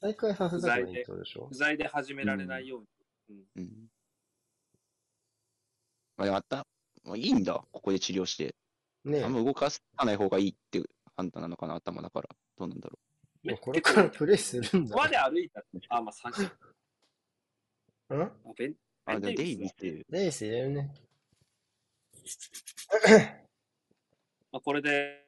[0.00, 1.46] 再開させたらいいってことでしょ？
[1.48, 2.78] 不在で始められないよ
[3.28, 3.44] うに。
[3.56, 3.90] うん。
[6.16, 6.66] まあ、でもあった。
[7.04, 8.54] もういいんだ、ここで治療して。
[9.04, 12.28] ねあんま動かさない方がいいっていう判断なのかな、頭だから。
[12.58, 12.98] どうなんだろ
[13.44, 16.50] え、もうこれからプレイするんだここまで歩いたら、あ、まあ三振。
[18.10, 18.22] うん？
[18.22, 18.76] あベンう。
[19.06, 20.94] あ、でもデイビス、レース入れるね。
[24.50, 25.26] まあ、これで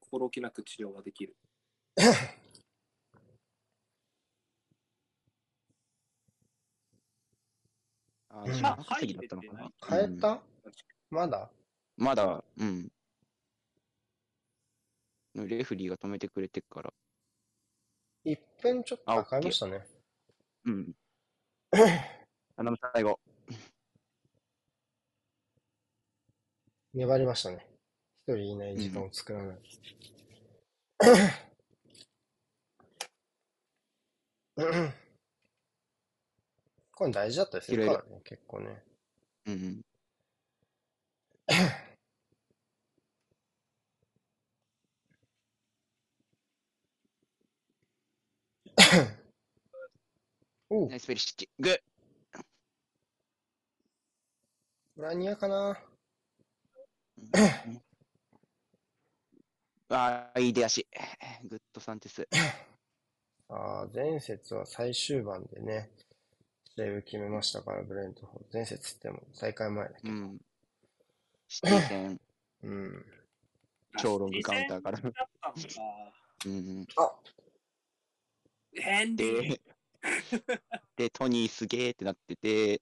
[0.00, 1.36] 心置きなく治療ができる。
[8.28, 9.64] あ、うん自分稼ぎだったのかな？
[9.64, 9.72] うん
[10.08, 10.42] 変えた？
[11.10, 11.50] まだ？
[11.96, 12.92] まだ、うん。
[15.34, 16.92] レフリーが止めてくれてっから。
[18.24, 19.86] ?1 分ちょっとあ変えましたね。
[20.64, 20.94] うん。
[22.56, 23.20] 頼む、最後。
[26.94, 27.66] 粘りましたね。
[28.26, 29.56] 一人いない時間を作らない。
[34.56, 34.92] うん
[36.92, 38.82] これ大事だったりするからね、結構ね。
[39.46, 39.82] うんうん。
[50.70, 51.34] お うナイスペリシ。
[51.58, 51.78] グッ
[54.96, 55.78] ラニアかな
[59.90, 60.86] ああ、いい出足。
[61.44, 62.26] グッドサンテス。
[63.48, 65.90] ああ、前節は最終盤でね、
[66.74, 68.48] 試合を決めましたから、ブレントフォード。
[68.54, 70.14] 前節っても大会前だけど。
[70.14, 70.40] うん。
[71.46, 72.20] シティ戦、
[72.62, 73.06] うん。
[73.98, 75.00] 超ロングカウンターから。
[75.02, 75.12] うん
[75.42, 75.52] あ
[76.46, 76.86] うん。
[78.72, 79.60] ヘンリーで、
[80.96, 82.80] で、トニーすげーってなってて、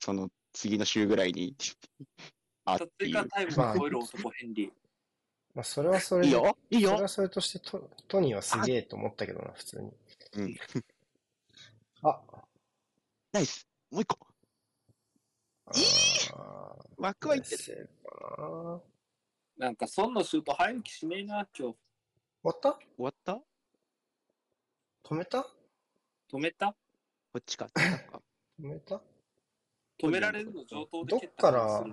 [0.00, 1.54] その次の週ぐらいに、
[2.64, 3.28] あって追加いう。
[3.28, 4.72] タイムを超える男、ヘンリー。
[5.54, 6.58] まあ、それはそれで、いいよ。
[6.70, 6.90] いいよ。
[6.90, 9.92] それはそれとしてト、トニーはすげえと思ったけどな、 普通に。
[10.36, 10.56] うん。
[12.02, 12.22] あ、
[13.32, 13.68] ナイス。
[13.90, 14.26] もう一個。
[15.66, 16.94] あー。
[16.96, 17.90] 枠はいってる。
[18.38, 18.80] な
[19.56, 21.76] なんか、孫のシュート入る気しねえな、今日。
[21.76, 21.76] 終
[22.42, 22.72] わった？
[22.72, 23.40] 終わった？
[25.04, 25.46] 止めた？
[26.30, 26.72] 止めた？
[27.32, 27.66] こっちか。
[28.58, 29.00] 止めた？
[30.02, 31.84] 止められるの上等で蹴ったどっから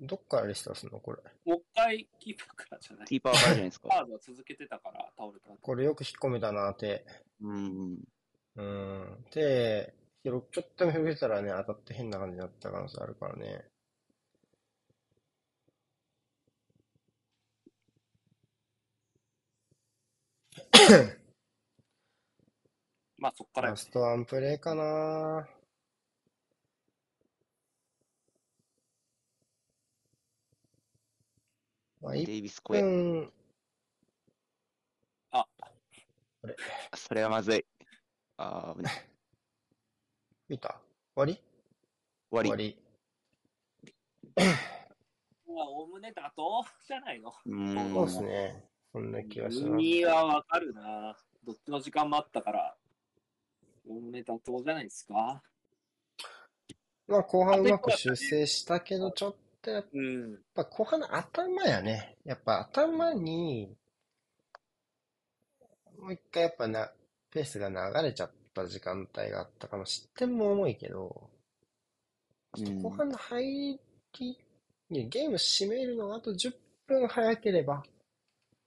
[0.00, 1.18] どっからリストするのこれ？
[1.44, 3.06] もう一回キーパーからじゃない？
[3.06, 3.88] キーパーからじゃないですか。
[3.88, 5.50] カードは続けてたから倒れた。
[5.60, 7.04] これよく引っ込めたなって。
[7.42, 7.98] うん。
[8.56, 9.24] うん。
[9.32, 13.64] で、広ちょっとでも広げたらね、当たって変な感じになった可能性あるからね。
[23.18, 25.46] まあそっからラストワンプレイかな
[32.00, 32.82] まあ、1デイビス・コエ。
[32.82, 33.32] 分、
[36.96, 37.64] それはまずい。
[38.38, 38.92] ああ、危ない
[40.48, 40.80] 見た？
[41.14, 41.42] 終わり？
[42.30, 42.76] 終わり。
[44.36, 44.54] 終わ
[45.46, 47.30] まあおおむね妥当じゃないの？
[47.30, 47.52] うり。
[47.54, 47.92] ん。
[47.92, 48.64] そうですね。
[48.92, 49.66] そんな気がします。
[49.68, 51.16] 海はわかるな。
[51.44, 52.76] どっちの時間もあったから、
[53.86, 55.42] おおむね妥当じゃないですか？
[57.06, 60.42] まあ、後半うまく修正したけど、ちょっとやっうん。
[60.54, 62.16] ぱ後半の頭やね。
[62.24, 63.76] やっぱ頭に、
[65.98, 66.90] もう一回やっぱな、
[67.30, 69.84] ペースが流れちゃった時間帯があったかも。
[69.84, 71.30] 失点も重いけど、
[72.80, 73.78] 後半の入
[74.18, 74.38] り
[74.88, 76.56] にゲーム締めるのがあと10
[76.86, 77.82] 分早ければ、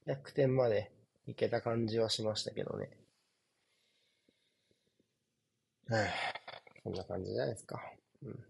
[0.07, 0.91] 逆転まで
[1.28, 2.90] いけた感じはしましたけどね。
[5.88, 6.10] は ぁ
[6.84, 7.82] そんな感じじゃないですか。
[8.22, 8.45] うん。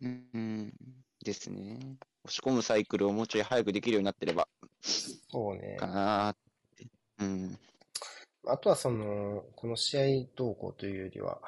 [0.00, 0.72] うん。
[1.24, 1.98] ですね。
[2.24, 4.48] 押し込むサイクルをもうちょい早くできるようになってれば、
[4.82, 5.76] そうね。
[5.76, 6.36] かなーっ
[6.76, 6.86] て。
[7.18, 7.58] うん。
[8.46, 11.40] あとはその、この試合動向というよりは、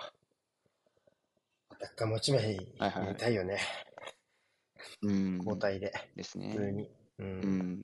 [1.71, 3.59] アタッカー持ち前にはいはいはい見たいよね。
[5.03, 5.37] うん。
[5.39, 6.73] 交代で、です普通ね。
[6.73, 6.91] に。
[7.19, 7.25] う。
[7.43, 7.83] うんん。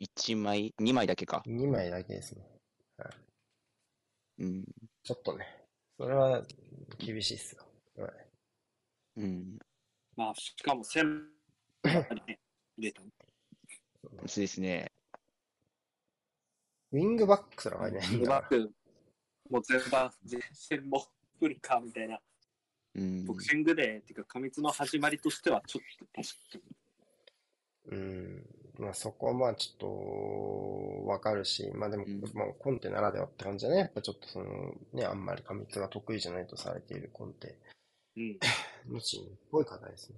[0.00, 1.42] 1枚、2枚だけか。
[1.46, 2.46] 2枚だけですね。
[4.38, 4.64] うん。
[5.02, 5.46] ちょっとね、
[5.96, 6.42] それは
[6.98, 7.64] 厳しいっすよ。
[7.96, 8.27] はい
[9.18, 9.58] うん。
[10.16, 11.04] まあ、しかも1000
[11.84, 12.38] ね、
[12.76, 13.02] 入れた。
[14.26, 14.90] そうですね。
[16.92, 18.72] ウィングバックすら入れないんだかバック、
[19.50, 21.06] もう全般、前線も
[21.38, 22.20] 来るかみたいな。
[22.94, 23.24] うん。
[23.26, 26.66] ボクシングデーっていうか、過密の始まりとしては、ちょっと確か
[27.90, 27.92] に。
[27.92, 27.98] ら。
[27.98, 28.46] うん。
[28.78, 33.78] まあそこはまあちょっとわかるし、まあでも、うんまあコンテならではって感じだね。
[33.78, 37.58] やっぱちょっとその、ね、あんまり過密が得意じゃないとされているコンテ。
[38.16, 38.38] うん。
[38.86, 40.16] 無心っぽい方ですね。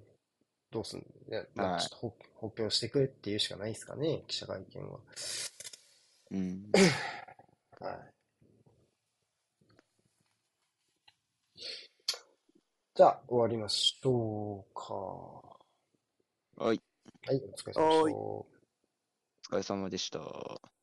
[0.71, 1.05] どうすんの？
[1.29, 5.01] いや、まはいあちょっと補補強してくれっていうしかないですかね、記者会見は。
[6.31, 6.71] うん。
[7.81, 8.15] はい。
[12.95, 14.95] じゃあ、終わりましょうか。
[16.65, 16.81] はい。
[17.27, 18.21] はい、お疲れ様でした。
[18.21, 18.47] お
[19.51, 20.71] 疲れ様でした。